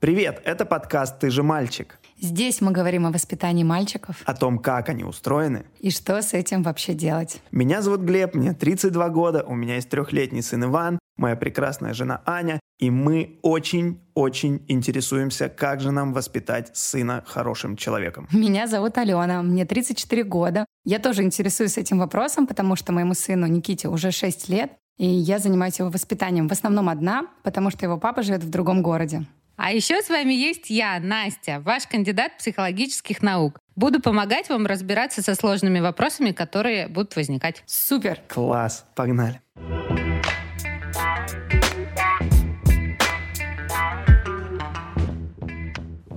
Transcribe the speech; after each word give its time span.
Привет, 0.00 0.40
это 0.46 0.64
подкаст 0.64 1.18
«Ты 1.18 1.28
же 1.28 1.42
мальчик». 1.42 1.98
Здесь 2.18 2.62
мы 2.62 2.72
говорим 2.72 3.04
о 3.04 3.12
воспитании 3.12 3.64
мальчиков. 3.64 4.16
О 4.24 4.32
том, 4.32 4.58
как 4.58 4.88
они 4.88 5.04
устроены. 5.04 5.66
И 5.78 5.90
что 5.90 6.22
с 6.22 6.32
этим 6.32 6.62
вообще 6.62 6.94
делать. 6.94 7.42
Меня 7.50 7.82
зовут 7.82 8.00
Глеб, 8.00 8.34
мне 8.34 8.54
32 8.54 9.10
года, 9.10 9.44
у 9.46 9.54
меня 9.54 9.74
есть 9.74 9.90
трехлетний 9.90 10.40
сын 10.40 10.64
Иван, 10.64 10.98
моя 11.18 11.36
прекрасная 11.36 11.92
жена 11.92 12.22
Аня, 12.24 12.60
и 12.78 12.90
мы 12.90 13.38
очень-очень 13.42 14.64
интересуемся, 14.68 15.50
как 15.50 15.82
же 15.82 15.90
нам 15.90 16.14
воспитать 16.14 16.74
сына 16.74 17.22
хорошим 17.26 17.76
человеком. 17.76 18.26
Меня 18.32 18.68
зовут 18.68 18.96
Алена, 18.96 19.42
мне 19.42 19.66
34 19.66 20.24
года. 20.24 20.64
Я 20.86 20.98
тоже 20.98 21.24
интересуюсь 21.24 21.76
этим 21.76 21.98
вопросом, 21.98 22.46
потому 22.46 22.74
что 22.74 22.92
моему 22.92 23.12
сыну 23.12 23.46
Никите 23.46 23.88
уже 23.88 24.12
6 24.12 24.48
лет, 24.48 24.72
и 24.96 25.06
я 25.06 25.38
занимаюсь 25.38 25.78
его 25.78 25.90
воспитанием 25.90 26.48
в 26.48 26.52
основном 26.52 26.88
одна, 26.88 27.26
потому 27.42 27.68
что 27.68 27.84
его 27.84 27.98
папа 27.98 28.22
живет 28.22 28.42
в 28.42 28.48
другом 28.48 28.82
городе. 28.82 29.26
А 29.62 29.72
еще 29.72 30.00
с 30.00 30.08
вами 30.08 30.32
есть 30.32 30.70
я, 30.70 30.98
Настя, 31.00 31.60
ваш 31.60 31.86
кандидат 31.86 32.38
психологических 32.38 33.20
наук. 33.20 33.58
Буду 33.76 34.00
помогать 34.00 34.48
вам 34.48 34.64
разбираться 34.64 35.20
со 35.20 35.34
сложными 35.34 35.80
вопросами, 35.80 36.30
которые 36.32 36.88
будут 36.88 37.14
возникать. 37.14 37.62
Супер! 37.66 38.22
Класс, 38.26 38.86
погнали. 38.94 39.42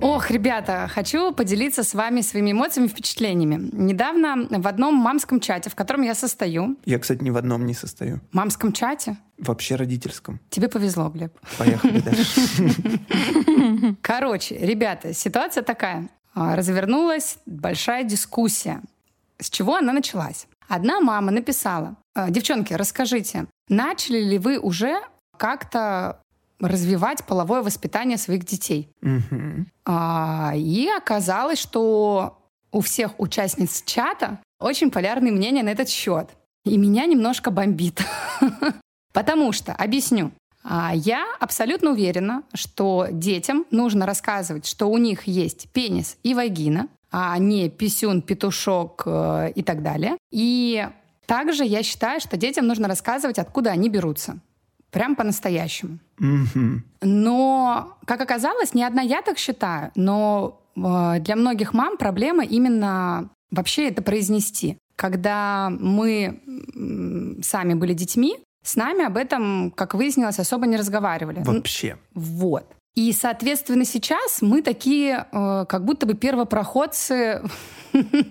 Ох, 0.04 0.30
ребята, 0.30 0.86
хочу 0.92 1.32
поделиться 1.32 1.82
с 1.82 1.94
вами 1.94 2.20
своими 2.20 2.52
эмоциями 2.52 2.88
и 2.88 2.90
впечатлениями. 2.90 3.70
Недавно 3.72 4.46
в 4.50 4.66
одном 4.68 4.94
мамском 4.96 5.40
чате, 5.40 5.70
в 5.70 5.74
котором 5.74 6.02
я 6.02 6.14
состою... 6.14 6.76
Я, 6.84 6.98
кстати, 6.98 7.22
ни 7.22 7.30
в 7.30 7.38
одном 7.38 7.64
не 7.64 7.72
состою. 7.72 8.20
Мамском 8.30 8.74
чате? 8.74 9.16
Вообще 9.38 9.76
родительском. 9.76 10.40
Тебе 10.50 10.68
повезло, 10.68 11.08
Глеб. 11.08 11.32
Поехали 11.56 12.00
дальше. 12.04 12.40
Короче, 14.02 14.58
ребята, 14.58 15.14
ситуация 15.14 15.62
такая. 15.62 16.10
А, 16.34 16.54
развернулась 16.54 17.38
большая 17.46 18.04
дискуссия. 18.04 18.82
С 19.38 19.48
чего 19.48 19.76
она 19.76 19.94
началась? 19.94 20.48
Одна 20.68 21.00
мама 21.00 21.30
написала, 21.30 21.96
«А, 22.14 22.28
девчонки, 22.28 22.74
расскажите, 22.74 23.46
начали 23.70 24.20
ли 24.20 24.38
вы 24.38 24.58
уже 24.58 25.00
как-то 25.38 26.20
развивать 26.60 27.24
половое 27.24 27.62
воспитание 27.62 28.18
своих 28.18 28.44
детей. 28.44 28.88
Угу. 29.02 29.66
А, 29.86 30.52
и 30.54 30.88
оказалось, 30.88 31.58
что 31.58 32.38
у 32.72 32.80
всех 32.80 33.18
участниц 33.18 33.82
чата 33.86 34.38
очень 34.60 34.90
полярные 34.90 35.32
мнения 35.32 35.62
на 35.62 35.70
этот 35.70 35.88
счет. 35.88 36.30
И 36.64 36.76
меня 36.78 37.06
немножко 37.06 37.50
бомбит. 37.50 38.02
Потому 39.12 39.52
что, 39.52 39.72
объясню, 39.72 40.32
а, 40.64 40.92
я 40.94 41.26
абсолютно 41.38 41.90
уверена, 41.90 42.42
что 42.54 43.06
детям 43.10 43.66
нужно 43.70 44.06
рассказывать, 44.06 44.66
что 44.66 44.86
у 44.86 44.96
них 44.98 45.24
есть 45.24 45.68
пенис 45.72 46.16
и 46.22 46.34
вагина, 46.34 46.88
а 47.10 47.38
не 47.38 47.68
писюн, 47.68 48.22
петушок 48.22 49.04
э, 49.06 49.52
и 49.54 49.62
так 49.62 49.82
далее. 49.82 50.16
И 50.32 50.88
также 51.26 51.64
я 51.64 51.84
считаю, 51.84 52.20
что 52.20 52.36
детям 52.36 52.66
нужно 52.66 52.88
рассказывать, 52.88 53.38
откуда 53.38 53.70
они 53.70 53.88
берутся. 53.88 54.38
Прям 54.94 55.16
по-настоящему. 55.16 55.98
Mm-hmm. 56.20 56.78
Но, 57.02 57.98
как 58.06 58.20
оказалось, 58.20 58.74
не 58.74 58.84
одна 58.84 59.02
я 59.02 59.22
так 59.22 59.38
считаю, 59.38 59.90
но 59.96 60.60
э, 60.76 61.20
для 61.20 61.36
многих 61.36 61.74
мам 61.74 61.96
проблема 61.96 62.44
именно 62.44 63.28
вообще 63.50 63.88
это 63.88 64.02
произнести. 64.02 64.78
Когда 64.96 65.70
мы 65.70 66.40
сами 67.42 67.74
были 67.74 67.92
детьми, 67.92 68.38
с 68.62 68.76
нами 68.76 69.04
об 69.04 69.16
этом, 69.16 69.72
как 69.72 69.94
выяснилось, 69.94 70.38
особо 70.38 70.66
не 70.66 70.76
разговаривали. 70.76 71.42
Вообще. 71.44 71.98
Вот. 72.14 72.64
И, 72.94 73.12
соответственно, 73.12 73.84
сейчас 73.84 74.40
мы 74.40 74.62
такие, 74.62 75.26
э, 75.32 75.64
как 75.68 75.84
будто 75.84 76.06
бы 76.06 76.14
первопроходцы 76.14 77.42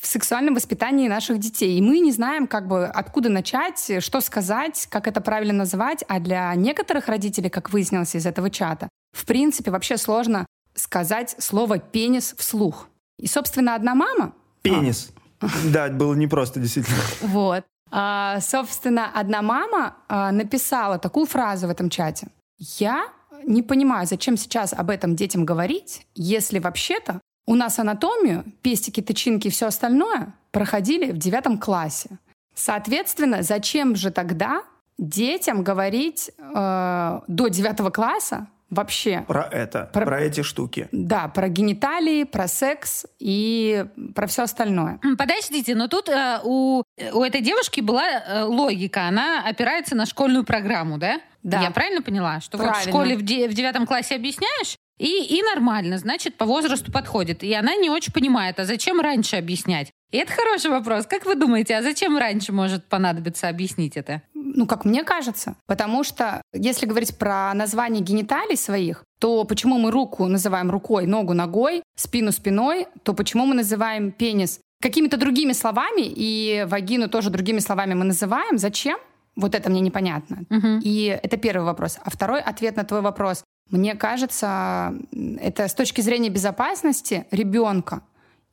в 0.00 0.06
сексуальном 0.06 0.54
воспитании 0.54 1.08
наших 1.08 1.38
детей. 1.38 1.78
И 1.78 1.82
мы 1.82 1.98
не 1.98 2.10
знаем, 2.10 2.46
как 2.46 2.66
бы, 2.66 2.86
откуда 2.86 3.28
начать, 3.28 4.02
что 4.02 4.20
сказать, 4.20 4.86
как 4.90 5.06
это 5.06 5.20
правильно 5.20 5.52
называть. 5.52 6.04
А 6.08 6.20
для 6.20 6.54
некоторых 6.54 7.08
родителей, 7.08 7.50
как 7.50 7.70
выяснилось 7.70 8.14
из 8.14 8.24
этого 8.24 8.50
чата, 8.50 8.88
в 9.12 9.26
принципе, 9.26 9.70
вообще 9.70 9.98
сложно 9.98 10.46
сказать 10.74 11.36
слово 11.38 11.78
«пенис» 11.78 12.34
вслух. 12.38 12.88
И, 13.18 13.26
собственно, 13.26 13.74
одна 13.74 13.94
мама... 13.94 14.32
Пенис. 14.62 15.10
А. 15.40 15.46
Да, 15.64 15.86
это 15.86 15.96
было 15.96 16.14
непросто, 16.14 16.60
действительно. 16.60 16.98
Вот. 17.22 17.64
А, 17.90 18.40
собственно, 18.40 19.10
одна 19.12 19.42
мама 19.42 19.96
а, 20.08 20.32
написала 20.32 20.98
такую 20.98 21.26
фразу 21.26 21.66
в 21.66 21.70
этом 21.70 21.90
чате. 21.90 22.28
«Я 22.58 23.08
не 23.44 23.62
понимаю, 23.62 24.06
зачем 24.06 24.36
сейчас 24.36 24.72
об 24.72 24.90
этом 24.90 25.16
детям 25.16 25.44
говорить, 25.44 26.06
если 26.14 26.58
вообще-то 26.58 27.20
у 27.50 27.56
нас 27.56 27.80
анатомию, 27.80 28.44
пестики, 28.62 29.02
тычинки 29.02 29.48
и 29.48 29.50
все 29.50 29.66
остальное 29.66 30.34
проходили 30.52 31.10
в 31.10 31.18
девятом 31.18 31.58
классе. 31.58 32.10
Соответственно, 32.54 33.42
зачем 33.42 33.96
же 33.96 34.12
тогда 34.12 34.62
детям 34.98 35.64
говорить 35.64 36.30
э, 36.38 37.20
до 37.26 37.48
девятого 37.48 37.90
класса 37.90 38.46
вообще. 38.70 39.24
Про 39.26 39.48
это, 39.50 39.90
про, 39.92 40.06
про 40.06 40.20
эти 40.20 40.42
штуки. 40.42 40.88
Да, 40.92 41.26
про 41.26 41.48
гениталии, 41.48 42.22
про 42.22 42.46
секс 42.46 43.04
и 43.18 43.84
про 44.14 44.28
все 44.28 44.44
остальное. 44.44 45.00
Подождите, 45.18 45.74
но 45.74 45.88
тут 45.88 46.08
э, 46.08 46.38
у, 46.44 46.84
у 47.12 47.22
этой 47.24 47.40
девушки 47.40 47.80
была 47.80 48.04
э, 48.04 48.44
логика. 48.44 49.08
Она 49.08 49.42
опирается 49.44 49.96
на 49.96 50.06
школьную 50.06 50.44
программу, 50.44 50.98
да? 50.98 51.20
Да. 51.42 51.60
Я 51.62 51.72
правильно 51.72 52.00
поняла? 52.00 52.40
Что 52.40 52.58
правильно. 52.58 52.76
вот 52.76 52.86
в 52.86 52.88
школе 52.88 53.16
в, 53.16 53.22
де- 53.22 53.48
в 53.48 53.54
девятом 53.54 53.88
классе 53.88 54.14
объясняешь, 54.14 54.76
и, 55.00 55.38
и 55.38 55.42
нормально, 55.42 55.96
значит, 55.96 56.36
по 56.36 56.44
возрасту 56.44 56.92
подходит. 56.92 57.42
И 57.42 57.54
она 57.54 57.74
не 57.74 57.88
очень 57.88 58.12
понимает, 58.12 58.60
а 58.60 58.66
зачем 58.66 59.00
раньше 59.00 59.36
объяснять? 59.36 59.90
И 60.10 60.18
это 60.18 60.30
хороший 60.30 60.70
вопрос. 60.70 61.06
Как 61.06 61.24
вы 61.24 61.36
думаете, 61.36 61.74
а 61.74 61.82
зачем 61.82 62.18
раньше 62.18 62.52
может 62.52 62.84
понадобиться 62.84 63.48
объяснить 63.48 63.96
это? 63.96 64.20
Ну, 64.34 64.66
как 64.66 64.84
мне 64.84 65.02
кажется. 65.02 65.56
Потому 65.66 66.04
что, 66.04 66.42
если 66.52 66.84
говорить 66.84 67.16
про 67.16 67.54
название 67.54 68.02
гениталий 68.02 68.56
своих, 68.56 69.04
то 69.18 69.44
почему 69.44 69.78
мы 69.78 69.90
руку 69.90 70.26
называем 70.26 70.70
рукой, 70.70 71.06
ногу 71.06 71.32
ногой, 71.32 71.82
спину 71.96 72.30
спиной, 72.30 72.86
то 73.02 73.14
почему 73.14 73.46
мы 73.46 73.54
называем 73.54 74.12
пенис 74.12 74.60
какими-то 74.82 75.16
другими 75.16 75.52
словами, 75.52 76.02
и 76.02 76.66
вагину 76.68 77.08
тоже 77.08 77.30
другими 77.30 77.60
словами 77.60 77.94
мы 77.94 78.04
называем? 78.04 78.58
Зачем? 78.58 78.98
Вот 79.36 79.54
это 79.54 79.70
мне 79.70 79.80
непонятно. 79.80 80.44
Угу. 80.50 80.80
И 80.82 81.18
это 81.22 81.36
первый 81.36 81.64
вопрос. 81.64 81.98
А 82.02 82.10
второй 82.10 82.40
ответ 82.40 82.76
на 82.76 82.84
твой 82.84 83.00
вопрос. 83.00 83.44
Мне 83.70 83.94
кажется, 83.94 84.94
это 85.40 85.68
с 85.68 85.74
точки 85.74 86.00
зрения 86.00 86.28
безопасности 86.28 87.26
ребенка. 87.30 88.02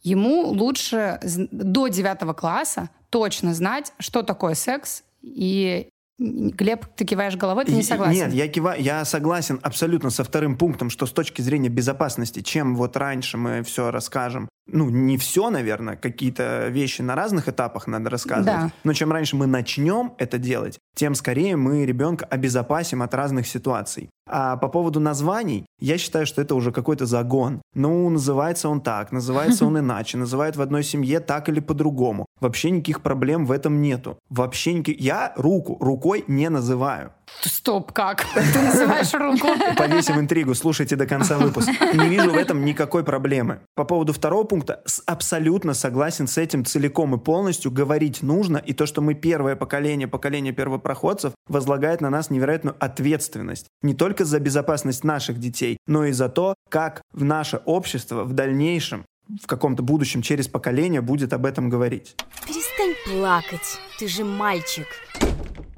Ему 0.03 0.47
лучше 0.47 1.19
до 1.51 1.87
девятого 1.87 2.33
класса 2.33 2.89
точно 3.09 3.53
знать, 3.53 3.93
что 3.99 4.21
такое 4.21 4.53
секс 4.53 5.03
и 5.23 5.89
Глеб, 6.19 6.85
ты 6.95 7.05
киваешь 7.05 7.35
головой, 7.35 7.65
ты 7.65 7.73
не 7.73 7.83
согласен? 7.83 8.25
Нет, 8.25 8.33
я 8.33 8.47
киваю, 8.47 8.81
я 8.81 9.05
согласен 9.05 9.59
абсолютно 9.61 10.09
со 10.09 10.23
вторым 10.23 10.57
пунктом, 10.57 10.89
что 10.89 11.05
с 11.05 11.11
точки 11.11 11.43
зрения 11.43 11.69
безопасности, 11.69 12.41
чем 12.41 12.75
вот 12.75 12.97
раньше 12.97 13.37
мы 13.37 13.61
все 13.61 13.91
расскажем, 13.91 14.49
ну, 14.67 14.89
не 14.89 15.17
все, 15.17 15.49
наверное, 15.49 15.95
какие-то 15.95 16.67
вещи 16.67 17.01
на 17.01 17.15
разных 17.15 17.47
этапах 17.47 17.87
надо 17.87 18.09
рассказывать, 18.09 18.45
да. 18.45 18.71
но 18.83 18.93
чем 18.93 19.11
раньше 19.11 19.35
мы 19.35 19.47
начнем 19.47 20.13
это 20.17 20.37
делать, 20.37 20.79
тем 20.95 21.15
скорее 21.15 21.55
мы 21.55 21.85
ребенка 21.85 22.25
обезопасим 22.25 23.01
от 23.01 23.13
разных 23.13 23.47
ситуаций. 23.47 24.09
А 24.29 24.57
по 24.57 24.67
поводу 24.67 24.99
названий, 24.99 25.65
я 25.79 25.97
считаю, 25.97 26.25
что 26.25 26.41
это 26.41 26.55
уже 26.55 26.71
какой-то 26.71 27.05
загон. 27.05 27.61
Ну, 27.73 28.09
называется 28.09 28.67
он 28.67 28.81
так, 28.81 29.11
называется 29.11 29.65
он 29.65 29.79
иначе, 29.79 30.17
называют 30.17 30.57
в 30.57 30.61
одной 30.61 30.83
семье 30.83 31.19
так 31.19 31.49
или 31.49 31.59
по-другому. 31.59 32.25
Вообще 32.39 32.71
никаких 32.71 33.01
проблем 33.01 33.45
в 33.45 33.51
этом 33.51 33.81
нету. 33.81 34.19
Вообще 34.29 34.73
никаких... 34.73 34.99
Я 34.99 35.33
руку 35.37 35.77
рукой 35.79 36.25
не 36.27 36.49
называю. 36.49 37.13
Стоп, 37.41 37.91
как? 37.91 38.25
Ты 38.33 38.61
называешь 38.61 39.13
руку? 39.13 39.47
Повесим 39.77 40.19
интригу, 40.19 40.55
слушайте 40.55 40.95
до 40.95 41.05
конца 41.05 41.37
выпуска. 41.37 41.71
Не 41.93 42.09
вижу 42.09 42.31
в 42.31 42.35
этом 42.35 42.65
никакой 42.65 43.03
проблемы. 43.03 43.59
По 43.75 43.83
поводу 43.83 44.13
второго 44.13 44.43
пункта, 44.43 44.81
абсолютно 45.05 45.73
согласен 45.73 46.27
с 46.27 46.37
этим 46.37 46.65
целиком 46.65 47.15
и 47.15 47.17
полностью. 47.17 47.71
Говорить 47.71 48.23
нужно, 48.23 48.57
и 48.57 48.73
то, 48.73 48.85
что 48.85 49.01
мы 49.01 49.13
первое 49.13 49.55
поколение, 49.55 50.07
поколение 50.07 50.53
первопроходцев, 50.53 51.33
возлагает 51.47 52.01
на 52.01 52.09
нас 52.09 52.29
невероятную 52.29 52.75
ответственность. 52.79 53.67
Не 53.81 53.93
только 53.93 54.25
за 54.25 54.39
безопасность 54.39 55.03
наших 55.03 55.39
детей, 55.39 55.77
но 55.87 56.05
и 56.05 56.11
за 56.11 56.29
то, 56.29 56.55
как 56.69 57.01
в 57.13 57.23
наше 57.23 57.57
общество 57.65 58.23
в 58.23 58.33
дальнейшем 58.33 59.05
в 59.41 59.47
каком-то 59.47 59.83
будущем 59.83 60.21
через 60.21 60.47
поколение 60.47 61.01
будет 61.01 61.33
об 61.33 61.45
этом 61.45 61.69
говорить. 61.69 62.15
Перестань 62.47 62.95
плакать, 63.05 63.79
ты 63.99 64.07
же 64.07 64.23
мальчик. 64.23 64.87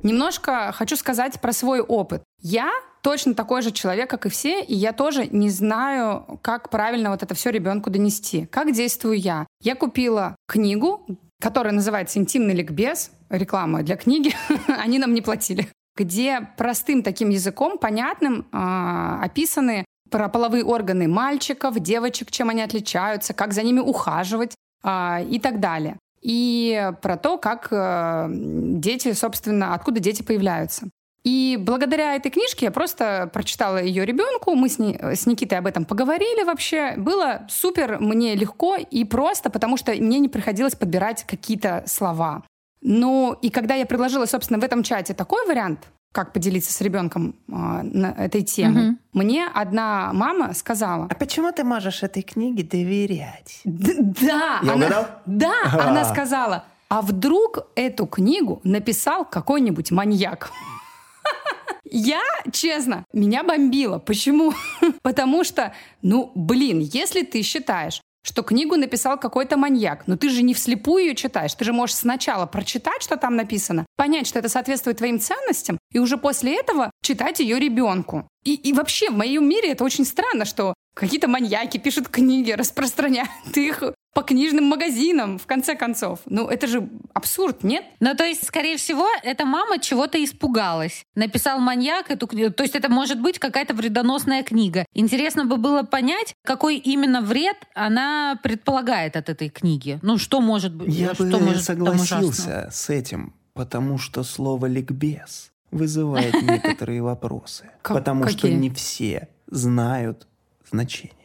Немножко 0.04 0.72
хочу 0.74 0.96
сказать 0.96 1.40
про 1.42 1.54
свой 1.54 1.82
опыт. 1.82 2.24
Я 2.42 2.72
точно 3.02 3.34
такой 3.34 3.62
же 3.62 3.72
человек, 3.72 4.10
как 4.10 4.26
и 4.26 4.30
все, 4.30 4.62
и 4.62 4.76
я 4.76 4.94
тоже 4.94 5.28
не 5.28 5.50
знаю, 5.50 6.40
как 6.42 6.70
правильно 6.70 7.12
вот 7.12 7.24
это 7.24 7.34
все 7.34 7.50
ребенку 7.50 7.90
донести. 7.90 8.46
Как 8.46 8.72
действую 8.72 9.20
я? 9.20 9.48
Я 9.62 9.76
купила 9.76 10.36
книгу, 10.48 11.06
которая 11.42 11.74
называется 11.74 12.20
«Интимный 12.20 12.54
ликбез», 12.54 13.12
реклама 13.30 13.84
для 13.84 13.96
книги, 13.96 14.34
они 14.68 15.00
нам 15.00 15.14
не 15.14 15.22
платили, 15.22 15.70
где 15.96 16.50
простым 16.58 17.04
таким 17.04 17.30
языком, 17.30 17.78
понятным, 17.78 18.48
э, 18.52 19.20
описаны 19.24 19.86
про 20.10 20.28
половые 20.30 20.64
органы 20.64 21.08
мальчиков, 21.08 21.80
девочек, 21.80 22.32
чем 22.32 22.50
они 22.50 22.62
отличаются, 22.62 23.34
как 23.34 23.54
за 23.54 23.64
ними 23.64 23.80
ухаживать 23.80 24.56
а, 24.84 25.22
и 25.22 25.40
так 25.40 25.60
далее. 25.60 25.98
И 26.22 26.92
про 27.02 27.18
то, 27.18 27.38
как 27.38 27.70
э, 27.72 28.28
дети, 28.30 29.14
собственно, 29.14 29.74
откуда 29.74 30.00
дети 30.00 30.22
появляются. 30.22 30.90
И 31.24 31.58
благодаря 31.60 32.16
этой 32.16 32.32
книжке 32.32 32.68
я 32.68 32.72
просто 32.72 33.30
прочитала 33.34 33.82
ее 33.82 34.06
ребенку, 34.06 34.56
мы 34.56 34.70
с, 34.70 34.80
ней, 34.80 34.98
с 35.02 35.26
Никитой 35.26 35.58
об 35.58 35.68
этом 35.68 35.84
поговорили 35.86 36.44
вообще. 36.44 36.96
Было 36.98 37.46
супер 37.50 38.00
мне 38.00 38.36
легко 38.36 38.78
и 38.78 39.04
просто, 39.04 39.50
потому 39.50 39.76
что 39.76 39.92
мне 39.92 40.20
не 40.20 40.30
приходилось 40.30 40.76
подбирать 40.76 41.26
какие-то 41.26 41.84
слова. 41.88 42.44
Ну, 42.82 43.38
и 43.42 43.50
когда 43.50 43.76
я 43.76 43.86
предложила, 43.86 44.26
собственно, 44.26 44.60
в 44.60 44.64
этом 44.64 44.84
чате 44.84 45.14
такой 45.14 45.46
вариант, 45.46 45.90
как 46.12 46.34
поделиться 46.34 46.74
с 46.74 46.82
ребенком 46.82 47.36
э, 47.48 47.52
на 47.52 48.12
этой 48.18 48.42
темой, 48.42 48.90
угу. 48.90 48.98
мне 49.14 49.48
одна 49.48 50.12
мама 50.14 50.54
сказала... 50.54 51.08
А 51.10 51.16
почему 51.16 51.52
ты 51.52 51.64
можешь 51.64 52.04
этой 52.04 52.24
книге 52.24 52.64
доверять? 52.64 53.62
да! 53.64 54.60
Я 54.64 54.74
она, 54.74 54.76
угадал? 54.76 55.06
Да, 55.26 55.54
она 55.74 56.06
сказала, 56.06 56.66
а 56.90 57.02
вдруг 57.02 57.68
эту 57.76 58.08
книгу 58.08 58.60
написал 58.64 59.24
какой-нибудь 59.24 59.92
маньяк? 59.92 60.52
Я, 61.92 62.22
честно, 62.52 63.06
меня 63.14 63.44
бомбило. 63.44 64.00
Почему? 64.00 64.54
Потому 65.02 65.44
что, 65.44 65.74
ну, 66.02 66.32
блин, 66.36 66.80
если 66.80 67.24
ты 67.24 67.42
считаешь, 67.44 68.02
что 68.24 68.44
книгу 68.44 68.76
написал 68.76 69.20
какой-то 69.20 69.58
маньяк, 69.58 70.08
но 70.08 70.18
ты 70.18 70.30
же 70.30 70.42
не 70.42 70.54
вслепую 70.54 71.06
ее 71.06 71.16
читаешь, 71.16 71.54
ты 71.54 71.66
же 71.66 71.74
можешь 71.74 71.96
сначала 71.96 72.46
прочитать, 72.46 73.02
что 73.02 73.18
там 73.18 73.36
написано, 73.36 73.86
понять, 73.96 74.28
что 74.28 74.40
это 74.40 74.50
соответствует 74.50 74.98
твоим 74.98 75.20
ценностям, 75.20 75.78
и 75.92 76.00
уже 76.00 76.18
после 76.18 76.60
этого 76.60 76.92
читать 77.02 77.40
ее 77.40 77.60
ребенку. 77.60 78.28
И, 78.44 78.56
и 78.56 78.74
вообще 78.74 79.10
в 79.10 79.14
моем 79.18 79.48
мире 79.48 79.72
это 79.72 79.84
очень 79.84 80.06
странно, 80.06 80.46
что 80.46 80.74
какие-то 80.96 81.28
маньяки 81.28 81.78
пишут 81.78 82.10
книги, 82.10 82.52
распространяют 82.58 83.30
их 83.56 83.84
по 84.14 84.24
книжным 84.24 84.66
магазинам, 84.66 85.38
в 85.38 85.46
конце 85.46 85.76
концов. 85.76 86.20
Ну, 86.26 86.48
это 86.48 86.68
же 86.68 86.90
абсурд, 87.14 87.64
нет? 87.64 87.86
Ну, 88.00 88.16
то 88.16 88.26
есть, 88.26 88.46
скорее 88.46 88.78
всего, 88.78 89.08
эта 89.24 89.46
мама 89.46 89.80
чего-то 89.80 90.22
испугалась. 90.24 91.04
Написал 91.16 91.60
маньяк 91.60 92.10
эту 92.10 92.28
книгу. 92.28 92.52
То 92.52 92.64
есть, 92.64 92.76
это 92.76 92.90
может 92.90 93.22
быть 93.22 93.40
какая-то 93.40 93.74
вредоносная 93.74 94.44
книга. 94.44 94.86
Интересно 94.94 95.46
бы 95.46 95.58
было 95.58 95.84
понять, 95.84 96.34
какой 96.44 96.78
именно 96.78 97.22
вред 97.22 97.58
она 97.76 98.40
предполагает 98.42 99.16
от 99.16 99.30
этой 99.30 99.50
книги. 99.50 100.00
Ну, 100.02 100.18
что 100.18 100.42
может 100.42 100.74
быть? 100.74 100.94
Я 100.94 101.14
что 101.14 101.24
бы 101.24 101.40
может 101.40 101.64
согласился 101.64 102.70
с 102.72 102.90
этим, 102.90 103.34
потому 103.54 104.00
что 104.00 104.24
слово 104.24 104.66
«ликбез» 104.66 105.49
вызывает 105.72 106.34
некоторые 106.42 107.02
вопросы. 107.02 107.70
Потому 107.84 108.28
что 108.28 108.50
не 108.50 108.70
все 108.70 109.28
знают 109.48 110.28
значение. 110.70 111.20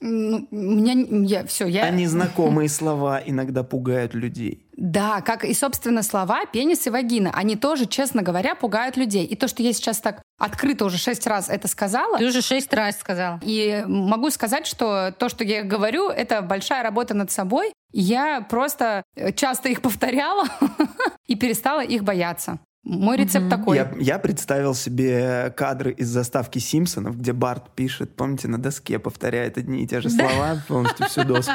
Ну, 0.00 0.46
у 0.50 0.56
меня 0.56 0.94
я 1.26 1.46
все, 1.46 1.66
я. 1.66 1.84
А 1.84 1.90
незнакомые 1.90 2.68
слова 2.68 3.20
иногда 3.24 3.62
пугают 3.62 4.14
людей. 4.14 4.66
Да, 4.76 5.22
как 5.22 5.44
и, 5.44 5.54
собственно, 5.54 6.02
слова 6.02 6.44
пенис 6.46 6.86
и 6.86 6.90
вагина. 6.90 7.30
Они 7.34 7.56
тоже, 7.56 7.86
честно 7.86 8.22
говоря, 8.22 8.54
пугают 8.54 8.96
людей. 8.96 9.24
И 9.24 9.34
то, 9.34 9.48
что 9.48 9.62
я 9.62 9.72
сейчас 9.72 10.00
так 10.00 10.22
открыто 10.38 10.84
уже 10.84 10.98
шесть 10.98 11.26
раз 11.26 11.48
это 11.48 11.66
сказала. 11.66 12.18
Ты 12.18 12.26
уже 12.26 12.42
шесть 12.42 12.72
раз 12.74 12.98
сказала. 12.98 13.40
И 13.42 13.84
могу 13.86 14.30
сказать, 14.30 14.66
что 14.66 15.14
то, 15.18 15.30
что 15.30 15.44
я 15.44 15.62
говорю, 15.62 16.10
это 16.10 16.42
большая 16.42 16.82
работа 16.82 17.14
над 17.14 17.30
собой. 17.30 17.72
Я 17.92 18.42
просто 18.42 19.02
часто 19.34 19.70
их 19.70 19.80
повторяла 19.80 20.44
и 21.26 21.36
перестала 21.36 21.82
их 21.82 22.04
бояться. 22.04 22.58
Мой 22.86 23.16
рецепт 23.16 23.46
угу. 23.46 23.50
такой. 23.50 23.76
Я, 23.78 23.92
я 23.98 24.18
представил 24.20 24.72
себе 24.72 25.52
кадры 25.56 25.90
из 25.90 26.06
заставки 26.06 26.60
Симпсонов, 26.60 27.18
где 27.18 27.32
Барт 27.32 27.74
пишет, 27.74 28.14
помните, 28.14 28.46
на 28.46 28.58
доске 28.58 29.00
повторяет 29.00 29.58
одни 29.58 29.82
и 29.82 29.88
те 29.88 30.00
же 30.00 30.08
слова 30.08 30.62
полностью 30.68 31.06
всю 31.06 31.24
доску. 31.24 31.52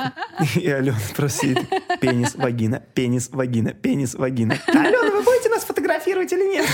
И 0.55 0.69
Алена 0.69 0.97
просит 1.15 1.57
пенис, 2.01 2.35
вагина, 2.35 2.81
пенис, 2.81 3.29
вагина, 3.31 3.71
пенис, 3.71 4.15
вагина. 4.15 4.57
Алена, 4.67 5.09
вы 5.09 5.23
будете 5.23 5.47
нас 5.47 5.63
фотографировать 5.63 6.33
или 6.33 6.51
нет? 6.51 6.65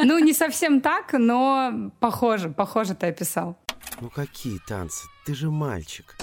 Ну, 0.00 0.18
не 0.18 0.34
совсем 0.34 0.82
так, 0.82 1.14
но 1.14 1.90
похоже, 1.98 2.50
похоже 2.50 2.94
ты 2.94 3.06
описал. 3.06 3.56
Ну 4.02 4.10
какие 4.10 4.58
танцы? 4.68 5.06
Ты 5.24 5.34
же 5.34 5.50
мальчик. 5.50 6.14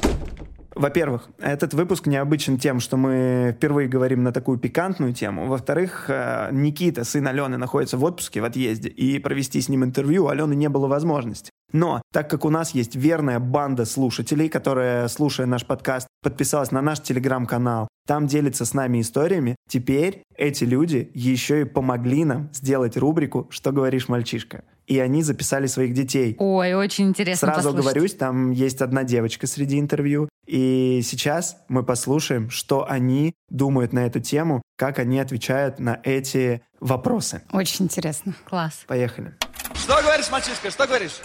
Во-первых, 0.76 1.30
этот 1.40 1.74
выпуск 1.74 2.08
необычен 2.08 2.58
тем, 2.58 2.80
что 2.80 2.98
мы 2.98 3.54
впервые 3.58 3.88
говорим 3.90 4.24
на 4.24 4.32
такую 4.32 4.58
пикантную 4.58 5.14
тему. 5.14 5.48
Во-вторых, 5.48 6.06
э, 6.08 6.50
Никита, 6.52 7.04
сын 7.04 7.28
Алены, 7.28 7.58
находится 7.58 7.98
в 7.98 8.04
отпуске, 8.04 8.42
в 8.42 8.46
отъезде, 8.46 8.90
и 8.90 9.20
провести 9.20 9.60
с 9.60 9.70
ним 9.70 9.84
интервью 9.84 10.26
у 10.26 10.28
Алены 10.30 10.54
не 10.54 10.70
было 10.70 10.88
возможности. 10.88 11.52
Но 11.74 12.02
так 12.12 12.30
как 12.30 12.46
у 12.46 12.50
нас 12.50 12.72
есть 12.72 12.96
верная 12.96 13.40
банда 13.40 13.86
слушателей, 13.86 14.50
которая, 14.50 15.08
слушая 15.08 15.48
наш 15.48 15.66
подкаст, 15.66 16.08
подписалась 16.22 16.72
на 16.72 16.82
наш 16.82 17.00
телеграм-канал, 17.02 17.88
там 18.08 18.28
делится 18.28 18.66
с 18.66 18.74
нами 18.74 19.02
историями, 19.02 19.56
теперь 19.70 20.24
эти 20.36 20.64
люди 20.64 21.10
еще 21.14 21.62
и 21.62 21.66
помогли 21.66 22.26
нам 22.26 22.50
сделать 22.54 22.98
рубрику 22.98 23.48
«Что 23.52 23.72
говоришь, 23.72 24.10
мальчишка?». 24.10 24.64
И 24.88 25.00
они 25.00 25.24
записали 25.24 25.68
своих 25.68 25.94
детей. 25.94 26.36
Ой, 26.40 26.74
очень 26.74 27.10
интересно 27.10 27.48
Сразу 27.48 27.70
послушать. 27.70 27.82
говорюсь, 27.82 28.14
там 28.16 28.52
есть 28.52 28.82
одна 28.82 29.04
девочка 29.04 29.48
среди 29.48 29.80
интервью. 29.80 30.28
И 30.52 31.02
сейчас 31.02 31.56
мы 31.70 31.82
послушаем, 31.82 32.50
что 32.50 32.86
они 32.86 33.36
думают 33.48 33.94
на 33.94 34.00
эту 34.06 34.20
тему, 34.20 34.62
как 34.76 35.00
они 35.00 35.18
отвечают 35.18 35.80
на 35.80 36.02
эти 36.04 36.62
вопросы. 36.82 37.44
Очень 37.54 37.86
интересно. 37.86 38.36
Класс. 38.44 38.84
Поехали. 38.86 39.34
Что 39.74 40.02
говоришь, 40.02 40.30
мальчишка, 40.30 40.70
что 40.70 40.88
говоришь? 40.88 41.22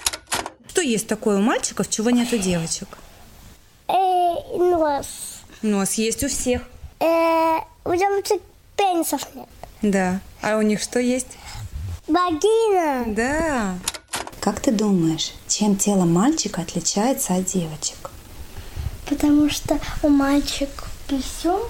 Что 0.68 0.80
есть 0.80 1.08
такое 1.08 1.38
у 1.38 1.42
мальчиков, 1.42 1.90
чего 1.90 2.10
нет 2.10 2.32
у 2.32 2.38
девочек? 2.38 2.86
Э, 3.88 3.94
нос. 4.56 5.42
Нос 5.60 5.94
есть 5.94 6.22
у 6.22 6.28
всех. 6.28 6.62
Э, 7.00 7.56
у 7.84 7.96
девочек 7.96 8.40
пенисов 8.76 9.26
нет. 9.34 9.48
Да. 9.82 10.20
А 10.40 10.56
у 10.56 10.62
них 10.62 10.80
что 10.80 11.00
есть? 11.00 11.36
Вагина. 12.06 13.12
Да. 13.12 13.74
Как 14.38 14.60
ты 14.60 14.70
думаешь, 14.70 15.32
чем 15.48 15.74
тело 15.74 16.04
мальчика 16.04 16.60
отличается 16.60 17.34
от 17.34 17.46
девочек? 17.46 18.12
Потому 19.08 19.48
что 19.48 19.78
у 20.02 20.08
мальчик 20.08 20.68
писюн, 21.08 21.60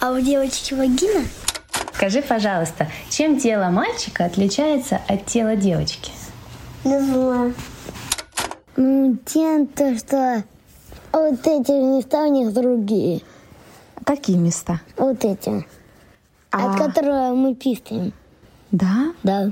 а 0.00 0.12
у 0.12 0.20
девочки 0.20 0.74
вагина. 0.74 1.24
Скажи, 1.94 2.20
пожалуйста, 2.20 2.88
чем 3.08 3.38
тело 3.40 3.70
мальчика 3.70 4.26
отличается 4.26 5.00
от 5.08 5.24
тела 5.26 5.56
девочки? 5.56 6.12
Не 6.84 7.00
знаю. 7.00 7.54
Ну, 8.76 9.16
тем, 9.24 9.66
то, 9.66 9.96
что 9.96 10.44
вот 11.12 11.46
эти 11.46 11.70
места 11.70 12.24
у 12.24 12.30
них 12.30 12.52
другие. 12.52 13.22
Какие 14.04 14.36
места? 14.36 14.80
Вот 14.98 15.24
эти. 15.24 15.66
А... 16.50 16.72
От 16.72 16.78
которых 16.78 17.34
мы 17.34 17.54
писаем. 17.54 18.12
Да? 18.70 19.14
Да. 19.22 19.50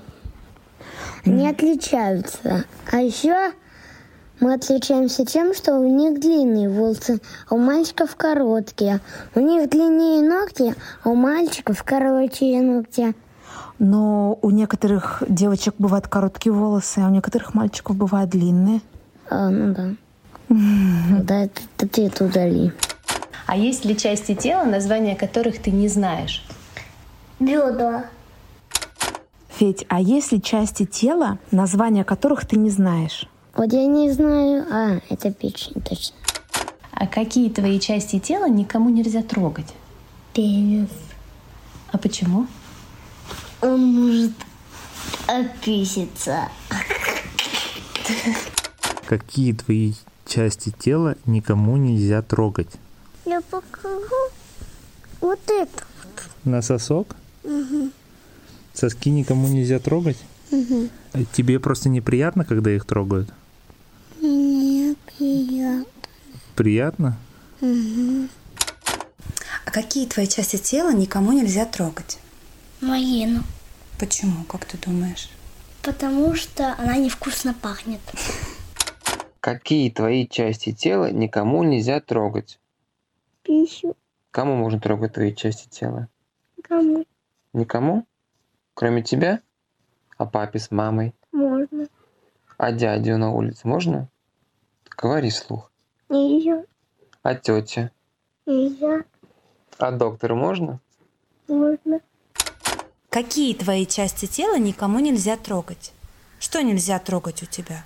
Они 1.24 1.46
mm. 1.46 1.50
отличаются. 1.50 2.64
А 2.92 2.98
еще 2.98 3.52
мы 4.40 4.54
отличаемся 4.54 5.24
тем, 5.24 5.54
что 5.54 5.78
у 5.78 5.86
них 5.86 6.20
длинные 6.20 6.68
волосы, 6.68 7.20
а 7.48 7.54
у 7.54 7.58
мальчиков 7.58 8.16
короткие. 8.16 9.00
У 9.34 9.40
них 9.40 9.70
длиннее 9.70 10.28
ногти, 10.28 10.74
а 11.02 11.10
у 11.10 11.14
мальчиков 11.14 11.82
короче 11.84 12.60
ногти. 12.60 13.14
Но 13.78 14.38
у 14.42 14.50
некоторых 14.50 15.22
девочек 15.28 15.74
бывают 15.78 16.08
короткие 16.08 16.52
волосы, 16.52 16.98
а 16.98 17.06
у 17.06 17.10
некоторых 17.10 17.54
мальчиков 17.54 17.96
бывают 17.96 18.30
длинные. 18.30 18.80
А, 19.30 19.48
ну 19.50 19.74
да. 19.74 19.94
Да, 21.22 21.44
это 21.44 21.88
ты 21.88 22.06
это 22.06 22.24
удали. 22.26 22.72
А 23.46 23.56
есть 23.56 23.84
ли 23.84 23.96
части 23.96 24.34
тела, 24.34 24.64
названия 24.64 25.16
которых 25.16 25.60
ты 25.60 25.70
не 25.70 25.88
знаешь? 25.88 26.44
Бедра. 27.40 28.06
Федь, 29.48 29.84
а 29.88 30.00
есть 30.00 30.32
ли 30.32 30.42
части 30.42 30.84
тела, 30.84 31.38
названия 31.50 32.04
которых 32.04 32.46
ты 32.46 32.56
не 32.56 32.70
знаешь? 32.70 33.28
Вот 33.56 33.72
я 33.72 33.86
не 33.86 34.10
знаю. 34.12 34.66
А, 34.70 35.00
это 35.08 35.32
печень, 35.32 35.80
точно. 35.82 36.16
А 36.90 37.06
какие 37.06 37.50
твои 37.50 37.78
части 37.78 38.18
тела 38.18 38.48
никому 38.48 38.90
нельзя 38.90 39.22
трогать? 39.22 39.72
Пенис. 40.32 40.88
А 41.92 41.98
почему? 41.98 42.46
Он 43.60 43.80
может 43.80 44.32
описиться. 45.26 46.48
Какие 49.06 49.52
твои 49.52 49.92
части 50.26 50.74
тела 50.76 51.16
никому 51.26 51.76
нельзя 51.76 52.22
трогать? 52.22 52.70
Я 53.24 53.40
покажу 53.40 54.30
вот 55.20 55.40
это 55.48 55.84
вот. 56.02 56.24
На 56.44 56.60
сосок? 56.62 57.14
Угу. 57.44 57.90
Соски 58.72 59.10
никому 59.10 59.46
нельзя 59.48 59.78
трогать? 59.78 60.18
Угу. 60.50 60.88
Тебе 61.32 61.60
просто 61.60 61.88
неприятно, 61.88 62.44
когда 62.44 62.70
их 62.70 62.84
трогают? 62.84 63.32
Мне 64.20 64.94
приятно. 65.06 65.86
Приятно? 66.56 67.16
Угу. 67.60 68.28
А 69.66 69.70
какие 69.72 70.06
твои 70.06 70.26
части 70.28 70.56
тела 70.56 70.92
никому 70.92 71.32
нельзя 71.32 71.66
трогать? 71.66 72.18
Вагину. 72.80 73.42
Почему, 73.98 74.44
как 74.44 74.64
ты 74.64 74.78
думаешь? 74.78 75.30
Потому 75.82 76.34
что 76.34 76.74
она 76.78 76.96
невкусно 76.96 77.54
пахнет. 77.54 78.00
Какие 79.40 79.90
твои 79.90 80.28
части 80.28 80.72
тела 80.72 81.10
никому 81.10 81.64
нельзя 81.64 82.00
трогать? 82.00 82.60
Пищу. 83.42 83.96
Кому 84.30 84.54
можно 84.56 84.80
трогать 84.80 85.14
твои 85.14 85.34
части 85.34 85.68
тела? 85.68 86.08
Кому? 86.62 87.04
Никому? 87.52 88.06
Кроме 88.74 89.02
тебя? 89.02 89.40
А 90.16 90.24
папе 90.24 90.60
с 90.60 90.70
мамой? 90.70 91.14
Можно. 91.32 91.88
А 92.58 92.72
дядю 92.72 93.18
на 93.18 93.32
улице 93.32 93.66
можно? 93.66 94.08
Говори 94.96 95.30
слух. 95.30 95.70
Нельзя. 96.08 96.64
А 97.22 97.34
тетя? 97.34 97.90
Нельзя. 98.46 99.04
А 99.78 99.90
доктор 99.90 100.34
можно? 100.34 100.80
Можно. 101.48 102.00
Какие 103.10 103.54
твои 103.54 103.86
части 103.86 104.26
тела 104.26 104.58
никому 104.58 104.98
нельзя 104.98 105.36
трогать? 105.36 105.92
Что 106.38 106.62
нельзя 106.62 106.98
трогать 106.98 107.42
у 107.42 107.46
тебя? 107.46 107.84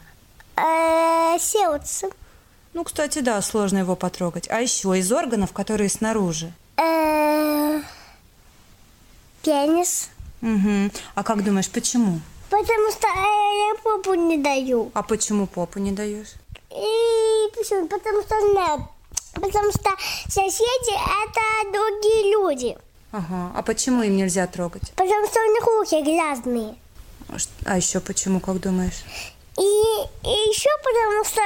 Э, 0.56 1.38
сердце. 1.38 2.08
Ну, 2.74 2.84
кстати, 2.84 3.20
да, 3.20 3.40
сложно 3.42 3.78
его 3.78 3.94
потрогать. 3.96 4.48
А 4.50 4.60
еще 4.60 4.98
из 4.98 5.10
органов, 5.12 5.52
которые 5.52 5.88
снаружи. 5.88 6.52
Э, 6.76 7.80
пенис. 9.42 10.10
Угу. 10.42 10.90
А 11.14 11.22
как 11.24 11.44
думаешь, 11.44 11.70
почему? 11.70 12.20
Потому 12.50 12.90
что 12.90 13.06
э, 13.06 13.68
я 13.68 13.74
попу 13.82 14.14
не 14.14 14.38
даю. 14.38 14.90
А 14.94 15.02
почему 15.02 15.46
попу 15.46 15.78
не 15.78 15.92
даешь? 15.92 16.34
Почему? 17.58 17.86
Потому 17.88 18.22
что 18.22 18.34
нет. 18.36 18.80
Потому 19.34 19.70
что 19.72 19.90
соседи 20.28 20.94
это 20.94 21.72
другие 21.72 22.32
люди. 22.32 22.78
Ага. 23.12 23.52
А 23.54 23.62
почему 23.62 24.02
им 24.02 24.16
нельзя 24.16 24.46
трогать? 24.46 24.92
Потому 24.96 25.26
что 25.26 25.40
у 25.40 25.52
них 25.52 25.66
руки 25.66 26.02
грязные. 26.02 26.74
А 27.64 27.76
еще 27.76 28.00
почему, 28.00 28.40
как 28.40 28.60
думаешь? 28.60 29.04
И, 29.56 29.60
и 29.60 30.28
еще 30.50 30.70
потому 30.84 31.24
что 31.24 31.42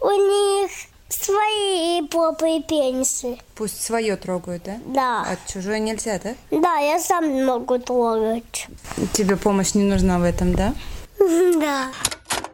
у 0.00 0.10
них 0.10 0.70
свои 1.08 2.06
попы 2.08 2.56
и 2.56 2.62
пенисы. 2.62 3.38
Пусть 3.54 3.82
свое 3.82 4.16
трогают, 4.16 4.64
да? 4.64 4.78
Да. 4.86 5.26
А 5.28 5.52
чужое 5.52 5.78
нельзя, 5.78 6.18
да? 6.22 6.34
Да, 6.50 6.76
я 6.78 6.98
сам 6.98 7.44
могу 7.44 7.78
трогать. 7.78 8.68
Тебе 9.12 9.36
помощь 9.36 9.74
не 9.74 9.84
нужна 9.84 10.18
в 10.18 10.22
этом, 10.22 10.54
да? 10.54 10.74
Да. 11.60 11.90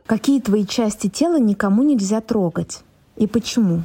Какие 0.07 0.41
твои 0.41 0.67
части 0.67 1.09
тела 1.09 1.39
никому 1.39 1.83
нельзя 1.85 2.21
трогать? 2.21 2.81
И 3.21 3.27
почему? 3.27 3.83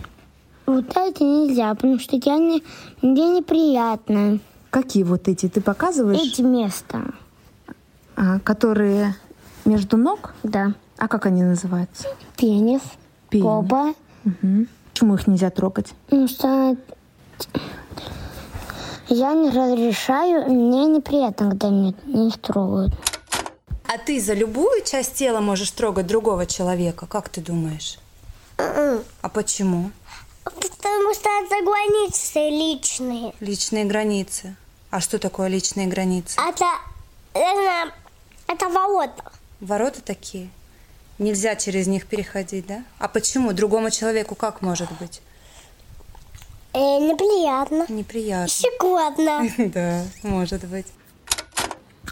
Вот 0.65 0.95
эти 0.95 1.21
нельзя, 1.21 1.75
потому 1.75 1.99
что 1.99 2.15
я 2.15 2.37
не, 2.37 2.63
мне 3.01 3.29
неприятно. 3.37 4.39
Какие 4.69 5.03
вот 5.03 5.27
эти? 5.27 5.49
Ты 5.49 5.59
показываешь? 5.59 6.21
Эти 6.21 6.41
места. 6.41 7.01
А, 8.15 8.39
которые 8.39 9.13
между 9.65 9.97
ног? 9.97 10.33
Да. 10.43 10.73
А 10.97 11.09
как 11.09 11.25
они 11.25 11.43
называются? 11.43 12.07
Пенис, 12.37 12.81
Пенис. 13.29 13.45
попа. 13.45 13.93
Угу. 14.23 14.67
Почему 14.93 15.15
их 15.15 15.27
нельзя 15.27 15.49
трогать? 15.49 15.93
Потому 16.05 16.29
что 16.29 16.77
я 19.09 19.33
не 19.33 19.49
разрешаю, 19.49 20.49
мне 20.49 20.85
неприятно, 20.85 21.49
когда 21.49 21.69
меня 21.69 21.93
не 22.05 22.31
трогают. 22.31 22.93
А 23.93 23.97
ты 23.97 24.21
за 24.21 24.33
любую 24.33 24.81
часть 24.85 25.15
тела 25.15 25.41
можешь 25.41 25.71
трогать 25.71 26.07
другого 26.07 26.45
человека, 26.45 27.05
как 27.05 27.27
ты 27.27 27.41
думаешь? 27.41 27.99
А 28.57 29.29
почему? 29.33 29.91
Потому 30.43 31.13
что 31.13 31.29
это 31.41 31.63
границы 31.63 32.39
личные. 32.49 33.33
Личные 33.39 33.85
границы. 33.85 34.55
А 34.91 35.01
что 35.01 35.19
такое 35.19 35.47
личные 35.47 35.87
границы? 35.87 36.39
Это, 36.39 36.65
это, 37.33 37.91
это 38.47 38.69
ворота. 38.69 39.31
Ворота 39.59 40.01
такие? 40.01 40.49
Нельзя 41.17 41.55
через 41.55 41.87
них 41.87 42.07
переходить, 42.07 42.67
да? 42.67 42.83
А 42.99 43.07
почему? 43.07 43.53
Другому 43.53 43.89
человеку 43.89 44.35
как 44.35 44.61
может 44.61 44.89
быть? 44.99 45.21
Э, 46.73 46.77
неприятно. 46.77 47.85
Неприятно. 47.87 48.47
Щекотно. 48.47 49.49
Да, 49.73 50.03
может 50.23 50.65
быть. 50.65 50.87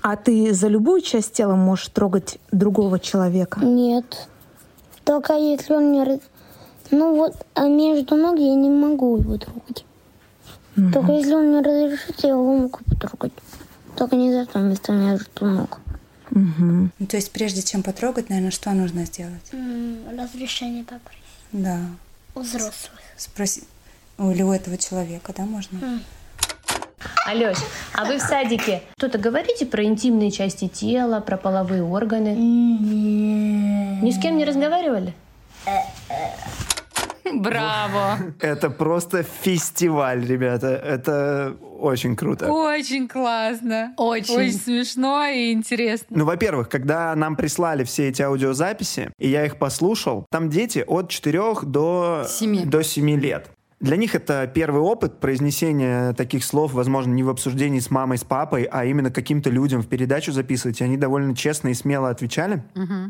А 0.01 0.15
ты 0.15 0.53
за 0.53 0.67
любую 0.67 1.01
часть 1.01 1.33
тела 1.33 1.55
можешь 1.55 1.89
трогать 1.89 2.37
другого 2.51 2.99
человека? 2.99 3.59
Нет. 3.59 4.27
Только 5.03 5.33
если 5.33 5.73
он 5.73 5.91
не... 5.91 6.19
Ну 6.91 7.15
вот, 7.15 7.35
а 7.53 7.67
между 7.67 8.15
ног 8.15 8.37
я 8.37 8.55
не 8.55 8.69
могу 8.69 9.17
его 9.17 9.37
трогать. 9.37 9.85
Только 10.75 11.11
если 11.11 11.33
он 11.33 11.49
мне 11.49 11.61
разрешит, 11.61 12.23
я 12.23 12.29
его 12.29 12.57
могу 12.57 12.79
потрогать. 12.89 13.33
Только 13.95 14.15
не 14.15 14.31
за 14.31 14.45
то 14.45 14.59
место 14.59 14.91
между 14.91 15.45
ног. 15.45 15.79
Угу. 16.31 16.89
Ну, 16.97 17.05
то 17.07 17.15
есть 17.15 17.31
прежде 17.31 17.61
чем 17.61 17.83
потрогать, 17.83 18.29
наверное, 18.29 18.51
что 18.51 18.71
нужно 18.71 19.05
сделать? 19.05 19.51
разрешение 20.17 20.83
попросить. 20.83 21.21
Да. 21.51 21.79
У 22.33 22.39
взрослых. 22.39 22.99
Спроси. 23.17 23.63
Или 24.17 24.41
у 24.41 24.51
этого 24.51 24.77
человека, 24.77 25.33
да, 25.35 25.43
можно? 25.43 26.01
Алёсь, 27.25 27.57
а 27.93 28.05
вы 28.05 28.17
в 28.17 28.21
садике 28.21 28.81
что-то 28.97 29.17
говорите 29.17 29.65
про 29.65 29.83
интимные 29.83 30.31
части 30.31 30.67
тела, 30.67 31.19
про 31.19 31.37
половые 31.37 31.83
органы? 31.83 32.35
Ни 32.35 34.11
с 34.11 34.19
кем 34.19 34.37
не 34.37 34.45
разговаривали? 34.45 35.13
Браво! 37.33 38.17
Это 38.39 38.69
просто 38.69 39.23
фестиваль, 39.23 40.25
ребята. 40.25 40.67
Это 40.67 41.55
очень 41.79 42.15
круто. 42.15 42.51
Очень 42.51 43.07
классно. 43.07 43.93
Очень. 43.97 44.35
Очень 44.35 44.59
смешно 44.59 45.25
и 45.25 45.51
интересно. 45.51 46.07
Ну, 46.09 46.25
во-первых, 46.25 46.69
когда 46.69 47.15
нам 47.15 47.35
прислали 47.35 47.83
все 47.83 48.09
эти 48.09 48.21
аудиозаписи, 48.21 49.11
и 49.19 49.29
я 49.29 49.45
их 49.45 49.57
послушал, 49.57 50.25
там 50.31 50.49
дети 50.49 50.83
от 50.85 51.09
4 51.09 51.41
до, 51.63 52.25
Семи. 52.27 52.65
до 52.65 52.83
7 52.83 53.09
лет. 53.19 53.49
Для 53.79 53.97
них 53.97 54.15
это 54.15 54.49
первый 54.53 54.81
опыт 54.81 55.19
произнесения 55.19 56.13
таких 56.13 56.45
слов, 56.45 56.71
возможно, 56.71 57.11
не 57.11 57.21
в 57.21 57.27
обсуждении 57.27 57.79
с 57.79 57.91
мамой, 57.91 58.17
с 58.17 58.23
папой, 58.23 58.63
а 58.63 58.85
именно 58.85 59.11
каким-то 59.11 59.49
людям 59.49 59.81
в 59.81 59.87
передачу 59.87 60.31
записывать. 60.31 60.79
И 60.79 60.85
они 60.85 60.95
довольно 60.95 61.35
честно 61.35 61.67
и 61.67 61.73
смело 61.73 62.09
отвечали. 62.09 62.63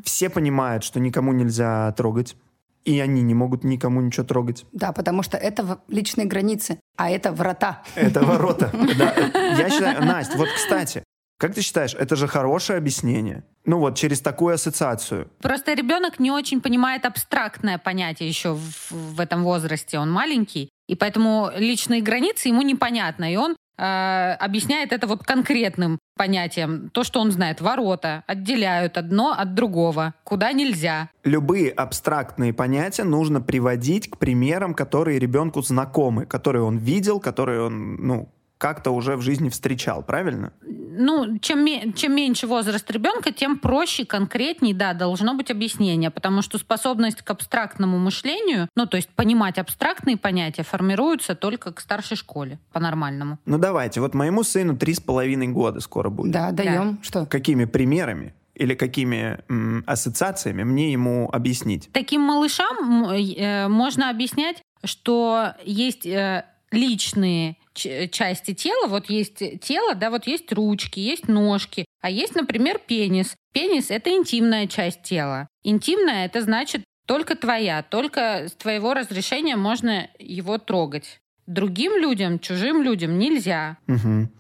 Все 0.04 0.32
понимают, 0.32 0.84
что 0.84 1.00
никому 1.00 1.32
нельзя 1.32 1.92
трогать. 1.92 2.36
И 2.86 3.00
они 3.00 3.22
не 3.22 3.34
могут 3.34 3.64
никому 3.64 4.02
ничего 4.02 4.26
трогать. 4.26 4.66
Да, 4.74 4.92
потому 4.92 5.24
что 5.24 5.38
это 5.38 5.80
личные 5.88 6.28
границы, 6.28 6.80
а 6.98 7.10
это 7.10 7.32
врата. 7.32 7.84
Это 7.96 8.22
ворота. 8.26 8.72
Да. 8.98 9.14
Я 9.58 9.70
считаю, 9.70 10.06
Настя, 10.06 10.38
вот, 10.38 10.50
кстати, 10.54 11.04
как 11.38 11.56
ты 11.56 11.62
считаешь, 11.62 11.94
это 11.94 12.16
же 12.16 12.28
хорошее 12.28 12.78
объяснение? 12.78 13.44
Ну 13.66 13.80
вот, 13.80 13.98
через 13.98 14.22
такую 14.22 14.56
ассоциацию. 14.56 15.30
Просто 15.42 15.74
ребенок 15.74 16.20
не 16.20 16.32
очень 16.32 16.62
понимает 16.62 17.06
абстрактное 17.06 17.78
понятие 17.78 18.30
еще 18.30 18.54
в, 18.54 18.92
в 18.92 19.20
этом 19.20 19.44
возрасте. 19.44 20.00
Он 20.00 20.12
маленький, 20.12 20.70
и 20.88 20.96
поэтому 20.96 21.52
личные 21.56 22.02
границы 22.02 22.50
ему 22.50 22.62
непонятно. 22.62 23.32
И 23.32 23.36
он 23.36 23.56
э, 23.78 24.34
объясняет 24.40 24.92
это 24.92 25.08
вот 25.08 25.24
конкретным 25.24 26.00
понятием. 26.16 26.90
То, 26.92 27.04
что 27.04 27.20
он 27.20 27.32
знает. 27.32 27.62
Ворота 27.62 28.24
отделяют 28.28 28.98
одно 28.98 29.32
от 29.32 29.54
другого. 29.54 30.14
Куда 30.24 30.52
нельзя. 30.52 31.10
Любые 31.24 31.72
абстрактные 31.72 32.54
понятия 32.54 33.04
нужно 33.04 33.42
приводить 33.42 34.10
к 34.10 34.18
примерам, 34.18 34.74
которые 34.74 35.20
ребенку 35.20 35.62
знакомы, 35.62 36.26
которые 36.26 36.64
он 36.64 36.78
видел, 36.78 37.20
которые 37.20 37.62
он, 37.62 37.96
ну, 37.96 38.30
как-то 38.64 38.92
уже 38.92 39.18
в 39.18 39.22
жизни 39.22 39.50
встречал, 39.50 40.04
правильно? 40.04 40.54
Ну, 40.66 41.38
чем, 41.40 41.92
чем 41.96 42.16
меньше 42.16 42.48
возраст 42.48 42.90
ребенка, 42.90 43.34
тем 43.34 43.60
проще, 43.60 44.06
конкретней, 44.06 44.74
да, 44.74 44.94
должно 44.94 45.34
быть 45.34 45.52
объяснение, 45.52 46.10
потому 46.10 46.42
что 46.42 46.58
способность 46.58 47.24
к 47.24 47.30
абстрактному 47.30 48.00
мышлению, 48.00 48.70
ну, 48.74 48.86
то 48.86 48.96
есть 48.96 49.10
понимать 49.10 49.58
абстрактные 49.58 50.16
понятия, 50.16 50.64
формируется 50.64 51.36
только 51.36 51.74
к 51.74 51.82
старшей 51.82 52.16
школе, 52.16 52.58
по-нормальному. 52.72 53.38
Ну 53.46 53.58
давайте, 53.58 54.00
вот 54.00 54.14
моему 54.14 54.44
сыну 54.44 54.78
три 54.78 54.94
с 54.94 55.02
половиной 55.02 55.50
года 55.50 55.82
скоро 55.82 56.10
будет. 56.10 56.32
Да, 56.32 56.52
даем. 56.52 57.00
Что? 57.04 57.26
Какими 57.26 57.66
примерами 57.66 58.34
или 58.56 58.76
какими 58.76 59.40
м, 59.50 59.84
ассоциациями 59.86 60.64
мне 60.64 60.94
ему 60.94 61.30
объяснить? 61.34 61.90
Таким 61.92 62.22
малышам 62.22 63.10
э, 63.10 63.68
можно 63.68 64.10
объяснять, 64.10 64.62
что 64.86 65.54
есть 65.66 66.06
э, 66.06 66.46
личные 66.74 67.58
части 67.74 68.54
тела, 68.54 68.88
вот 68.88 69.10
есть 69.10 69.42
тело, 69.62 69.96
да, 69.96 70.10
вот 70.10 70.28
есть 70.28 70.52
ручки, 70.52 71.00
есть 71.00 71.28
ножки, 71.28 71.86
а 72.02 72.10
есть, 72.10 72.36
например, 72.36 72.80
пенис. 72.86 73.36
Пенис— 73.54 73.86
это 73.90 74.12
интимная 74.12 74.68
часть 74.68 75.04
тела. 75.04 75.48
Интимная— 75.64 76.26
это 76.28 76.42
значит 76.42 76.84
только 77.06 77.36
твоя, 77.36 77.84
только 77.84 78.48
с 78.48 78.54
твоего 78.54 78.94
разрешения 78.94 79.56
можно 79.56 80.10
его 80.20 80.58
трогать. 80.58 81.20
Другим 81.46 81.98
людям, 81.98 82.40
чужим 82.40 82.82
людям 82.82 83.18
нельзя. 83.20 83.78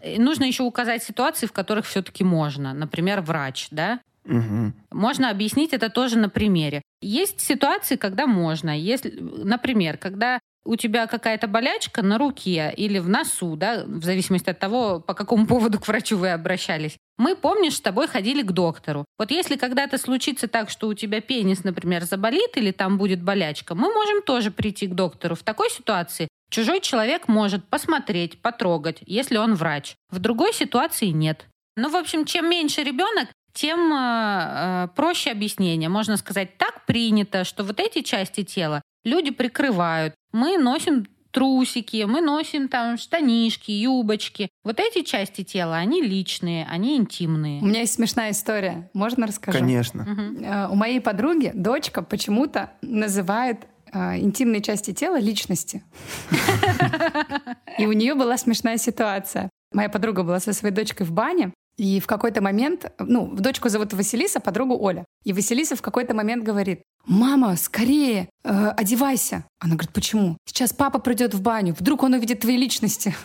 И 0.03 0.19
нужно 0.19 0.45
еще 0.45 0.63
указать 0.63 1.03
ситуации, 1.03 1.47
в 1.47 1.51
которых 1.51 1.85
все-таки 1.85 2.23
можно. 2.23 2.73
Например, 2.73 3.21
врач, 3.21 3.67
да? 3.71 3.99
мгм. 4.25 4.73
Можно 4.91 5.29
объяснить 5.29 5.73
это 5.73 5.89
тоже 5.89 6.17
на 6.17 6.29
примере. 6.29 6.81
Есть 7.01 7.41
ситуации, 7.41 7.97
когда 7.97 8.25
можно. 8.25 8.77
Если, 8.77 9.11
например, 9.19 9.97
когда 9.97 10.39
у 10.65 10.75
тебя 10.75 11.07
какая-то 11.07 11.47
болячка 11.47 12.01
на 12.01 12.17
руке 12.17 12.73
или 12.75 12.99
в 12.99 13.09
носу, 13.09 13.55
да, 13.55 13.83
в 13.85 14.03
зависимости 14.03 14.49
от 14.49 14.59
того, 14.59 14.99
по 14.99 15.13
какому 15.13 15.45
поводу 15.47 15.79
к 15.79 15.87
врачу 15.87 16.17
вы 16.17 16.31
обращались, 16.31 16.97
мы, 17.17 17.35
помнишь, 17.35 17.75
с 17.75 17.81
тобой 17.81 18.07
ходили 18.07 18.41
к 18.41 18.51
доктору. 18.51 19.05
Вот 19.19 19.31
если 19.31 19.55
когда-то 19.55 19.97
случится 19.97 20.47
так, 20.47 20.69
что 20.69 20.87
у 20.87 20.93
тебя 20.93 21.21
пенис, 21.21 21.63
например, 21.63 22.03
заболит 22.03 22.57
или 22.57 22.71
там 22.71 22.97
будет 22.97 23.21
болячка, 23.21 23.75
мы 23.75 23.93
можем 23.93 24.21
тоже 24.23 24.51
прийти 24.51 24.87
к 24.87 24.95
доктору. 24.95 25.35
В 25.35 25.43
такой 25.43 25.69
ситуации 25.69 26.27
чужой 26.49 26.81
человек 26.81 27.27
может 27.27 27.63
посмотреть, 27.65 28.41
потрогать, 28.41 28.99
если 29.05 29.37
он 29.37 29.55
врач. 29.55 29.95
В 30.09 30.19
другой 30.19 30.53
ситуации 30.53 31.07
нет. 31.07 31.45
Ну, 31.75 31.89
в 31.89 31.95
общем, 31.95 32.25
чем 32.25 32.49
меньше 32.49 32.83
ребенок, 32.83 33.29
тем 33.53 33.93
э, 33.93 33.97
э, 33.97 34.87
проще 34.95 35.31
объяснение. 35.31 35.89
Можно 35.89 36.17
сказать, 36.17 36.57
так 36.57 36.85
принято, 36.85 37.43
что 37.43 37.63
вот 37.63 37.79
эти 37.79 38.01
части 38.01 38.43
тела 38.43 38.81
люди 39.03 39.31
прикрывают. 39.31 40.13
Мы 40.31 40.57
носим 40.57 41.05
трусики, 41.33 42.03
мы 42.03 42.21
носим 42.21 42.67
там 42.67 42.97
штанишки, 42.97 43.71
юбочки. 43.71 44.49
Вот 44.63 44.79
эти 44.79 45.03
части 45.03 45.43
тела, 45.43 45.77
они 45.77 46.01
личные, 46.01 46.65
они 46.69 46.95
интимные. 46.95 47.61
У 47.61 47.65
меня 47.65 47.81
есть 47.81 47.95
смешная 47.95 48.31
история. 48.31 48.89
Можно 48.93 49.27
расскажу? 49.27 49.57
Конечно. 49.57 50.03
Угу. 50.03 50.73
У 50.73 50.75
моей 50.75 51.01
подруги 51.01 51.51
дочка 51.53 52.03
почему-то 52.03 52.71
называет 52.81 53.65
э, 53.91 54.19
интимные 54.19 54.61
части 54.61 54.93
тела 54.93 55.19
личности. 55.19 55.83
И 57.79 57.87
у 57.87 57.93
нее 57.93 58.13
была 58.13 58.37
смешная 58.37 58.77
ситуация. 58.77 59.49
Моя 59.73 59.89
подруга 59.89 60.21
была 60.21 60.39
со 60.39 60.53
своей 60.53 60.73
дочкой 60.73 61.07
в 61.07 61.11
бане, 61.11 61.51
и 61.77 61.99
в 61.99 62.07
какой-то 62.07 62.41
момент, 62.41 62.91
ну, 62.99 63.33
дочку 63.33 63.69
зовут 63.69 63.93
Василиса, 63.93 64.39
подругу 64.39 64.77
Оля. 64.79 65.05
И 65.23 65.33
Василиса 65.33 65.75
в 65.75 65.81
какой-то 65.81 66.13
момент 66.13 66.43
говорит, 66.43 66.81
мама, 67.05 67.55
скорее, 67.55 68.29
э, 68.43 68.67
одевайся. 68.77 69.45
Она 69.59 69.73
говорит, 69.75 69.93
почему? 69.93 70.37
Сейчас 70.45 70.71
папа 70.71 70.99
придет 70.99 71.33
в 71.33 71.41
баню, 71.41 71.75
вдруг 71.77 72.03
он 72.03 72.13
увидит 72.13 72.41
твои 72.41 72.57
личности. 72.57 73.15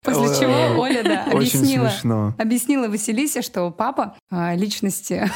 После 0.02 0.28
чего 0.40 0.80
Оля, 0.80 1.02
да, 1.02 1.24
объяснила, 1.24 1.92
объяснила 2.38 2.88
Василисе, 2.88 3.42
что 3.42 3.70
папа 3.70 4.16
э, 4.30 4.56
личности 4.56 5.30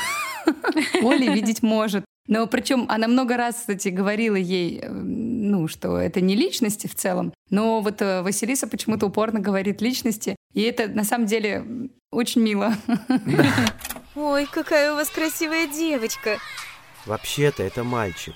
Оли 1.03 1.29
видеть 1.31 1.62
может. 1.62 2.05
Но 2.29 2.47
причем 2.47 2.87
она 2.88 3.09
много 3.09 3.37
раз, 3.37 3.57
кстати, 3.57 3.88
говорила 3.88 4.37
ей, 4.37 4.81
э, 4.81 4.91
ну, 4.91 5.67
что 5.69 5.99
это 5.99 6.21
не 6.21 6.37
личности 6.37 6.87
в 6.87 6.95
целом. 6.95 7.33
Но 7.50 7.81
вот 7.81 8.00
э, 8.00 8.23
Василиса 8.23 8.67
почему-то 8.67 9.07
упорно 9.07 9.41
говорит 9.41 9.83
личности. 9.83 10.37
И 10.55 10.62
это 10.62 10.88
на 10.88 11.05
самом 11.05 11.26
деле 11.26 11.64
очень 12.11 12.43
мило. 12.43 12.75
Ой, 14.14 14.47
какая 14.50 14.93
у 14.93 14.97
вас 14.97 15.09
красивая 15.09 15.67
девочка. 15.67 16.38
Вообще-то 17.07 17.62
это 17.62 17.83
мальчик. 17.83 18.35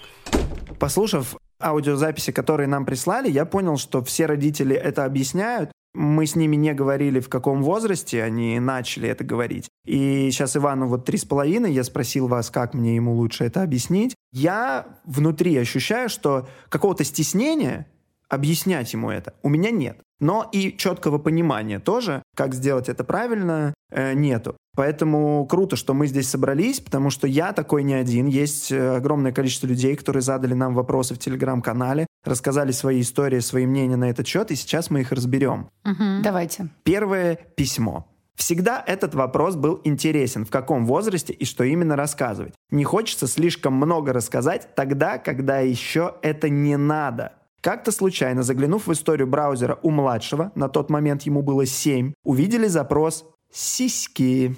Послушав 0.81 1.37
аудиозаписи, 1.61 2.33
которые 2.33 2.67
нам 2.67 2.85
прислали, 2.85 3.31
я 3.31 3.45
понял, 3.45 3.77
что 3.77 4.03
все 4.03 4.27
родители 4.27 4.75
это 4.75 5.05
объясняют, 5.05 5.71
мы 5.97 6.27
с 6.27 6.37
ними 6.37 6.57
не 6.57 6.75
говорили, 6.75 7.21
в 7.21 7.29
каком 7.29 7.63
возрасте 7.63 8.23
они 8.23 8.61
начали 8.61 9.09
это 9.09 9.25
говорить. 9.25 9.69
И 9.85 10.31
сейчас 10.31 10.57
Ивану 10.57 10.87
вот 10.87 11.05
три 11.05 11.19
с 11.19 11.25
половиной, 11.25 11.73
я 11.73 11.85
спросил 11.85 12.29
вас, 12.29 12.51
как 12.51 12.75
мне 12.75 12.97
ему 12.97 13.15
лучше 13.15 13.45
это 13.45 13.63
объяснить. 13.63 14.15
Я 14.33 14.87
внутри 15.05 15.57
ощущаю, 15.57 16.09
что 16.09 16.49
какого-то 16.69 17.05
стеснения 17.05 17.87
объяснять 18.29 18.93
ему 18.93 19.11
это 19.11 19.35
у 19.43 19.49
меня 19.49 19.71
нет. 19.71 20.01
Но 20.19 20.49
и 20.51 20.75
четкого 20.77 21.19
понимания 21.19 21.79
тоже, 21.79 22.23
как 22.35 22.55
сделать 22.55 22.89
это 22.89 23.05
правильно, 23.05 23.75
э, 23.91 24.15
нету. 24.15 24.57
Поэтому 24.75 25.47
круто, 25.47 25.77
что 25.77 25.95
мы 25.95 26.07
здесь 26.07 26.29
собрались, 26.29 26.81
потому 26.81 27.11
что 27.11 27.27
я 27.27 27.53
такой 27.53 27.83
не 27.83 27.95
один. 27.95 28.27
Есть 28.27 28.73
э, 28.73 28.97
огромное 28.97 29.33
количество 29.33 29.67
людей, 29.67 29.95
которые 29.95 30.23
задали 30.23 30.55
нам 30.55 30.75
вопросы 30.75 31.15
в 31.15 31.19
телеграм-канале, 31.19 32.07
рассказали 32.25 32.73
свои 32.73 33.03
истории, 33.03 33.41
свои 33.41 33.67
мнения 33.67 33.97
на 33.97 34.11
этот 34.11 34.27
счет, 34.27 34.51
и 34.51 34.55
сейчас 34.55 34.91
мы 34.91 35.01
их 35.01 35.13
разберем. 35.13 35.69
Угу. 35.85 36.23
Давайте. 36.23 36.69
Первое 36.83 37.37
письмо. 37.57 38.07
Всегда 38.37 38.83
этот 38.87 39.15
вопрос 39.15 39.57
был 39.57 39.81
интересен, 39.85 40.45
в 40.45 40.51
каком 40.51 40.85
возрасте 40.85 41.33
и 41.33 41.45
что 41.47 41.65
именно 41.65 41.97
рассказывать. 41.97 42.55
Не 42.71 42.85
хочется 42.85 43.27
слишком 43.27 43.73
много 43.75 44.13
рассказать 44.13 44.75
тогда, 44.75 45.17
когда 45.19 45.61
еще 45.61 46.15
это 46.23 46.51
не 46.51 46.77
надо. 46.77 47.33
Как-то 47.61 47.93
случайно, 47.93 48.43
заглянув 48.43 48.87
в 48.87 48.93
историю 48.93 49.27
браузера 49.27 49.79
у 49.83 49.91
младшего, 49.91 50.53
на 50.55 50.69
тот 50.69 50.91
момент 50.91 51.23
ему 51.23 51.43
было 51.43 51.67
7, 51.67 52.13
увидели 52.25 52.67
запрос 52.67 53.25
«сиськи». 53.53 54.55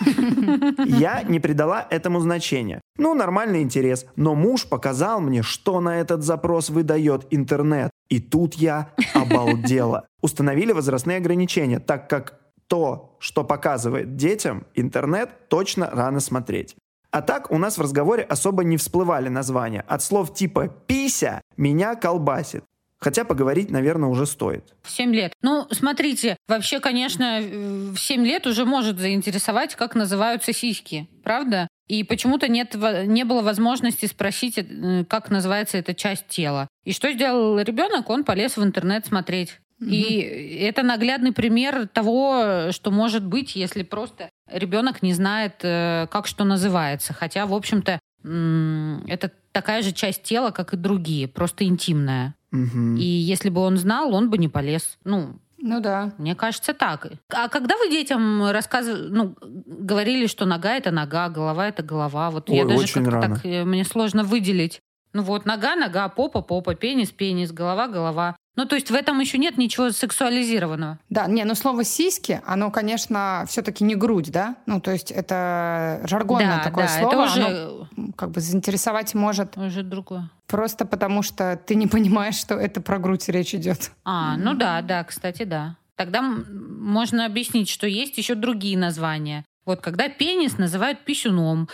Я 0.86 1.22
не 1.22 1.40
придала 1.40 1.86
этому 1.90 2.20
значения. 2.20 2.80
Ну, 2.98 3.14
нормальный 3.14 3.62
интерес. 3.62 4.06
Но 4.16 4.34
муж 4.34 4.66
показал 4.66 5.20
мне, 5.20 5.42
что 5.42 5.80
на 5.80 6.00
этот 6.00 6.22
запрос 6.22 6.70
выдает 6.70 7.26
интернет. 7.30 7.90
И 8.08 8.20
тут 8.20 8.54
я 8.54 8.92
обалдела. 9.14 10.06
Установили 10.22 10.72
возрастные 10.72 11.18
ограничения, 11.18 11.80
так 11.80 12.08
как 12.08 12.40
то, 12.68 13.16
что 13.20 13.44
показывает 13.44 14.16
детям 14.16 14.66
интернет, 14.74 15.48
точно 15.48 15.90
рано 15.90 16.20
смотреть. 16.20 16.76
А 17.16 17.22
так 17.22 17.50
у 17.50 17.56
нас 17.56 17.78
в 17.78 17.80
разговоре 17.80 18.24
особо 18.24 18.62
не 18.62 18.76
всплывали 18.76 19.30
названия. 19.30 19.82
От 19.88 20.02
слов 20.02 20.34
типа 20.34 20.68
«пися» 20.68 21.40
меня 21.56 21.94
колбасит. 21.94 22.62
Хотя 22.98 23.24
поговорить, 23.24 23.70
наверное, 23.70 24.10
уже 24.10 24.26
стоит. 24.26 24.74
7 24.84 25.14
лет. 25.14 25.32
Ну, 25.40 25.66
смотрите, 25.70 26.36
вообще, 26.46 26.78
конечно, 26.78 27.40
в 27.40 27.96
7 27.96 28.22
лет 28.22 28.46
уже 28.46 28.66
может 28.66 28.98
заинтересовать, 28.98 29.76
как 29.76 29.94
называются 29.94 30.52
сиськи. 30.52 31.08
Правда? 31.24 31.68
И 31.88 32.04
почему-то 32.04 32.48
нет, 32.48 32.74
не 33.06 33.24
было 33.24 33.40
возможности 33.40 34.04
спросить, 34.04 34.58
э, 34.58 35.04
как 35.08 35.30
называется 35.30 35.78
эта 35.78 35.94
часть 35.94 36.26
тела. 36.28 36.68
И 36.84 36.92
что 36.92 37.10
сделал 37.10 37.58
ребенок? 37.58 38.10
Он 38.10 38.24
полез 38.24 38.58
в 38.58 38.62
интернет 38.62 39.06
смотреть. 39.06 39.58
И 39.80 40.20
это 40.62 40.82
наглядный 40.82 41.32
пример 41.32 41.86
того, 41.88 42.70
что 42.70 42.90
может 42.90 43.24
быть, 43.24 43.56
если 43.56 43.82
просто 43.82 44.30
ребенок 44.50 45.02
не 45.02 45.12
знает, 45.12 45.56
э, 45.62 46.06
как 46.10 46.26
что 46.26 46.44
называется. 46.44 47.12
Хотя, 47.12 47.46
в 47.46 47.54
общем-то, 47.54 47.98
это 48.22 49.30
такая 49.52 49.82
же 49.82 49.92
часть 49.92 50.22
тела, 50.22 50.50
как 50.50 50.72
и 50.72 50.76
другие, 50.76 51.28
просто 51.28 51.64
интимная. 51.64 52.34
Угу. 52.52 52.96
И 52.96 53.04
если 53.04 53.50
бы 53.50 53.60
он 53.60 53.76
знал, 53.76 54.14
он 54.14 54.30
бы 54.30 54.38
не 54.38 54.48
полез. 54.48 54.98
Ну, 55.04 55.38
ну 55.58 55.80
да. 55.80 56.12
Мне 56.18 56.34
кажется, 56.34 56.74
так. 56.74 57.08
А 57.32 57.48
когда 57.48 57.76
вы 57.76 57.90
детям 57.90 58.50
рассказывали, 58.50 59.08
ну, 59.08 59.36
говорили, 59.40 60.26
что 60.26 60.44
нога 60.44 60.74
это 60.74 60.90
нога, 60.90 61.28
голова 61.28 61.68
это 61.68 61.82
голова, 61.82 62.30
вот 62.30 62.50
Ой, 62.50 62.56
я 62.56 62.64
даже 62.64 62.92
как-то 62.92 63.20
так, 63.20 63.44
э, 63.44 63.64
мне 63.64 63.84
сложно 63.84 64.22
выделить. 64.22 64.80
Ну 65.16 65.22
вот, 65.22 65.46
нога, 65.46 65.76
нога, 65.76 66.10
попа, 66.10 66.42
попа, 66.42 66.74
пенис, 66.74 67.10
пенис, 67.10 67.50
голова, 67.50 67.88
голова. 67.88 68.36
Ну, 68.54 68.66
то 68.66 68.74
есть 68.74 68.90
в 68.90 68.94
этом 68.94 69.18
еще 69.18 69.38
нет 69.38 69.56
ничего 69.56 69.90
сексуализированного. 69.90 70.98
Да, 71.08 71.26
не, 71.26 71.42
но 71.44 71.54
слово 71.54 71.84
сиськи, 71.84 72.42
оно, 72.44 72.70
конечно, 72.70 73.46
все-таки 73.48 73.82
не 73.82 73.94
грудь, 73.94 74.30
да? 74.30 74.56
Ну, 74.66 74.78
то 74.78 74.90
есть 74.90 75.10
это 75.10 76.02
жаргонное 76.04 76.58
да, 76.58 76.64
такое 76.64 76.84
да, 76.84 76.98
слово. 76.98 77.08
Это 77.08 77.22
уже... 77.22 77.42
Оно, 77.96 78.12
как 78.14 78.30
бы 78.30 78.42
заинтересовать 78.42 79.14
может. 79.14 79.56
Уже 79.56 79.82
другое. 79.82 80.28
Просто 80.48 80.84
потому 80.84 81.22
что 81.22 81.58
ты 81.64 81.76
не 81.76 81.86
понимаешь, 81.86 82.36
что 82.36 82.56
это 82.56 82.82
про 82.82 82.98
грудь 82.98 83.26
речь 83.30 83.54
идет. 83.54 83.92
А, 84.04 84.36
ну 84.36 84.52
да, 84.52 84.82
да, 84.82 85.02
кстати, 85.04 85.44
да. 85.44 85.76
Тогда 85.94 86.20
можно 86.20 87.24
объяснить, 87.24 87.70
что 87.70 87.86
есть 87.86 88.18
еще 88.18 88.34
другие 88.34 88.76
названия. 88.76 89.46
Вот 89.64 89.80
когда 89.80 90.10
пенис 90.10 90.58
называют 90.58 91.06
писюном, 91.06 91.68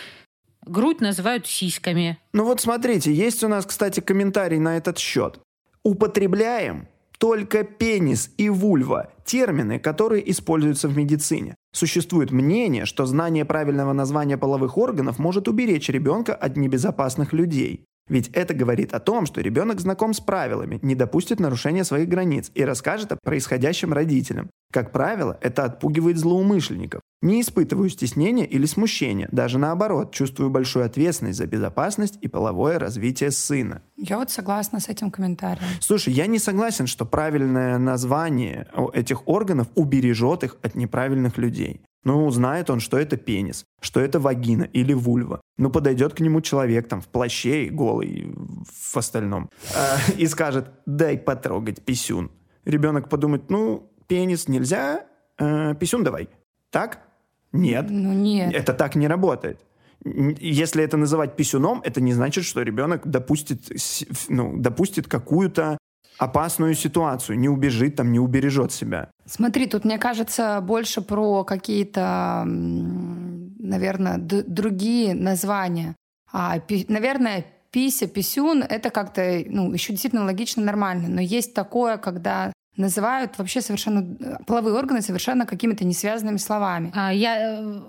грудь 0.65 1.01
называют 1.01 1.47
сиськами. 1.47 2.17
Ну 2.33 2.45
вот 2.45 2.61
смотрите, 2.61 3.13
есть 3.13 3.43
у 3.43 3.47
нас, 3.47 3.65
кстати, 3.65 3.99
комментарий 3.99 4.59
на 4.59 4.77
этот 4.77 4.97
счет. 4.97 5.39
Употребляем 5.83 6.87
только 7.17 7.63
пенис 7.63 8.31
и 8.37 8.49
вульва– 8.49 9.09
термины, 9.25 9.79
которые 9.79 10.29
используются 10.29 10.87
в 10.87 10.97
медицине. 10.97 11.55
Существует 11.73 12.31
мнение, 12.31 12.85
что 12.85 13.05
знание 13.05 13.45
правильного 13.45 13.93
названия 13.93 14.37
половых 14.37 14.77
органов 14.77 15.19
может 15.19 15.47
уберечь 15.47 15.89
ребенка 15.89 16.35
от 16.35 16.57
небезопасных 16.57 17.33
людей. 17.33 17.85
Ведь 18.09 18.27
это 18.33 18.53
говорит 18.53 18.93
о 18.93 18.99
том, 18.99 19.25
что 19.25 19.41
ребенок 19.41 19.79
знаком 19.79 20.13
с 20.13 20.19
правилами, 20.19 20.79
не 20.81 20.95
допустит 20.95 21.39
нарушения 21.39 21.85
своих 21.85 22.09
границ 22.09 22.51
и 22.53 22.65
расскажет 22.65 23.13
о 23.13 23.17
происходящем 23.23 23.93
родителям. 23.93 24.49
Как 24.71 24.91
правило, 24.91 25.37
это 25.41 25.63
отпугивает 25.63 26.17
злоумышленников. 26.17 27.01
Не 27.23 27.39
испытываю 27.39 27.87
стеснения 27.87 28.43
или 28.43 28.65
смущения, 28.65 29.29
даже 29.31 29.57
наоборот, 29.57 30.11
чувствую 30.13 30.49
большую 30.49 30.85
ответственность 30.85 31.37
за 31.37 31.47
безопасность 31.47 32.17
и 32.19 32.27
половое 32.27 32.77
развитие 32.79 33.31
сына. 33.31 33.81
Я 33.95 34.17
вот 34.17 34.29
согласна 34.29 34.81
с 34.81 34.89
этим 34.89 35.09
комментарием. 35.09 35.65
Слушай, 35.79 36.11
я 36.11 36.27
не 36.27 36.37
согласен, 36.37 36.85
что 36.85 37.05
правильное 37.05 37.77
название 37.77 38.67
этих 38.91 39.25
органов 39.25 39.69
убережет 39.75 40.43
их 40.43 40.57
от 40.61 40.75
неправильных 40.75 41.37
людей. 41.37 41.79
Ну, 42.03 42.29
знает 42.29 42.69
он, 42.69 42.81
что 42.81 42.97
это 42.97 43.15
пенис, 43.15 43.63
что 43.79 44.01
это 44.01 44.19
вагина 44.19 44.63
или 44.63 44.91
вульва. 44.91 45.39
Ну, 45.57 45.69
подойдет 45.69 46.13
к 46.15 46.19
нему 46.19 46.41
человек 46.41 46.89
там 46.89 46.99
в 46.99 47.07
плаще 47.07 47.67
и 47.67 47.69
голый 47.69 48.35
в 48.35 48.97
остальном 48.97 49.49
э, 49.73 50.11
и 50.17 50.27
скажет, 50.27 50.71
дай 50.85 51.17
потрогать 51.17 51.85
писюн. 51.85 52.31
Ребенок 52.65 53.07
подумает, 53.07 53.49
ну, 53.49 53.89
пенис 54.07 54.49
нельзя, 54.49 55.05
э, 55.39 55.73
писюн 55.79 56.03
давай. 56.03 56.27
Так? 56.69 57.12
Нет. 57.53 57.85
Ну, 57.89 58.13
нет. 58.13 58.53
Это 58.53 58.73
так 58.73 58.95
не 58.95 59.07
работает. 59.07 59.59
Если 60.05 60.83
это 60.83 60.97
называть 60.97 61.37
писюном, 61.37 61.81
это 61.85 62.01
не 62.01 62.13
значит, 62.13 62.43
что 62.43 62.61
ребенок 62.61 63.07
допустит, 63.07 63.71
ну, 64.27 64.57
допустит 64.57 65.07
какую-то 65.07 65.77
опасную 66.17 66.75
ситуацию, 66.75 67.39
не 67.39 67.49
убежит 67.49 67.95
там, 67.95 68.11
не 68.11 68.19
убережет 68.19 68.71
себя. 68.71 69.09
Смотри, 69.25 69.67
тут 69.67 69.85
мне 69.85 69.97
кажется 69.97 70.59
больше 70.61 71.01
про 71.01 71.43
какие-то, 71.43 72.43
наверное, 72.45 74.17
другие 74.17 75.13
названия. 75.13 75.95
А, 76.31 76.59
пи, 76.59 76.85
наверное, 76.89 77.45
пися, 77.71 78.07
писюн— 78.07 78.63
это 78.69 78.89
как-то 78.89 79.43
ну, 79.47 79.71
еще 79.71 79.93
действительно 79.93 80.25
логично, 80.25 80.63
нормально. 80.63 81.07
Но 81.07 81.21
есть 81.21 81.53
такое, 81.53 81.97
когда 81.97 82.51
называют 82.77 83.37
вообще 83.37 83.61
совершенно 83.61 84.37
половые 84.45 84.75
органы 84.75 85.01
совершенно 85.01 85.45
какими-то 85.45 85.85
несвязанными 85.85 86.37
словами. 86.37 86.91
А, 86.95 87.13
я 87.13 87.59
э, 87.59 87.81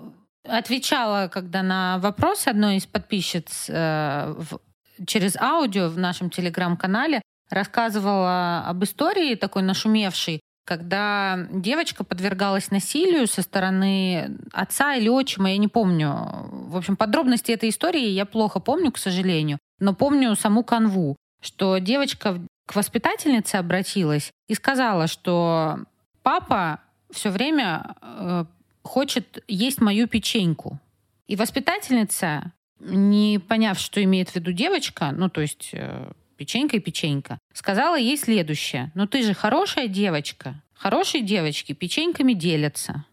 отвечала, 0.43 1.27
когда 1.27 1.63
на 1.63 1.97
вопрос 1.99 2.47
одной 2.47 2.77
из 2.77 2.85
подписчиц 2.85 3.65
э, 3.69 4.35
в, 4.37 4.59
через 5.05 5.35
аудио 5.37 5.89
в 5.89 5.97
нашем 5.97 6.29
телеграм-канале 6.29 7.21
рассказывала 7.49 8.63
об 8.67 8.83
истории 8.83 9.35
такой 9.35 9.63
нашумевшей, 9.63 10.41
когда 10.65 11.47
девочка 11.51 12.03
подвергалась 12.03 12.71
насилию 12.71 13.27
со 13.27 13.43
стороны 13.43 14.37
отца 14.51 14.95
или 14.95 15.07
отчима, 15.07 15.51
я 15.51 15.57
не 15.57 15.67
помню. 15.67 16.49
В 16.51 16.77
общем, 16.77 16.95
подробности 16.95 17.51
этой 17.51 17.69
истории 17.69 18.07
я 18.07 18.25
плохо 18.25 18.59
помню, 18.59 18.91
к 18.91 18.97
сожалению, 18.97 19.59
но 19.79 19.93
помню 19.93 20.35
саму 20.35 20.63
канву, 20.63 21.17
что 21.41 21.77
девочка 21.77 22.39
к 22.65 22.75
воспитательнице 22.75 23.55
обратилась 23.55 24.31
и 24.47 24.55
сказала, 24.55 25.07
что 25.07 25.79
папа 26.23 26.79
все 27.11 27.29
время 27.29 27.95
э, 28.01 28.45
хочет 28.81 29.43
есть 29.47 29.81
мою 29.81 30.07
печеньку. 30.07 30.79
И 31.27 31.35
воспитательница, 31.35 32.51
не 32.79 33.39
поняв, 33.39 33.79
что 33.79 34.03
имеет 34.03 34.29
в 34.29 34.35
виду 34.35 34.51
девочка, 34.51 35.11
ну 35.11 35.29
то 35.29 35.41
есть 35.41 35.69
э, 35.73 36.11
печенька 36.37 36.77
и 36.77 36.79
печенька, 36.79 37.39
сказала 37.53 37.97
ей 37.97 38.17
следующее. 38.17 38.91
Ну 38.95 39.07
ты 39.07 39.23
же 39.23 39.33
хорошая 39.33 39.87
девочка. 39.87 40.61
Хорошие 40.73 41.23
девочки 41.23 41.73
печеньками 41.73 42.33
делятся. 42.33 43.05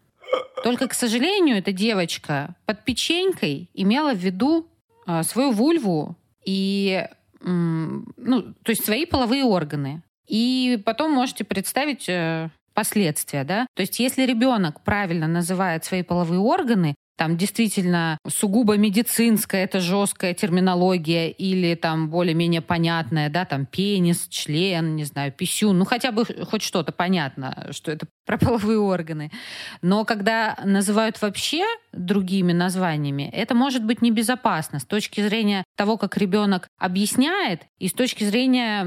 Только, 0.63 0.87
к 0.87 0.93
сожалению, 0.93 1.57
эта 1.57 1.71
девочка 1.71 2.55
под 2.65 2.83
печенькой 2.85 3.69
имела 3.73 4.13
в 4.13 4.17
виду 4.17 4.67
э, 5.05 5.23
свою 5.23 5.51
вульву 5.51 6.15
и, 6.45 7.07
ну, 7.43 8.41
то 8.41 8.69
есть 8.69 8.85
свои 8.85 9.05
половые 9.05 9.43
органы. 9.43 10.01
И 10.27 10.81
потом 10.85 11.11
можете 11.11 11.43
представить 11.43 12.07
э, 12.07 12.49
последствия, 12.73 13.43
да? 13.43 13.67
То 13.75 13.81
есть 13.81 13.99
если 13.99 14.25
ребенок 14.25 14.81
правильно 14.83 15.27
называет 15.27 15.83
свои 15.83 16.01
половые 16.01 16.39
органы, 16.39 16.95
там 17.15 17.37
действительно 17.37 18.17
сугубо 18.27 18.75
медицинская, 18.75 19.65
это 19.65 19.79
жесткая 19.79 20.33
терминология 20.33 21.29
или 21.29 21.75
там 21.75 22.09
более-менее 22.09 22.61
понятная, 22.61 23.29
да, 23.29 23.45
там 23.45 23.67
пенис, 23.67 24.27
член, 24.29 24.95
не 24.95 25.03
знаю, 25.03 25.31
писюн, 25.31 25.77
ну 25.77 25.85
хотя 25.85 26.11
бы 26.11 26.25
хоть 26.25 26.63
что-то 26.63 26.91
понятно, 26.91 27.67
что 27.71 27.91
это 27.91 28.07
про 28.25 28.37
половые 28.37 28.79
органы. 28.79 29.31
Но 29.81 30.05
когда 30.05 30.57
называют 30.63 31.21
вообще 31.21 31.63
другими 31.91 32.53
названиями, 32.53 33.29
это 33.33 33.53
может 33.55 33.83
быть 33.83 34.01
небезопасно 34.01 34.79
с 34.79 34.85
точки 34.85 35.21
зрения 35.21 35.63
того, 35.75 35.97
как 35.97 36.17
ребенок 36.17 36.67
объясняет, 36.79 37.63
и 37.79 37.87
с 37.87 37.93
точки 37.93 38.23
зрения 38.23 38.81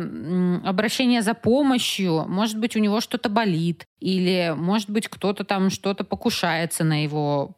обращения 0.65 1.23
за 1.23 1.35
помощью, 1.35 2.25
может 2.29 2.59
быть, 2.59 2.77
у 2.77 2.79
него 2.79 3.01
что-то 3.01 3.29
болит, 3.29 3.85
или, 4.01 4.55
может 4.57 4.91
быть, 4.91 5.09
кто-то 5.09 5.45
там 5.45 5.71
что-то 5.71 6.05
покушается 6.05 6.85
на 6.85 7.03
его 7.03 7.57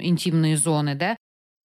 интимные 0.00 0.56
зоны, 0.56 0.94
да? 0.94 1.16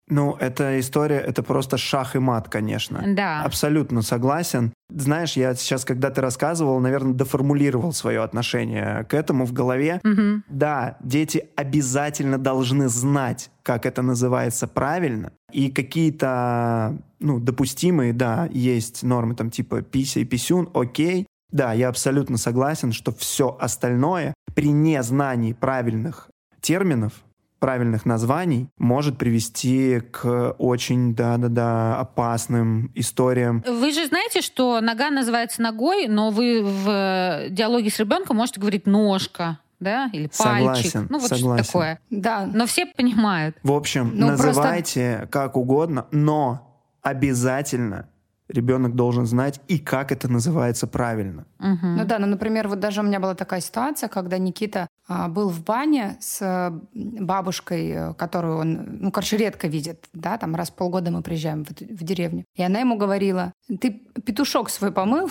Ну, 0.08 0.36
эта 0.38 0.78
история, 0.80 1.16
это 1.16 1.42
просто 1.42 1.78
шах 1.78 2.14
и 2.14 2.18
мат, 2.18 2.48
конечно. 2.48 3.02
Да. 3.06 3.42
Абсолютно 3.42 4.02
согласен. 4.02 4.72
Знаешь, 4.90 5.32
я 5.32 5.54
сейчас, 5.54 5.84
когда 5.84 6.10
ты 6.10 6.20
рассказывал, 6.20 6.78
наверное, 6.78 7.14
доформулировал 7.14 7.92
свое 7.94 8.22
отношение 8.22 9.04
к 9.04 9.14
этому 9.14 9.46
в 9.46 9.52
голове. 9.52 10.00
Угу. 10.04 10.42
Да, 10.48 10.98
дети 11.00 11.48
обязательно 11.56 12.36
должны 12.36 12.88
знать, 12.88 13.50
как 13.62 13.86
это 13.86 14.02
называется 14.02 14.68
правильно. 14.68 15.32
И 15.52 15.70
какие-то, 15.70 16.98
ну, 17.18 17.40
допустимые, 17.40 18.12
да, 18.12 18.48
есть 18.52 19.02
нормы 19.02 19.34
там 19.34 19.50
типа 19.50 19.80
пися 19.80 20.20
и 20.20 20.24
писюн, 20.24 20.68
окей. 20.74 21.26
Да, 21.50 21.72
я 21.72 21.88
абсолютно 21.88 22.36
согласен, 22.36 22.92
что 22.92 23.12
все 23.12 23.56
остальное 23.58 24.34
при 24.54 24.70
незнании 24.70 25.52
правильных 25.52 26.28
терминов 26.60 27.23
правильных 27.64 28.04
названий 28.04 28.68
может 28.76 29.16
привести 29.16 30.00
к 30.00 30.54
очень, 30.58 31.14
да-да-да, 31.14 31.98
опасным 31.98 32.92
историям. 32.94 33.64
Вы 33.66 33.90
же 33.90 34.06
знаете, 34.06 34.42
что 34.42 34.82
нога 34.82 35.08
называется 35.08 35.62
ногой, 35.62 36.06
но 36.06 36.28
вы 36.28 36.62
в 36.62 37.48
диалоге 37.48 37.88
с 37.88 37.98
ребенком 37.98 38.36
можете 38.36 38.60
говорить 38.60 38.86
ножка, 38.86 39.60
да, 39.80 40.10
или 40.12 40.26
пальчик. 40.36 40.92
Согласен, 40.92 41.06
ну, 41.08 41.18
вот 41.18 41.30
согласен. 41.30 41.64
что 41.64 41.72
такое. 41.72 42.00
Да. 42.10 42.46
Но 42.52 42.66
все 42.66 42.84
понимают. 42.84 43.56
В 43.62 43.72
общем, 43.72 44.10
ну, 44.12 44.26
называйте 44.26 45.14
просто... 45.20 45.32
как 45.32 45.56
угодно, 45.56 46.06
но 46.10 46.82
обязательно 47.00 48.10
ребенок 48.48 48.94
должен 48.94 49.24
знать 49.24 49.62
и 49.68 49.78
как 49.78 50.12
это 50.12 50.30
называется 50.30 50.86
правильно. 50.86 51.46
Угу. 51.60 51.86
Ну 51.96 52.04
да, 52.04 52.18
ну, 52.18 52.26
например, 52.26 52.68
вот 52.68 52.78
даже 52.78 53.00
у 53.00 53.04
меня 53.04 53.20
была 53.20 53.34
такая 53.34 53.62
ситуация, 53.62 54.10
когда 54.10 54.36
Никита 54.36 54.86
был 55.08 55.50
в 55.50 55.62
бане 55.62 56.16
с 56.20 56.72
бабушкой, 56.94 57.90
э, 57.90 58.14
которую 58.14 58.58
он, 58.58 58.98
ну, 59.00 59.12
короче, 59.12 59.36
редко 59.36 59.68
видит, 59.68 60.08
да, 60.12 60.38
там 60.38 60.54
раз 60.54 60.70
в 60.70 60.74
полгода 60.74 61.10
мы 61.10 61.22
приезжаем 61.22 61.64
в, 61.64 61.70
в 61.70 62.04
деревню. 62.04 62.44
И 62.54 62.62
она 62.62 62.80
ему 62.80 62.96
говорила, 62.96 63.52
ты 63.80 63.90
петушок 64.24 64.70
свой 64.70 64.92
помыл? 64.92 65.30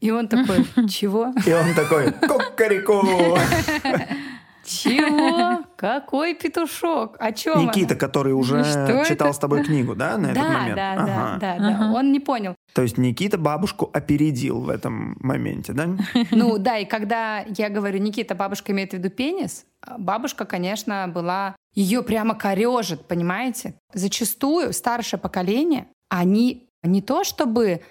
И 0.00 0.10
он 0.10 0.28
такой, 0.28 0.64
чего? 0.88 1.32
И 1.46 1.52
он 1.52 1.74
такой, 1.74 2.12
кукареку! 2.12 3.02
Чего? 4.64 5.63
Какой 5.84 6.34
петушок? 6.34 7.16
О 7.18 7.30
чем 7.32 7.66
Никита, 7.66 7.94
который 7.94 8.32
уже 8.32 8.64
читал 9.06 9.34
с 9.34 9.38
тобой 9.38 9.62
книгу, 9.66 9.94
да, 9.94 10.16
на 10.16 10.28
этот 10.28 10.42
момент? 10.42 10.76
Да, 10.76 10.96
да, 10.96 11.38
да, 11.38 11.58
да. 11.58 11.92
Он 11.94 12.10
не 12.10 12.20
понял. 12.20 12.54
То 12.72 12.80
есть 12.80 12.96
Никита 12.96 13.36
бабушку 13.36 13.90
опередил 13.92 14.60
в 14.60 14.70
этом 14.70 15.16
моменте, 15.20 15.74
да? 15.74 15.90
Ну 16.30 16.56
да, 16.56 16.78
и 16.78 16.86
когда 16.86 17.40
я 17.40 17.68
говорю, 17.68 17.98
Никита, 17.98 18.34
бабушка 18.34 18.72
имеет 18.72 18.92
в 18.92 18.94
виду 18.94 19.10
пенис, 19.10 19.66
бабушка, 19.98 20.46
конечно, 20.46 21.06
была... 21.06 21.54
Ее 21.74 22.02
прямо 22.02 22.34
корежит, 22.34 23.06
понимаете? 23.06 23.74
Зачастую 23.92 24.72
старшее 24.72 25.20
поколение, 25.20 25.88
они 26.08 26.68
не 26.82 27.02
то 27.02 27.24
чтобы 27.24 27.82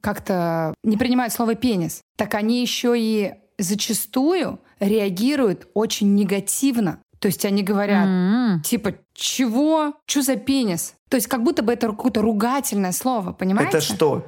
как-то 0.00 0.72
не 0.82 0.96
принимают 0.96 1.32
слово 1.32 1.56
пенис, 1.56 2.00
так 2.16 2.34
они 2.34 2.62
еще 2.62 2.94
и 2.96 3.34
зачастую 3.58 4.60
реагируют 4.80 5.68
очень 5.74 6.14
негативно. 6.14 7.00
То 7.18 7.28
есть 7.28 7.44
они 7.44 7.62
говорят, 7.62 8.06
mm-hmm. 8.06 8.60
типа, 8.62 8.94
чего? 9.14 9.94
Что 10.06 10.22
за 10.22 10.36
пенис? 10.36 10.94
То 11.08 11.16
есть 11.16 11.28
как 11.28 11.42
будто 11.42 11.62
бы 11.62 11.72
это 11.72 11.88
какое-то 11.88 12.20
ругательное 12.22 12.92
слово, 12.92 13.32
понимаете? 13.32 13.78
Это 13.78 13.80
что? 13.80 14.26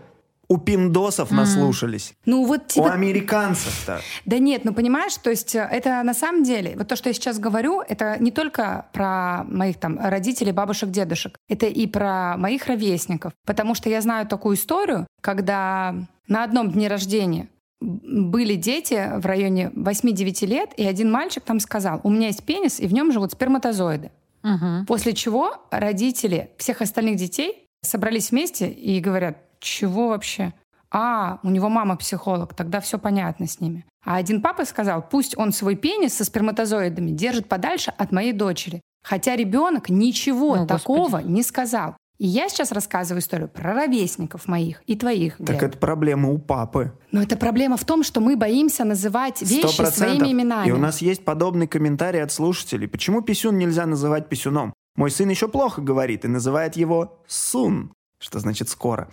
У 0.50 0.56
пиндосов 0.56 1.30
mm. 1.30 1.34
наслушались. 1.34 2.14
Ну 2.24 2.46
вот 2.46 2.68
типа... 2.68 2.84
У 2.84 2.88
американцев-то. 2.88 4.00
Да 4.24 4.38
нет, 4.38 4.64
ну 4.64 4.72
понимаешь, 4.72 5.14
то 5.16 5.28
есть 5.28 5.54
э, 5.54 5.58
это 5.70 6.02
на 6.02 6.14
самом 6.14 6.42
деле, 6.42 6.74
вот 6.74 6.88
то, 6.88 6.96
что 6.96 7.10
я 7.10 7.12
сейчас 7.12 7.38
говорю, 7.38 7.82
это 7.86 8.16
не 8.18 8.30
только 8.30 8.86
про 8.94 9.44
моих 9.44 9.78
там 9.78 9.98
родителей, 10.00 10.52
бабушек, 10.52 10.88
дедушек, 10.88 11.36
это 11.50 11.66
и 11.66 11.86
про 11.86 12.38
моих 12.38 12.66
ровесников. 12.66 13.34
Потому 13.44 13.74
что 13.74 13.90
я 13.90 14.00
знаю 14.00 14.26
такую 14.26 14.56
историю, 14.56 15.06
когда 15.20 15.94
на 16.28 16.44
одном 16.44 16.70
дне 16.70 16.88
рождения 16.88 17.48
были 17.80 18.54
дети 18.54 19.18
в 19.18 19.26
районе 19.26 19.70
8-9 19.74 20.46
лет, 20.46 20.70
и 20.76 20.84
один 20.84 21.10
мальчик 21.10 21.44
там 21.44 21.60
сказал, 21.60 22.00
у 22.02 22.10
меня 22.10 22.28
есть 22.28 22.44
пенис, 22.44 22.80
и 22.80 22.86
в 22.86 22.92
нем 22.92 23.12
живут 23.12 23.32
сперматозоиды. 23.32 24.10
Угу. 24.42 24.86
После 24.86 25.12
чего 25.14 25.52
родители 25.70 26.50
всех 26.58 26.80
остальных 26.80 27.16
детей 27.16 27.66
собрались 27.82 28.30
вместе 28.30 28.68
и 28.70 29.00
говорят, 29.00 29.38
чего 29.60 30.08
вообще? 30.08 30.52
А, 30.90 31.38
у 31.42 31.50
него 31.50 31.68
мама 31.68 31.96
психолог, 31.96 32.54
тогда 32.54 32.80
все 32.80 32.98
понятно 32.98 33.46
с 33.46 33.60
ними. 33.60 33.84
А 34.04 34.16
один 34.16 34.40
папа 34.40 34.64
сказал, 34.64 35.06
пусть 35.06 35.36
он 35.36 35.52
свой 35.52 35.76
пенис 35.76 36.14
со 36.14 36.24
сперматозоидами 36.24 37.10
держит 37.10 37.48
подальше 37.48 37.92
от 37.96 38.10
моей 38.10 38.32
дочери. 38.32 38.80
Хотя 39.04 39.36
ребенок 39.36 39.90
ничего 39.90 40.56
ну, 40.56 40.66
такого 40.66 41.02
Господи. 41.02 41.30
не 41.30 41.42
сказал. 41.42 41.96
И 42.18 42.26
я 42.26 42.48
сейчас 42.48 42.72
рассказываю 42.72 43.20
историю 43.20 43.48
про 43.48 43.74
ровесников 43.74 44.48
моих 44.48 44.82
и 44.86 44.96
твоих. 44.96 45.36
Так 45.36 45.46
Глеб. 45.46 45.62
это 45.62 45.78
проблема 45.78 46.30
у 46.30 46.38
папы. 46.38 46.92
Но 47.12 47.22
это 47.22 47.36
проблема 47.36 47.76
в 47.76 47.84
том, 47.84 48.02
что 48.02 48.20
мы 48.20 48.36
боимся 48.36 48.84
называть 48.84 49.40
вещи 49.40 49.80
100%. 49.80 49.90
своими 49.92 50.32
именами. 50.32 50.68
И 50.68 50.72
у 50.72 50.78
нас 50.78 51.00
есть 51.00 51.24
подобный 51.24 51.68
комментарий 51.68 52.20
от 52.20 52.32
слушателей. 52.32 52.88
Почему 52.88 53.22
писюн 53.22 53.56
нельзя 53.56 53.86
называть 53.86 54.28
писюном? 54.28 54.74
Мой 54.96 55.12
сын 55.12 55.28
еще 55.28 55.46
плохо 55.46 55.80
говорит 55.80 56.24
и 56.24 56.28
называет 56.28 56.74
его 56.74 57.22
сун, 57.28 57.92
что 58.18 58.40
значит 58.40 58.68
скоро. 58.68 59.08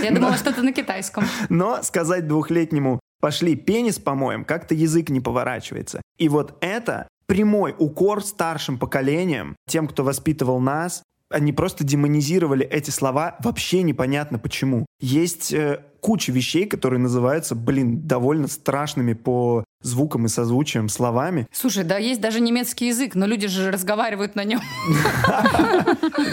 Я 0.00 0.12
думала, 0.12 0.36
что 0.36 0.50
это 0.50 0.62
на 0.62 0.72
китайском. 0.72 1.24
Но 1.48 1.82
сказать 1.82 2.28
двухлетнему 2.28 3.00
«пошли 3.20 3.56
пенис 3.56 3.98
помоем» 3.98 4.44
как-то 4.44 4.74
язык 4.74 5.08
не 5.08 5.20
поворачивается. 5.20 6.00
И 6.18 6.28
вот 6.28 6.56
это 6.60 7.08
прямой 7.26 7.74
укор 7.76 8.22
старшим 8.22 8.78
поколениям, 8.78 9.56
тем, 9.66 9.88
кто 9.88 10.04
воспитывал 10.04 10.60
нас. 10.60 11.02
Они 11.30 11.52
просто 11.52 11.84
демонизировали 11.84 12.64
эти 12.64 12.90
слова 12.90 13.36
вообще 13.40 13.82
непонятно 13.82 14.38
почему. 14.38 14.86
Есть 15.00 15.52
э, 15.52 15.80
куча 16.00 16.30
вещей, 16.30 16.66
которые 16.66 17.00
называются, 17.00 17.56
блин, 17.56 18.06
довольно 18.06 18.46
страшными 18.46 19.12
по 19.12 19.64
звукам 19.82 20.26
и 20.26 20.28
созвучиям 20.28 20.88
словами. 20.88 21.46
Слушай, 21.52 21.84
да 21.84 21.98
есть 21.98 22.20
даже 22.20 22.40
немецкий 22.40 22.88
язык, 22.88 23.14
но 23.14 23.26
люди 23.26 23.48
же 23.48 23.70
разговаривают 23.70 24.34
на 24.34 24.44
нем. 24.44 24.60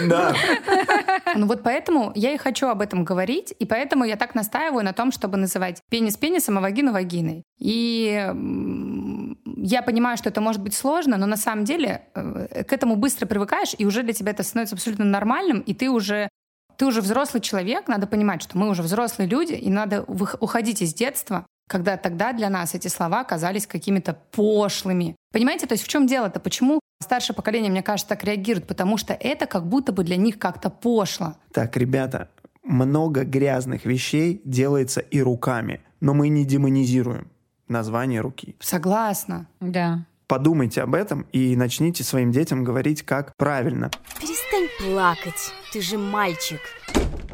Да. 0.08 0.34
Ну 1.34 1.46
вот 1.46 1.62
поэтому 1.62 2.12
я 2.14 2.32
и 2.32 2.36
хочу 2.36 2.68
об 2.68 2.80
этом 2.80 3.04
говорить, 3.04 3.54
и 3.58 3.64
поэтому 3.64 4.04
я 4.04 4.16
так 4.16 4.34
настаиваю 4.34 4.84
на 4.84 4.92
том, 4.92 5.12
чтобы 5.12 5.36
называть 5.36 5.80
пенис 5.90 6.16
пенисом, 6.16 6.58
а 6.58 6.60
вагину 6.60 6.92
вагиной. 6.92 7.44
И 7.58 8.30
я 9.56 9.82
понимаю, 9.82 10.16
что 10.16 10.28
это 10.28 10.40
может 10.40 10.62
быть 10.62 10.74
сложно, 10.74 11.16
но 11.16 11.26
на 11.26 11.36
самом 11.36 11.64
деле 11.64 12.02
э, 12.14 12.64
к 12.64 12.72
этому 12.72 12.96
быстро 12.96 13.26
привыкаешь, 13.26 13.74
и 13.76 13.86
уже 13.86 14.02
для 14.02 14.12
тебя 14.12 14.32
это 14.32 14.42
становится 14.42 14.74
абсолютно 14.74 15.04
нормальным, 15.04 15.60
и 15.60 15.74
ты 15.74 15.90
уже 15.90 16.28
ты 16.76 16.86
уже 16.86 17.00
взрослый 17.00 17.40
человек, 17.40 17.86
надо 17.86 18.08
понимать, 18.08 18.42
что 18.42 18.58
мы 18.58 18.68
уже 18.68 18.82
взрослые 18.82 19.28
люди, 19.28 19.52
и 19.52 19.70
надо 19.70 20.02
уходить 20.02 20.82
из 20.82 20.92
детства, 20.92 21.46
когда 21.68 21.96
тогда 21.96 22.32
для 22.32 22.50
нас 22.50 22.74
эти 22.74 22.88
слова 22.88 23.22
казались 23.22 23.66
какими-то 23.66 24.18
пошлыми. 24.32 25.14
Понимаете, 25.32 25.66
то 25.66 25.74
есть 25.74 25.84
в 25.84 25.88
чем 25.88 26.08
дело-то? 26.08 26.40
Почему 26.40 26.80
старшее 27.00 27.36
поколение, 27.36 27.70
мне 27.70 27.82
кажется, 27.82 28.08
так 28.08 28.24
реагирует? 28.24 28.66
Потому 28.66 28.96
что 28.96 29.14
это 29.14 29.46
как 29.46 29.68
будто 29.68 29.92
бы 29.92 30.02
для 30.02 30.16
них 30.16 30.38
как-то 30.38 30.68
пошло. 30.68 31.36
Так, 31.52 31.76
ребята, 31.76 32.28
много 32.64 33.22
грязных 33.22 33.84
вещей 33.84 34.42
делается 34.44 35.00
и 35.00 35.20
руками, 35.20 35.80
но 36.00 36.12
мы 36.12 36.28
не 36.28 36.44
демонизируем 36.44 37.30
название 37.68 38.20
руки. 38.20 38.56
Согласна. 38.60 39.46
Да. 39.60 40.06
Подумайте 40.26 40.82
об 40.82 40.94
этом 40.94 41.26
и 41.32 41.54
начните 41.54 42.02
своим 42.02 42.32
детям 42.32 42.64
говорить, 42.64 43.02
как 43.02 43.36
правильно. 43.36 43.90
Перестань 44.20 44.68
плакать, 44.78 45.52
ты 45.72 45.80
же 45.80 45.98
мальчик. 45.98 46.60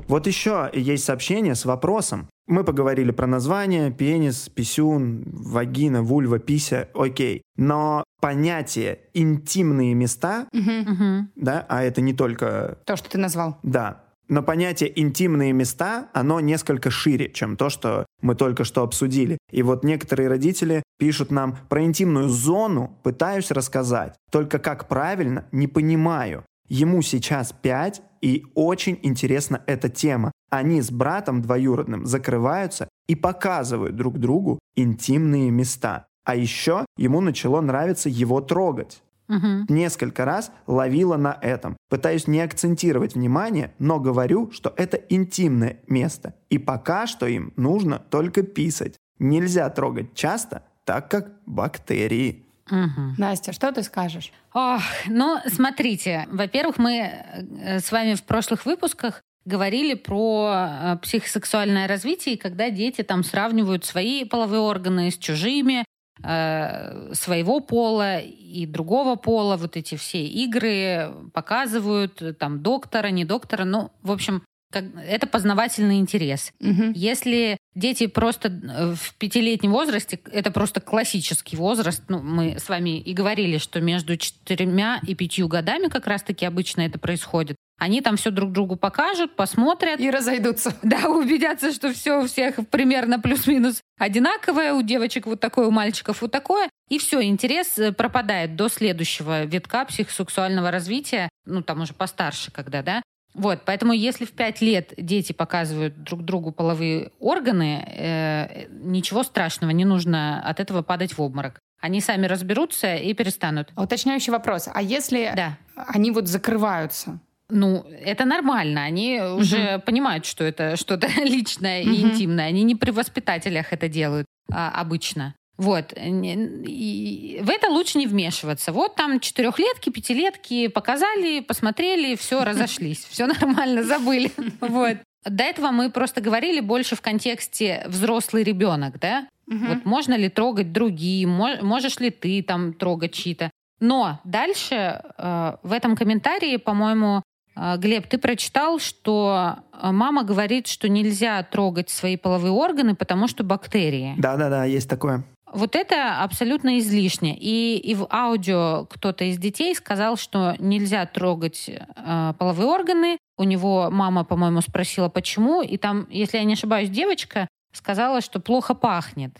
Вот 0.08 0.26
еще 0.26 0.70
есть 0.72 1.04
сообщение 1.04 1.54
с 1.54 1.64
вопросом. 1.64 2.28
Мы 2.48 2.64
поговорили 2.64 3.12
про 3.12 3.28
название, 3.28 3.92
пенис, 3.92 4.48
писюн, 4.48 5.22
вагина, 5.24 6.02
вульва, 6.02 6.40
пися, 6.40 6.88
окей. 6.94 7.42
Но 7.56 8.02
понятие 8.20 9.02
интимные 9.14 9.94
места, 9.94 10.48
угу. 10.52 11.28
да, 11.36 11.64
а 11.68 11.84
это 11.84 12.00
не 12.00 12.12
только... 12.12 12.78
То, 12.86 12.96
что 12.96 13.08
ты 13.08 13.18
назвал. 13.18 13.58
Да, 13.62 14.02
но 14.30 14.42
понятие 14.42 14.98
«интимные 14.98 15.52
места», 15.52 16.08
оно 16.14 16.40
несколько 16.40 16.90
шире, 16.90 17.30
чем 17.30 17.56
то, 17.56 17.68
что 17.68 18.06
мы 18.22 18.36
только 18.36 18.64
что 18.64 18.82
обсудили. 18.82 19.38
И 19.50 19.62
вот 19.62 19.84
некоторые 19.84 20.28
родители 20.28 20.84
пишут 20.98 21.32
нам 21.32 21.58
про 21.68 21.82
интимную 21.82 22.28
зону, 22.28 22.96
пытаюсь 23.02 23.50
рассказать, 23.50 24.14
только 24.30 24.60
как 24.60 24.86
правильно, 24.88 25.46
не 25.50 25.66
понимаю. 25.66 26.44
Ему 26.68 27.02
сейчас 27.02 27.52
пять, 27.52 28.02
и 28.20 28.44
очень 28.54 29.00
интересна 29.02 29.62
эта 29.66 29.88
тема. 29.88 30.30
Они 30.48 30.80
с 30.80 30.92
братом 30.92 31.42
двоюродным 31.42 32.06
закрываются 32.06 32.88
и 33.08 33.16
показывают 33.16 33.96
друг 33.96 34.18
другу 34.18 34.60
интимные 34.76 35.50
места. 35.50 36.06
А 36.24 36.36
еще 36.36 36.84
ему 36.96 37.20
начало 37.20 37.60
нравиться 37.60 38.08
его 38.08 38.40
трогать. 38.40 39.02
Угу. 39.30 39.72
Несколько 39.72 40.24
раз 40.24 40.50
ловила 40.66 41.16
на 41.16 41.38
этом. 41.40 41.76
Пытаюсь 41.88 42.26
не 42.26 42.40
акцентировать 42.40 43.14
внимание, 43.14 43.72
но 43.78 44.00
говорю, 44.00 44.50
что 44.50 44.74
это 44.76 44.96
интимное 44.96 45.78
место. 45.86 46.34
И 46.50 46.58
пока 46.58 47.06
что 47.06 47.26
им 47.26 47.52
нужно 47.56 47.98
только 47.98 48.42
писать. 48.42 48.96
Нельзя 49.20 49.70
трогать 49.70 50.14
часто, 50.14 50.64
так 50.84 51.10
как 51.10 51.30
бактерии. 51.46 52.46
Угу. 52.70 53.14
Настя, 53.18 53.52
что 53.52 53.72
ты 53.72 53.82
скажешь? 53.82 54.32
Ох, 54.52 54.82
ну, 55.06 55.38
смотрите, 55.46 56.26
во-первых, 56.30 56.78
мы 56.78 56.98
э, 56.98 57.78
с 57.80 57.92
вами 57.92 58.14
в 58.14 58.22
прошлых 58.24 58.66
выпусках 58.66 59.22
говорили 59.44 59.94
про 59.94 60.50
э, 60.52 60.96
психосексуальное 61.02 61.88
развитие, 61.88 62.36
когда 62.36 62.70
дети 62.70 63.02
там 63.02 63.24
сравнивают 63.24 63.84
свои 63.84 64.24
половые 64.24 64.60
органы 64.60 65.10
с 65.10 65.18
чужими, 65.18 65.84
Э, 66.22 67.14
своего 67.14 67.60
пола 67.60 68.18
и 68.18 68.66
другого 68.66 69.16
пола, 69.16 69.56
вот 69.56 69.76
эти 69.76 69.94
все 69.96 70.24
игры 70.26 71.12
показывают, 71.32 72.22
там, 72.38 72.62
доктора, 72.62 73.08
не 73.08 73.24
доктора, 73.24 73.64
ну, 73.64 73.90
в 74.02 74.12
общем, 74.12 74.42
как, 74.70 74.84
это 74.96 75.26
познавательный 75.26 75.98
интерес. 75.98 76.52
Угу. 76.60 76.92
Если 76.94 77.56
дети 77.74 78.06
просто 78.06 78.48
э, 78.48 78.94
в 78.94 79.14
пятилетнем 79.14 79.72
возрасте, 79.72 80.20
это 80.30 80.50
просто 80.50 80.80
классический 80.80 81.56
возраст, 81.56 82.02
ну, 82.08 82.20
мы 82.20 82.58
с 82.58 82.68
вами 82.68 83.00
и 83.00 83.12
говорили, 83.14 83.58
что 83.58 83.80
между 83.80 84.16
четырьмя 84.16 85.00
и 85.06 85.14
пятью 85.14 85.48
годами 85.48 85.88
как 85.88 86.06
раз-таки 86.06 86.44
обычно 86.44 86.82
это 86.82 86.98
происходит. 86.98 87.56
Они 87.80 88.02
там 88.02 88.18
все 88.18 88.30
друг 88.30 88.52
другу 88.52 88.76
покажут, 88.76 89.36
посмотрят. 89.36 89.98
И 89.98 90.10
разойдутся. 90.10 90.74
Да, 90.82 91.08
убедятся, 91.08 91.72
что 91.72 91.92
все 91.92 92.20
у 92.20 92.26
всех 92.26 92.56
примерно 92.68 93.18
плюс-минус 93.18 93.80
одинаковое. 93.98 94.74
У 94.74 94.82
девочек 94.82 95.24
вот 95.26 95.40
такое, 95.40 95.66
у 95.66 95.70
мальчиков 95.70 96.20
вот 96.20 96.30
такое. 96.30 96.68
И 96.90 96.98
все, 96.98 97.22
интерес 97.22 97.78
э, 97.78 97.92
пропадает 97.92 98.54
до 98.54 98.68
следующего 98.68 99.44
витка 99.44 99.86
психосексуального 99.86 100.70
развития. 100.70 101.30
Ну, 101.46 101.62
там 101.62 101.80
уже 101.80 101.94
постарше 101.94 102.52
когда, 102.52 102.82
да. 102.82 103.02
Вот, 103.32 103.62
поэтому 103.64 103.94
если 103.94 104.26
в 104.26 104.32
пять 104.32 104.60
лет 104.60 104.92
дети 104.98 105.32
показывают 105.32 106.02
друг 106.02 106.22
другу 106.22 106.52
половые 106.52 107.12
органы, 107.18 107.82
э, 107.86 108.66
ничего 108.68 109.22
страшного, 109.22 109.70
не 109.70 109.86
нужно 109.86 110.42
от 110.42 110.60
этого 110.60 110.82
падать 110.82 111.16
в 111.16 111.22
обморок. 111.22 111.58
Они 111.80 112.02
сами 112.02 112.26
разберутся 112.26 112.96
и 112.96 113.14
перестанут. 113.14 113.70
Уточняющий 113.74 114.32
вопрос. 114.32 114.68
А 114.70 114.82
если 114.82 115.32
да. 115.34 115.56
они 115.76 116.10
вот 116.10 116.28
закрываются? 116.28 117.20
Ну, 117.50 117.84
это 118.02 118.24
нормально. 118.24 118.84
Они 118.84 119.20
угу. 119.20 119.40
уже 119.40 119.78
понимают, 119.80 120.26
что 120.26 120.44
это 120.44 120.76
что-то 120.76 121.08
личное 121.22 121.82
угу. 121.82 121.90
и 121.90 122.00
интимное. 122.00 122.46
Они 122.46 122.62
не 122.62 122.74
при 122.74 122.90
воспитателях 122.90 123.72
это 123.72 123.88
делают 123.88 124.26
а, 124.52 124.70
обычно. 124.70 125.34
Вот. 125.60 125.92
И 125.94 127.40
в 127.42 127.50
это 127.50 127.68
лучше 127.68 127.98
не 127.98 128.06
вмешиваться. 128.06 128.72
Вот 128.72 128.96
там 128.96 129.20
четырехлетки, 129.20 129.90
пятилетки 129.90 130.68
показали, 130.68 131.40
посмотрели, 131.40 132.16
все, 132.16 132.44
разошлись. 132.44 133.04
Все 133.04 133.26
нормально, 133.26 133.82
забыли. 133.82 134.32
Вот. 134.60 134.96
До 135.26 135.44
этого 135.44 135.70
мы 135.70 135.90
просто 135.90 136.22
говорили 136.22 136.60
больше 136.60 136.96
в 136.96 137.02
контексте 137.02 137.84
взрослый 137.86 138.42
ребенок, 138.42 138.98
да? 138.98 139.28
Угу. 139.48 139.58
Вот 139.66 139.84
можно 139.84 140.14
ли 140.14 140.30
трогать 140.30 140.72
другие, 140.72 141.26
можешь 141.26 142.00
ли 142.00 142.08
ты 142.08 142.42
там 142.42 142.72
трогать 142.72 143.12
чьи-то. 143.12 143.50
Но 143.80 144.20
дальше 144.24 145.02
э, 145.18 145.56
в 145.62 145.72
этом 145.72 145.96
комментарии, 145.96 146.56
по-моему, 146.56 147.22
Глеб, 147.56 148.06
ты 148.06 148.18
прочитал, 148.18 148.78
что 148.78 149.56
э, 149.72 149.90
мама 149.90 150.22
говорит, 150.22 150.66
что 150.66 150.88
нельзя 150.88 151.42
трогать 151.42 151.90
свои 151.90 152.16
половые 152.16 152.52
органы, 152.52 152.94
потому 152.94 153.28
что 153.28 153.44
бактерии. 153.44 154.14
Да-да-да, 154.16 154.64
есть 154.64 154.88
такое. 154.88 155.24
Вот 155.52 155.74
это 155.74 156.22
абсолютно 156.22 156.78
излишне. 156.78 157.36
И, 157.36 157.76
и 157.76 157.94
в 157.94 158.06
аудио 158.10 158.86
кто-то 158.88 159.24
из 159.24 159.36
детей 159.36 159.74
сказал, 159.74 160.16
что 160.16 160.54
нельзя 160.58 161.04
трогать 161.06 161.68
э, 161.68 162.34
половые 162.38 162.68
органы. 162.68 163.18
У 163.36 163.44
него 163.44 163.88
мама, 163.90 164.24
по-моему, 164.24 164.60
спросила, 164.60 165.08
почему. 165.08 165.62
И 165.62 165.76
там, 165.76 166.06
если 166.08 166.38
я 166.38 166.44
не 166.44 166.52
ошибаюсь, 166.52 166.88
девочка 166.88 167.48
сказала, 167.72 168.20
что 168.20 168.40
плохо 168.40 168.74
пахнет. 168.74 169.32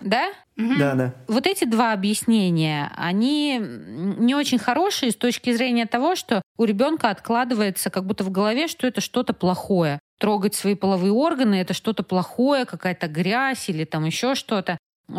Да? 0.00 0.28
Да, 0.56 0.94
да. 0.94 1.14
Вот 1.28 1.46
эти 1.46 1.64
два 1.64 1.92
объяснения, 1.92 2.90
они 2.96 3.58
не 3.60 4.34
очень 4.34 4.58
хорошие 4.58 5.12
с 5.12 5.16
точки 5.16 5.52
зрения 5.52 5.86
того, 5.86 6.16
что 6.16 6.42
у 6.56 6.64
ребенка 6.64 7.10
откладывается 7.10 7.90
как 7.90 8.04
будто 8.04 8.24
в 8.24 8.30
голове, 8.30 8.66
что 8.66 8.86
это 8.86 9.00
что-то 9.00 9.32
плохое. 9.32 10.00
Трогать 10.18 10.56
свои 10.56 10.74
половые 10.74 11.12
органы 11.12 11.54
это 11.56 11.74
что-то 11.74 12.02
плохое, 12.02 12.64
какая-то 12.64 13.06
грязь 13.06 13.68
или 13.68 13.84
там 13.84 14.04
еще 14.04 14.34
что-то. 14.34 14.78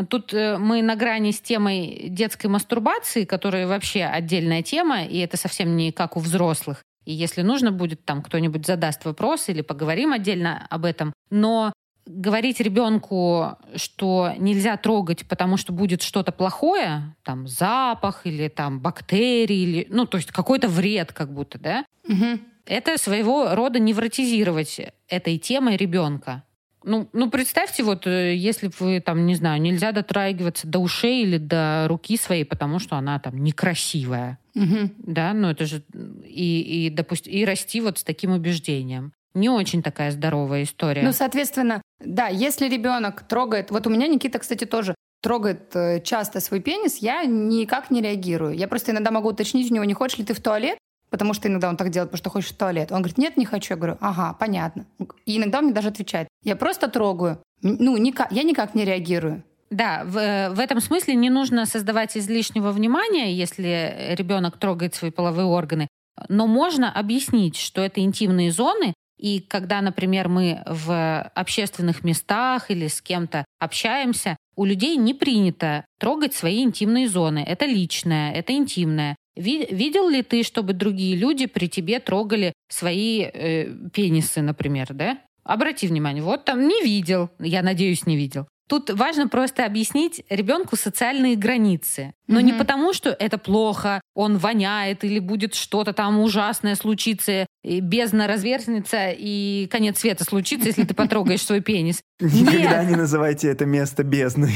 Тут 0.09 0.33
э, 0.33 0.57
мы 0.57 0.81
на 0.81 0.95
грани 0.95 1.31
с 1.31 1.39
темой 1.39 2.09
детской 2.09 2.47
мастурбации, 2.47 3.23
которая 3.23 3.65
вообще 3.65 4.03
отдельная 4.03 4.61
тема, 4.61 5.03
и 5.03 5.17
это 5.19 5.35
совсем 5.37 5.75
не 5.75 5.91
как 5.91 6.15
у 6.15 6.19
взрослых. 6.19 6.83
И 7.05 7.13
если 7.13 7.41
нужно 7.41 7.71
будет, 7.71 8.05
там 8.05 8.21
кто-нибудь 8.21 8.67
задаст 8.67 9.03
вопрос 9.05 9.49
или 9.49 9.61
поговорим 9.61 10.13
отдельно 10.13 10.67
об 10.69 10.85
этом. 10.85 11.13
Но 11.31 11.73
говорить 12.09 12.59
ребенку, 12.59 13.57
что 13.75 14.33
нельзя 14.37 14.75
трогать, 14.77 15.25
потому 15.27 15.57
что 15.57 15.71
будет 15.71 16.01
что-то 16.01 16.31
плохое, 16.31 17.15
там 17.23 17.47
запах 17.47 18.25
или 18.25 18.47
там 18.47 18.79
бактерии, 18.79 19.57
или, 19.57 19.87
ну, 19.89 20.05
то 20.05 20.17
есть 20.17 20.31
какой-то 20.31 20.67
вред 20.67 21.13
как 21.13 21.31
будто, 21.31 21.59
да? 21.59 21.85
Угу. 22.07 22.39
Это 22.65 22.97
своего 22.97 23.53
рода 23.53 23.79
невротизировать 23.79 24.81
этой 25.07 25.37
темой 25.37 25.77
ребенка. 25.77 26.43
Ну, 26.83 27.09
ну, 27.13 27.29
представьте, 27.29 27.83
вот, 27.83 28.07
э, 28.07 28.35
если 28.35 28.71
вы, 28.79 29.01
там, 29.01 29.25
не 29.25 29.35
знаю, 29.35 29.61
нельзя 29.61 29.91
дотрагиваться 29.91 30.65
до 30.65 30.79
ушей 30.79 31.23
или 31.23 31.37
до 31.37 31.85
руки 31.89 32.17
своей, 32.17 32.45
потому 32.45 32.79
что 32.79 32.95
она 32.95 33.19
там 33.19 33.43
некрасивая. 33.43 34.39
Угу. 34.55 34.91
Да, 34.97 35.33
ну 35.33 35.49
это 35.49 35.65
же 35.65 35.83
и, 36.25 36.87
и, 36.87 36.89
допустим, 36.89 37.33
и 37.33 37.45
расти 37.45 37.81
вот 37.81 37.99
с 37.99 38.03
таким 38.03 38.31
убеждением. 38.31 39.13
Не 39.33 39.49
очень 39.49 39.83
такая 39.83 40.11
здоровая 40.11 40.63
история. 40.63 41.03
Ну, 41.03 41.11
соответственно, 41.11 41.81
да, 41.99 42.27
если 42.27 42.67
ребенок 42.67 43.23
трогает... 43.23 43.71
Вот 43.71 43.85
у 43.87 43.89
меня 43.89 44.07
Никита, 44.07 44.39
кстати, 44.39 44.65
тоже 44.65 44.95
трогает 45.21 45.75
э, 45.75 46.01
часто 46.01 46.39
свой 46.39 46.61
пенис, 46.61 46.97
я 46.97 47.25
никак 47.25 47.91
не 47.91 48.01
реагирую. 48.01 48.55
Я 48.55 48.67
просто 48.67 48.91
иногда 48.91 49.11
могу 49.11 49.29
уточнить 49.29 49.69
у 49.69 49.73
него, 49.73 49.85
не 49.85 49.93
хочешь 49.93 50.17
ли 50.17 50.25
ты 50.25 50.33
в 50.33 50.39
туалет, 50.39 50.77
потому 51.09 51.33
что 51.33 51.47
иногда 51.47 51.69
он 51.69 51.77
так 51.77 51.89
делает, 51.89 52.09
потому 52.09 52.19
что 52.19 52.29
хочешь 52.29 52.51
в 52.51 52.57
туалет. 52.57 52.91
Он 52.91 52.99
говорит, 52.99 53.17
нет, 53.17 53.37
не 53.37 53.45
хочу. 53.45 53.73
Я 53.73 53.77
говорю, 53.77 53.97
ага, 53.99 54.33
понятно. 54.39 54.85
И 55.25 55.37
иногда 55.37 55.59
он 55.59 55.65
мне 55.65 55.73
даже 55.73 55.89
отвечает, 55.89 56.27
я 56.43 56.55
просто 56.55 56.87
трогаю. 56.87 57.39
Ну, 57.61 57.97
никак, 57.97 58.31
я 58.31 58.43
никак 58.43 58.75
не 58.75 58.85
реагирую. 58.85 59.43
Да, 59.69 60.03
в, 60.05 60.55
в 60.55 60.59
этом 60.59 60.79
смысле 60.79 61.15
не 61.15 61.29
нужно 61.29 61.65
создавать 61.65 62.17
излишнего 62.17 62.71
внимания, 62.71 63.33
если 63.33 64.15
ребенок 64.17 64.57
трогает 64.57 64.95
свои 64.95 65.11
половые 65.11 65.45
органы. 65.45 65.87
Но 66.27 66.47
можно 66.47 66.91
объяснить, 66.91 67.55
что 67.55 67.81
это 67.81 68.01
интимные 68.01 68.51
зоны, 68.51 68.93
и 69.19 69.41
когда, 69.41 69.81
например, 69.81 70.29
мы 70.29 70.63
в 70.65 71.21
общественных 71.35 72.05
местах 72.05 72.71
или 72.71 72.87
с 72.87 73.01
кем-то 73.01 73.43
общаемся, 73.59 74.37
у 74.55 74.63
людей 74.63 74.95
не 74.95 75.13
принято 75.13 75.85
трогать 75.99 76.33
свои 76.33 76.63
интимные 76.63 77.09
зоны. 77.09 77.43
Это 77.45 77.65
личное, 77.65 78.31
это 78.31 78.53
интимное. 78.53 79.15
Видел 79.35 80.09
ли 80.09 80.23
ты, 80.23 80.43
чтобы 80.43 80.73
другие 80.73 81.15
люди 81.15 81.45
при 81.45 81.67
тебе 81.67 81.99
трогали 81.99 82.53
свои 82.69 83.23
э, 83.23 83.73
пенисы, 83.93 84.41
например, 84.41 84.87
да? 84.93 85.19
Обрати 85.43 85.87
внимание, 85.87 86.23
вот 86.23 86.45
там 86.45 86.67
не 86.67 86.81
видел, 86.81 87.29
я 87.39 87.61
надеюсь, 87.61 88.05
не 88.05 88.15
видел. 88.15 88.47
Тут 88.69 88.91
важно 88.91 89.27
просто 89.27 89.65
объяснить 89.65 90.23
ребенку 90.29 90.75
социальные 90.75 91.35
границы. 91.35 92.13
Но 92.27 92.39
mm-hmm. 92.39 92.43
не 92.43 92.53
потому, 92.53 92.93
что 92.93 93.09
это 93.09 93.39
плохо, 93.39 93.99
он 94.13 94.37
воняет 94.37 95.03
или 95.03 95.17
будет 95.17 95.55
что-то 95.55 95.91
там 95.91 96.19
ужасное 96.19 96.75
случиться, 96.75 97.47
и 97.63 97.79
бездна 97.79 98.27
разверзнется 98.27 99.09
и 99.09 99.65
конец 99.71 99.97
света 99.97 100.23
случится, 100.23 100.67
если 100.67 100.83
ты 100.83 100.93
потрогаешь 100.93 101.41
свой 101.41 101.61
пенис. 101.61 102.01
Никогда 102.19 102.83
не 102.83 102.95
называйте 102.95 103.47
это 103.47 103.65
место 103.65 104.03
бездной. 104.03 104.53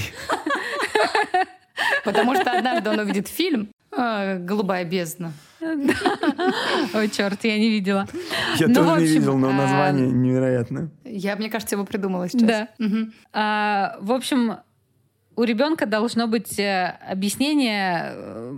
Потому 2.06 2.36
что 2.36 2.52
однажды 2.52 2.92
он 2.92 3.00
увидит 3.00 3.28
фильм 3.28 3.70
а, 3.98 4.38
«Голубая 4.38 4.86
бездна». 4.86 5.34
Ой, 6.94 7.10
черт, 7.10 7.44
я 7.44 7.58
не 7.58 7.70
видела. 7.70 8.08
Я 8.58 8.68
ну, 8.68 8.74
тоже 8.74 8.92
общем, 8.92 9.06
не 9.06 9.08
видел, 9.08 9.38
но 9.38 9.52
название 9.52 10.08
а... 10.08 10.12
невероятно. 10.12 10.92
Я, 11.06 11.36
мне 11.36 11.50
кажется, 11.50 11.76
его 11.76 11.86
придумала 11.86 12.28
сейчас. 12.28 12.48
Да. 12.48 12.68
Угу. 12.80 12.98
А, 13.32 13.98
в 14.02 14.12
общем, 14.12 14.58
у 15.36 15.44
ребенка 15.44 15.86
должно 15.86 16.28
быть 16.28 16.60
э, 16.60 16.98
объяснение 17.10 18.12
э, 18.14 18.54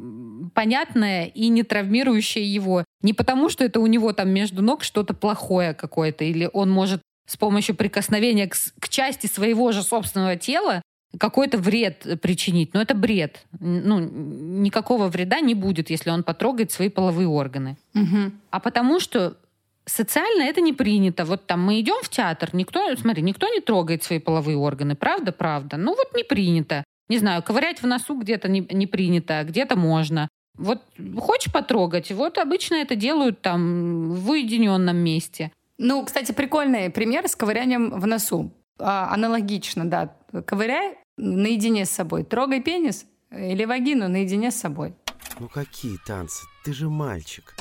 понятное 0.53 1.25
и 1.25 1.47
не 1.49 1.63
травмирующее 1.63 2.45
его. 2.45 2.83
Не 3.01 3.13
потому, 3.13 3.49
что 3.49 3.63
это 3.63 3.79
у 3.79 3.87
него 3.87 4.13
там 4.13 4.29
между 4.29 4.61
ног 4.61 4.83
что-то 4.83 5.13
плохое 5.13 5.73
какое-то, 5.73 6.23
или 6.23 6.49
он 6.51 6.71
может 6.71 7.01
с 7.27 7.37
помощью 7.37 7.75
прикосновения 7.75 8.47
к, 8.47 8.55
к 8.79 8.89
части 8.89 9.27
своего 9.27 9.71
же 9.71 9.83
собственного 9.83 10.35
тела 10.35 10.81
какой-то 11.19 11.57
вред 11.57 12.19
причинить. 12.21 12.73
Но 12.73 12.81
это 12.81 12.95
бред. 12.95 13.45
Ну, 13.59 13.99
никакого 13.99 15.07
вреда 15.07 15.39
не 15.39 15.55
будет, 15.55 15.89
если 15.89 16.09
он 16.09 16.23
потрогает 16.23 16.71
свои 16.71 16.89
половые 16.89 17.27
органы. 17.27 17.77
Угу. 17.93 18.31
А 18.51 18.59
потому 18.59 18.99
что 18.99 19.37
социально 19.85 20.43
это 20.43 20.61
не 20.61 20.73
принято. 20.73 21.25
Вот 21.25 21.45
там 21.45 21.63
мы 21.63 21.79
идем 21.79 22.01
в 22.01 22.09
театр, 22.09 22.49
никто, 22.53 22.95
смотри, 22.95 23.21
никто 23.23 23.47
не 23.47 23.61
трогает 23.61 24.03
свои 24.03 24.19
половые 24.19 24.57
органы. 24.57 24.95
Правда, 24.95 25.31
правда. 25.31 25.77
Ну 25.77 25.95
вот 25.95 26.15
не 26.15 26.23
принято. 26.23 26.83
Не 27.07 27.19
знаю, 27.19 27.43
ковырять 27.43 27.81
в 27.81 27.87
носу 27.87 28.15
где-то 28.19 28.47
не, 28.47 28.67
не 28.71 28.87
принято, 28.87 29.43
где-то 29.43 29.75
можно. 29.75 30.27
Вот 30.57 30.81
хочешь 31.17 31.51
потрогать, 31.51 32.11
вот 32.11 32.37
обычно 32.37 32.75
это 32.75 32.95
делают 32.95 33.41
там 33.41 34.11
в 34.11 34.29
уединенном 34.29 34.95
месте. 34.95 35.51
Ну, 35.77 36.05
кстати, 36.05 36.31
прикольный 36.31 36.89
пример 36.89 37.27
с 37.27 37.35
ковырянием 37.35 37.99
в 37.99 38.07
носу. 38.07 38.51
А, 38.79 39.13
аналогично, 39.13 39.85
да. 39.85 40.15
Ковыряй 40.45 40.97
наедине 41.17 41.85
с 41.85 41.89
собой. 41.89 42.23
Трогай 42.23 42.61
пенис 42.61 43.05
или 43.31 43.65
вагину 43.65 44.07
наедине 44.07 44.51
с 44.51 44.55
собой. 44.55 44.93
Ну 45.39 45.47
какие 45.47 45.97
танцы? 46.05 46.45
Ты 46.63 46.73
же 46.73 46.89
мальчик. 46.89 47.55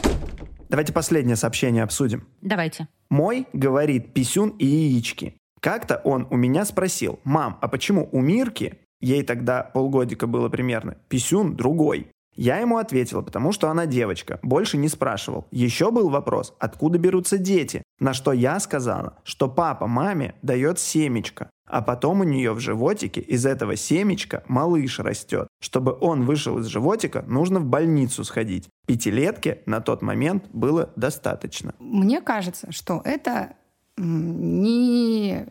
Давайте 0.68 0.92
последнее 0.92 1.36
сообщение 1.36 1.82
обсудим. 1.82 2.26
Давайте. 2.40 2.88
Мой 3.10 3.46
говорит 3.52 4.12
писюн 4.12 4.50
и 4.58 4.66
яички. 4.66 5.36
Как-то 5.60 5.96
он 6.04 6.26
у 6.30 6.36
меня 6.36 6.64
спросил, 6.64 7.20
мам, 7.24 7.58
а 7.60 7.68
почему 7.68 8.08
у 8.12 8.20
Мирки, 8.20 8.74
ей 9.00 9.22
тогда 9.22 9.62
полгодика 9.62 10.26
было 10.26 10.48
примерно, 10.48 10.96
писюн 11.08 11.56
другой? 11.56 12.08
Я 12.36 12.58
ему 12.58 12.78
ответила, 12.78 13.22
потому 13.22 13.52
что 13.52 13.70
она 13.70 13.86
девочка, 13.86 14.38
больше 14.42 14.76
не 14.76 14.88
спрашивал. 14.88 15.46
Еще 15.50 15.90
был 15.90 16.08
вопрос, 16.08 16.54
откуда 16.58 16.98
берутся 16.98 17.38
дети, 17.38 17.82
на 18.00 18.12
что 18.12 18.32
я 18.32 18.58
сказала, 18.60 19.14
что 19.24 19.48
папа 19.48 19.86
маме 19.86 20.34
дает 20.42 20.78
семечко, 20.78 21.50
а 21.66 21.80
потом 21.80 22.20
у 22.20 22.24
нее 22.24 22.52
в 22.52 22.60
животике 22.60 23.20
из 23.20 23.46
этого 23.46 23.76
семечка 23.76 24.42
малыш 24.48 24.98
растет. 24.98 25.48
Чтобы 25.60 25.96
он 26.00 26.24
вышел 26.24 26.58
из 26.58 26.66
животика, 26.66 27.24
нужно 27.26 27.60
в 27.60 27.64
больницу 27.64 28.24
сходить. 28.24 28.68
Пятилетке 28.86 29.62
на 29.66 29.80
тот 29.80 30.02
момент 30.02 30.44
было 30.52 30.90
достаточно. 30.96 31.74
Мне 31.78 32.20
кажется, 32.20 32.70
что 32.72 33.00
это 33.04 33.54
не 33.96 35.46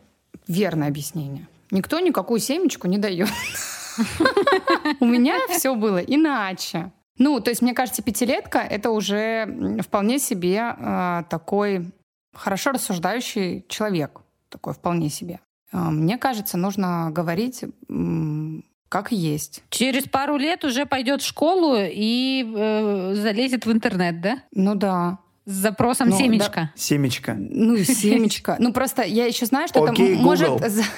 верное 0.46 0.88
объяснение. 0.88 1.48
Никто 1.70 1.98
никакую 1.98 2.40
семечку 2.40 2.86
не 2.86 2.98
дает. 2.98 3.28
У 5.00 5.06
меня 5.06 5.38
все 5.48 5.74
было 5.74 5.98
иначе. 5.98 6.92
Ну, 7.18 7.40
то 7.40 7.50
есть, 7.50 7.62
мне 7.62 7.74
кажется, 7.74 8.02
пятилетка— 8.02 8.58
это 8.70 8.90
уже 8.90 9.78
вполне 9.82 10.18
себе 10.18 10.74
э, 10.76 11.22
такой 11.30 11.92
хорошо 12.32 12.72
рассуждающий 12.72 13.64
человек. 13.68 14.20
Такой 14.48 14.74
вполне 14.74 15.08
себе. 15.08 15.40
Э, 15.72 15.78
мне 15.90 16.18
кажется, 16.18 16.56
нужно 16.56 17.10
говорить 17.12 17.62
э, 17.62 18.60
как 18.88 19.10
есть. 19.10 19.62
Через 19.70 20.04
пару 20.04 20.36
лет 20.36 20.64
уже 20.64 20.86
пойдет 20.86 21.22
в 21.22 21.26
школу 21.26 21.76
и 21.76 22.44
э, 22.44 23.14
залезет 23.14 23.66
в 23.66 23.72
интернет, 23.72 24.20
да? 24.20 24.42
Ну 24.52 24.74
да. 24.74 25.18
С 25.46 25.52
запросом 25.52 26.08
ну, 26.08 26.18
семечко. 26.18 26.52
Да. 26.54 26.72
Семечко. 26.74 27.34
Ну, 27.38 27.76
семечко. 27.76 28.56
Ну, 28.58 28.72
просто 28.72 29.02
я 29.02 29.26
еще 29.26 29.44
знаю, 29.44 29.68
что 29.68 29.80
okay, 29.80 30.14
это 30.14 30.22
может 30.22 30.50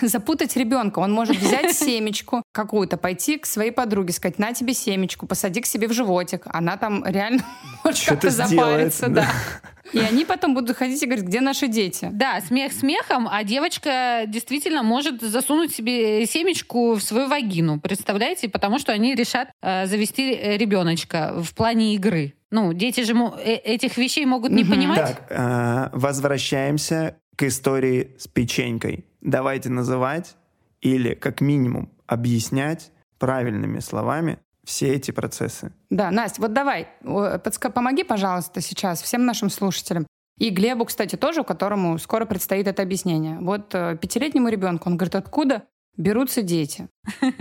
запутать 0.03 0.57
ребенка. 0.57 1.01
Он 1.01 1.13
может 1.13 1.37
взять 1.37 1.73
семечку 1.77 2.43
какую-то, 2.53 2.97
пойти 2.97 3.39
к 3.39 3.47
своей 3.47 3.73
подруге, 3.73 4.13
сказать, 4.13 4.39
на 4.39 4.53
тебе 4.53 4.73
семечку, 4.73 5.27
посади 5.27 5.61
к 5.61 5.67
себе 5.67 5.89
в 5.89 5.93
животик. 5.93 6.47
Она 6.47 6.77
там 6.77 7.05
реально 7.05 7.45
может 7.85 8.07
как-то 8.07 8.31
запариться. 8.31 9.09
Да. 9.09 9.27
И 9.93 9.99
они 9.99 10.25
потом 10.25 10.55
будут 10.55 10.77
ходить 10.77 11.03
и 11.03 11.07
говорить, 11.07 11.25
где 11.25 11.41
наши 11.41 11.69
дети? 11.69 12.09
Да, 12.13 12.41
смех 12.41 12.73
смехом, 12.73 13.29
а 13.31 13.45
девочка 13.45 14.25
действительно 14.27 14.83
может 14.83 15.23
засунуть 15.23 15.75
себе 15.75 16.27
семечку 16.27 16.95
в 16.95 17.03
свою 17.03 17.29
вагину, 17.29 17.81
представляете? 17.81 18.49
Потому 18.49 18.79
что 18.79 18.93
они 18.93 19.15
решат 19.15 19.49
э, 19.63 19.87
завести 19.87 20.35
ребеночка 20.57 21.35
в 21.37 21.55
плане 21.55 21.95
игры. 21.95 22.36
Ну, 22.51 22.73
дети 22.73 23.03
же 23.03 23.15
э, 23.15 23.55
этих 23.55 23.97
вещей 23.97 24.25
могут 24.25 24.53
не 24.53 24.65
понимать. 24.65 24.99
Так, 24.99 25.27
э, 25.31 25.91
возвращаемся 25.93 27.17
к 27.37 27.43
истории 27.43 28.15
с 28.19 28.29
печенькой. 28.29 29.05
Давайте 29.21 29.69
называть 29.69 30.37
или 30.81 31.15
как 31.15 31.41
минимум 31.41 31.91
объяснять 32.07 32.93
правильными 33.19 33.81
словами 33.81 34.39
все 34.65 34.95
эти 34.95 35.11
процессы. 35.11 35.73
Да, 35.91 36.11
Настя, 36.11 36.43
вот 36.43 36.53
давай, 36.53 36.89
помоги, 37.71 38.05
пожалуйста, 38.05 38.61
сейчас 38.61 39.01
всем 39.01 39.25
нашим 39.25 39.49
слушателям. 39.49 40.07
И 40.39 40.51
Глебу, 40.51 40.85
кстати, 40.85 41.17
тоже, 41.17 41.41
которому 41.45 41.99
скоро 41.99 42.27
предстоит 42.27 42.67
это 42.67 42.83
объяснение. 42.83 43.39
Вот 43.41 43.75
э, 43.75 43.97
пятилетнему 44.01 44.49
ребенку, 44.49 44.91
он 44.91 44.97
говорит, 44.97 45.15
откуда 45.15 45.63
берутся 45.97 46.43
дети. 46.43 46.89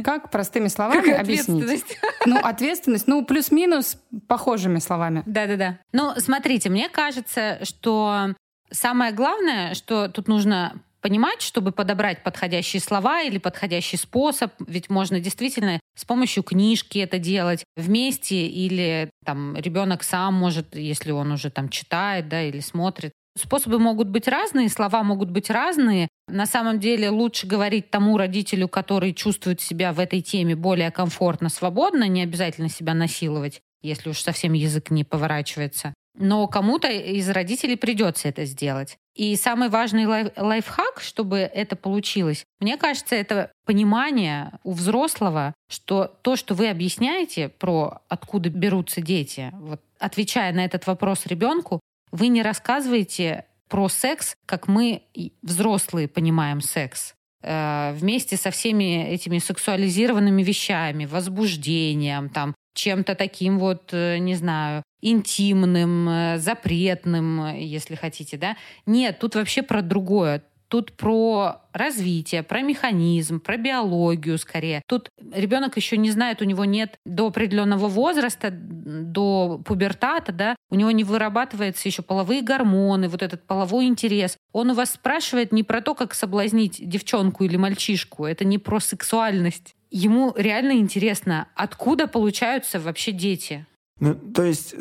Как 0.03 0.31
простыми 0.31 0.67
словами 0.67 1.11
объяснить? 1.11 1.97
Ну, 2.25 2.37
ответственность, 2.37 3.07
ну, 3.07 3.23
плюс-минус 3.25 3.97
похожими 4.27 4.79
словами. 4.79 5.23
Да-да-да. 5.25 5.79
Ну, 5.91 6.13
смотрите, 6.17 6.69
мне 6.69 6.89
кажется, 6.89 7.59
что 7.63 8.33
самое 8.71 9.11
главное, 9.11 9.73
что 9.73 10.07
тут 10.09 10.27
нужно 10.27 10.81
понимать, 11.01 11.43
чтобы 11.43 11.71
подобрать 11.71 12.23
подходящие 12.23 12.81
слова 12.81 13.21
или 13.21 13.37
подходящий 13.37 13.95
способ. 13.95 14.51
Ведь 14.65 14.89
можно 14.89 15.19
действительно 15.19 15.79
с 15.95 16.03
помощью 16.03 16.41
книжки 16.41 16.97
это 16.97 17.19
делать 17.19 17.63
вместе 17.77 18.47
или 18.47 19.11
там 19.23 19.55
ребенок 19.55 20.01
сам 20.01 20.33
может, 20.33 20.75
если 20.75 21.11
он 21.11 21.31
уже 21.31 21.51
там 21.51 21.69
читает, 21.69 22.27
да, 22.27 22.41
или 22.41 22.59
смотрит, 22.59 23.11
Способы 23.37 23.79
могут 23.79 24.07
быть 24.07 24.27
разные, 24.27 24.69
слова 24.69 25.03
могут 25.03 25.29
быть 25.29 25.49
разные. 25.49 26.07
На 26.27 26.45
самом 26.45 26.79
деле 26.79 27.09
лучше 27.09 27.47
говорить 27.47 27.89
тому 27.89 28.17
родителю, 28.17 28.69
который 28.69 29.13
чувствует 29.13 29.59
себя 29.59 29.91
в 29.91 29.99
этой 29.99 30.21
теме 30.21 30.55
более 30.55 30.89
комфортно, 30.89 31.49
свободно, 31.49 32.07
не 32.07 32.23
обязательно 32.23 32.69
себя 32.69 32.93
насиловать, 32.93 33.59
если 33.81 34.09
уж 34.09 34.19
совсем 34.21 34.53
язык 34.53 34.89
не 34.89 35.03
поворачивается. 35.03 35.93
Но 36.17 36.47
кому-то 36.47 36.87
из 36.87 37.29
родителей 37.29 37.75
придется 37.75 38.29
это 38.29 38.45
сделать. 38.45 38.97
И 39.15 39.35
самый 39.35 39.67
важный 39.67 40.05
лайф 40.05 40.29
лайфхак, 40.37 41.01
чтобы 41.01 41.39
это 41.39 41.75
получилось, 41.75 42.45
мне 42.61 42.77
кажется, 42.77 43.15
это 43.15 43.51
понимание 43.65 44.53
у 44.63 44.71
взрослого, 44.71 45.53
что 45.69 46.05
то, 46.21 46.37
что 46.37 46.53
вы 46.55 46.69
объясняете 46.69 47.49
про 47.49 48.01
откуда 48.07 48.49
берутся 48.49 49.01
дети, 49.01 49.51
вот 49.53 49.81
отвечая 49.99 50.53
на 50.53 50.63
этот 50.63 50.87
вопрос 50.87 51.25
ребенку, 51.25 51.81
вы 52.15 52.27
не 52.29 52.41
рассказываете 52.41 53.45
про 53.67 53.89
секс, 53.89 54.35
как 54.45 54.67
мы, 54.67 55.01
взрослые, 55.41 56.07
понимаем 56.07 56.61
секс. 56.61 57.13
э, 57.47 57.93
вместе 57.93 58.37
со 58.37 58.49
всеми 58.49 59.05
этими 59.07 59.37
сексуализированными 59.37 60.41
вещами, 60.41 61.05
возбуждением, 61.05 62.29
там, 62.29 62.55
чем-то 62.73 63.13
таким 63.13 63.59
вот, 63.59 63.89
э, 63.93 64.17
не 64.17 64.33
знаю, 64.35 64.81
интимным, 65.01 66.09
э, 66.09 66.37
запретным, 66.39 67.55
если 67.55 67.93
хотите, 67.95 68.37
да. 68.37 68.57
Нет, 68.87 69.19
тут 69.19 69.35
вообще 69.35 69.61
про 69.61 69.83
другое. 69.83 70.41
Тут 70.67 70.93
про 70.93 71.61
развитие, 71.73 72.41
про 72.41 72.61
механизм, 72.61 73.39
про 73.39 73.57
биологию 73.57 74.39
скорее. 74.39 74.81
Тут 74.87 75.09
ребенок 75.31 75.77
еще 75.77 75.97
не 75.97 76.09
знает, 76.09 76.41
у 76.41 76.45
него 76.45 76.65
нет 76.65 76.97
до 77.05 77.27
определенного 77.27 77.87
возраста, 77.87 78.49
до 78.51 79.61
пубертата, 79.63 80.31
да, 80.31 80.54
у 80.69 80.75
него 80.75 80.91
не 80.91 81.03
вырабатывается 81.03 81.87
еще 81.87 82.01
половые 82.01 82.41
гормоны, 82.41 83.07
вот 83.07 83.21
этот 83.21 83.43
половой 83.45 83.85
интерес. 83.85 84.37
Он 84.51 84.71
у 84.71 84.73
вас 84.73 84.91
спрашивает 84.91 85.51
не 85.51 85.63
про 85.63 85.81
то, 85.81 85.93
как 85.95 86.13
соблазнить 86.13 86.87
девчонку 86.87 87.43
или 87.43 87.57
мальчишку, 87.57 88.25
это 88.25 88.45
не 88.45 88.57
про 88.57 88.79
сексуальность. 88.79 89.75
Ему 89.91 90.33
реально 90.35 90.73
интересно, 90.73 91.47
откуда 91.55 92.07
получаются 92.07 92.79
вообще 92.79 93.11
дети. 93.11 93.65
Ну, 93.99 94.13
то 94.13 94.43
есть 94.43 94.75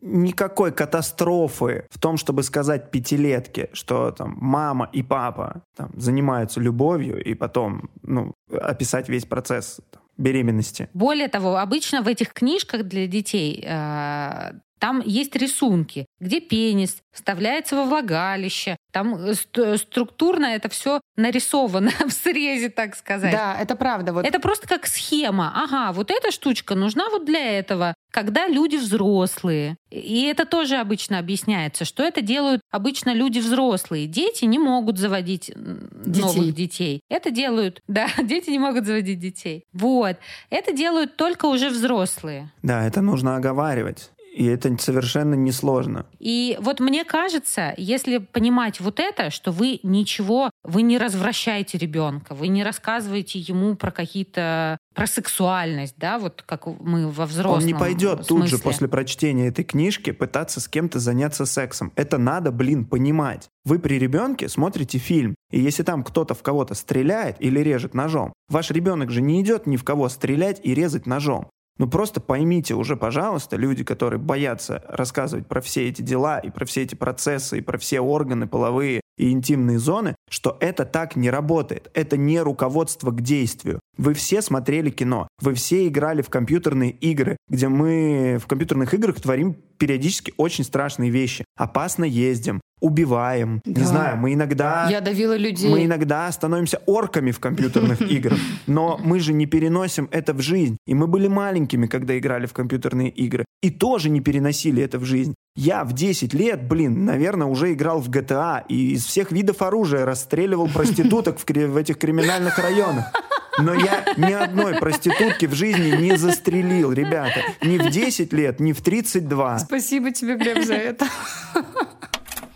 никакой 0.00 0.70
катастрофы 0.70 1.86
в 1.90 1.98
том, 1.98 2.16
чтобы 2.16 2.44
сказать 2.44 2.92
пятилетке, 2.92 3.68
что 3.72 4.12
там 4.12 4.36
мама 4.40 4.88
и 4.92 5.02
папа 5.02 5.64
там, 5.74 5.90
занимаются 5.96 6.60
любовью, 6.60 7.22
и 7.22 7.34
потом 7.34 7.90
ну, 8.02 8.32
описать 8.48 9.08
весь 9.08 9.24
процесс 9.24 9.80
там, 9.90 10.02
беременности. 10.16 10.88
Более 10.94 11.26
того, 11.26 11.56
обычно 11.56 12.02
в 12.02 12.06
этих 12.06 12.32
книжках 12.32 12.84
для 12.84 13.08
детей 13.08 13.64
э, 13.66 14.52
там 14.80 15.02
есть 15.04 15.36
рисунки, 15.36 16.06
где 16.20 16.40
пенис 16.40 17.02
вставляется 17.12 17.76
во 17.76 17.84
влагалище. 17.84 18.76
Там 18.92 19.14
э, 19.14 19.76
структурно 19.76 20.46
это 20.46 20.70
все 20.70 21.00
нарисовано 21.16 21.90
в 22.06 22.10
срезе, 22.10 22.70
так 22.70 22.96
сказать. 22.96 23.30
Да, 23.30 23.56
это 23.60 23.76
правда. 23.76 24.14
Вот. 24.14 24.24
Это 24.24 24.40
просто 24.40 24.66
как 24.66 24.86
схема. 24.86 25.52
Ага, 25.54 25.92
вот 25.92 26.10
эта 26.10 26.30
штучка 26.30 26.74
нужна 26.74 27.10
вот 27.10 27.26
для 27.26 27.58
этого, 27.58 27.94
когда 28.10 28.48
люди 28.48 28.76
взрослые. 28.76 29.76
И 29.90 30.22
это 30.22 30.46
тоже 30.46 30.76
обычно 30.76 31.18
объясняется, 31.18 31.84
что 31.84 32.02
это 32.02 32.22
делают 32.22 32.62
обычно 32.70 33.12
люди 33.12 33.38
взрослые. 33.38 34.06
Дети 34.06 34.46
не 34.46 34.58
могут 34.58 34.96
заводить 34.96 35.52
детей. 35.54 36.22
новых 36.22 36.54
детей. 36.54 37.00
Это 37.10 37.30
делают, 37.30 37.80
да, 37.86 38.08
дети 38.22 38.48
не 38.48 38.58
могут 38.58 38.86
заводить 38.86 39.18
детей. 39.18 39.64
Вот. 39.74 40.16
Это 40.48 40.72
делают 40.72 41.16
только 41.16 41.44
уже 41.44 41.68
взрослые. 41.68 42.50
Да, 42.62 42.86
это 42.86 43.02
нужно 43.02 43.36
оговаривать. 43.36 44.10
И 44.32 44.46
это 44.46 44.76
совершенно 44.78 45.34
несложно. 45.34 46.06
И 46.18 46.56
вот 46.60 46.80
мне 46.80 47.04
кажется, 47.04 47.74
если 47.76 48.18
понимать 48.18 48.80
вот 48.80 49.00
это, 49.00 49.30
что 49.30 49.50
вы 49.50 49.80
ничего, 49.82 50.50
вы 50.62 50.82
не 50.82 50.98
развращаете 50.98 51.78
ребенка, 51.78 52.34
вы 52.34 52.48
не 52.48 52.62
рассказываете 52.62 53.40
ему 53.40 53.74
про 53.74 53.90
какие-то 53.90 54.78
про 54.94 55.06
сексуальность, 55.06 55.94
да, 55.98 56.18
вот 56.18 56.42
как 56.44 56.66
мы 56.66 57.08
во 57.08 57.26
взрослом 57.26 57.58
Он 57.58 57.64
не 57.64 57.74
пойдет 57.74 58.26
тут 58.26 58.48
же 58.48 58.58
после 58.58 58.88
прочтения 58.88 59.48
этой 59.48 59.64
книжки 59.64 60.10
пытаться 60.10 60.60
с 60.60 60.68
кем-то 60.68 60.98
заняться 60.98 61.46
сексом. 61.46 61.92
Это 61.94 62.18
надо, 62.18 62.50
блин, 62.50 62.84
понимать. 62.84 63.48
Вы 63.64 63.78
при 63.78 63.98
ребенке 63.98 64.48
смотрите 64.48 64.98
фильм, 64.98 65.34
и 65.50 65.60
если 65.60 65.82
там 65.82 66.02
кто-то 66.02 66.34
в 66.34 66.42
кого-то 66.42 66.74
стреляет 66.74 67.36
или 67.40 67.60
режет 67.60 67.94
ножом, 67.94 68.32
ваш 68.48 68.70
ребенок 68.70 69.10
же 69.10 69.22
не 69.22 69.40
идет 69.42 69.66
ни 69.66 69.76
в 69.76 69.84
кого 69.84 70.08
стрелять 70.08 70.60
и 70.62 70.74
резать 70.74 71.06
ножом. 71.06 71.50
Ну 71.80 71.88
просто 71.88 72.20
поймите 72.20 72.74
уже, 72.74 72.94
пожалуйста, 72.94 73.56
люди, 73.56 73.84
которые 73.84 74.20
боятся 74.20 74.84
рассказывать 74.86 75.46
про 75.46 75.62
все 75.62 75.88
эти 75.88 76.02
дела 76.02 76.38
и 76.38 76.50
про 76.50 76.66
все 76.66 76.82
эти 76.82 76.94
процессы 76.94 77.56
и 77.56 77.62
про 77.62 77.78
все 77.78 78.00
органы 78.00 78.46
половые 78.46 79.00
и 79.16 79.30
интимные 79.30 79.78
зоны, 79.78 80.14
что 80.28 80.58
это 80.60 80.84
так 80.84 81.16
не 81.16 81.30
работает. 81.30 81.90
Это 81.94 82.18
не 82.18 82.38
руководство 82.42 83.12
к 83.12 83.22
действию. 83.22 83.80
Вы 83.96 84.12
все 84.12 84.42
смотрели 84.42 84.90
кино, 84.90 85.26
вы 85.40 85.54
все 85.54 85.88
играли 85.88 86.20
в 86.20 86.28
компьютерные 86.28 86.90
игры, 86.90 87.38
где 87.48 87.68
мы 87.68 88.38
в 88.42 88.46
компьютерных 88.46 88.92
играх 88.92 89.18
творим 89.18 89.56
периодически 89.78 90.34
очень 90.36 90.64
страшные 90.64 91.08
вещи. 91.10 91.46
Опасно 91.56 92.04
ездим, 92.04 92.60
убиваем. 92.80 93.60
Да. 93.64 93.80
Не 93.80 93.86
знаю, 93.86 94.16
мы 94.16 94.34
иногда... 94.34 94.88
Я 94.90 95.00
давила 95.00 95.36
людей. 95.36 95.70
Мы 95.70 95.84
иногда 95.84 96.30
становимся 96.32 96.80
орками 96.86 97.30
в 97.30 97.40
компьютерных 97.40 98.00
играх. 98.10 98.38
Но 98.66 98.98
мы 99.02 99.20
же 99.20 99.32
не 99.32 99.46
переносим 99.46 100.08
это 100.10 100.34
в 100.34 100.40
жизнь. 100.40 100.76
И 100.86 100.94
мы 100.94 101.06
были 101.06 101.28
маленькими, 101.28 101.86
когда 101.86 102.18
играли 102.18 102.46
в 102.46 102.52
компьютерные 102.52 103.10
игры. 103.10 103.44
И 103.62 103.70
тоже 103.70 104.10
не 104.10 104.20
переносили 104.20 104.82
это 104.82 104.98
в 104.98 105.04
жизнь. 105.04 105.34
Я 105.56 105.84
в 105.84 105.92
10 105.92 106.32
лет, 106.32 106.66
блин, 106.66 107.04
наверное, 107.04 107.46
уже 107.46 107.72
играл 107.72 108.00
в 108.00 108.08
GTA 108.08 108.62
и 108.68 108.92
из 108.92 109.04
всех 109.04 109.32
видов 109.32 109.62
оружия 109.62 110.04
расстреливал 110.06 110.68
проституток 110.68 111.38
в, 111.38 111.44
в 111.44 111.76
этих 111.76 111.98
криминальных 111.98 112.58
районах. 112.58 113.12
Но 113.58 113.74
я 113.74 114.04
ни 114.16 114.32
одной 114.32 114.76
проститутки 114.76 115.46
в 115.46 115.54
жизни 115.54 115.94
не 115.96 116.16
застрелил, 116.16 116.92
ребята. 116.92 117.42
Ни 117.62 117.78
в 117.78 117.90
10 117.90 118.32
лет, 118.32 118.60
ни 118.60 118.72
в 118.72 118.80
32. 118.80 119.58
Спасибо 119.58 120.12
тебе, 120.12 120.36
Глеб, 120.36 120.64
за 120.64 120.74
это. 120.74 121.06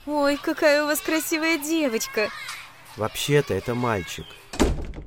Ой, 0.07 0.37
какая 0.37 0.83
у 0.83 0.87
вас 0.87 1.01
красивая 1.01 1.59
девочка. 1.59 2.29
Вообще-то 2.97 3.55
это 3.55 3.75
мальчик. 3.75 4.27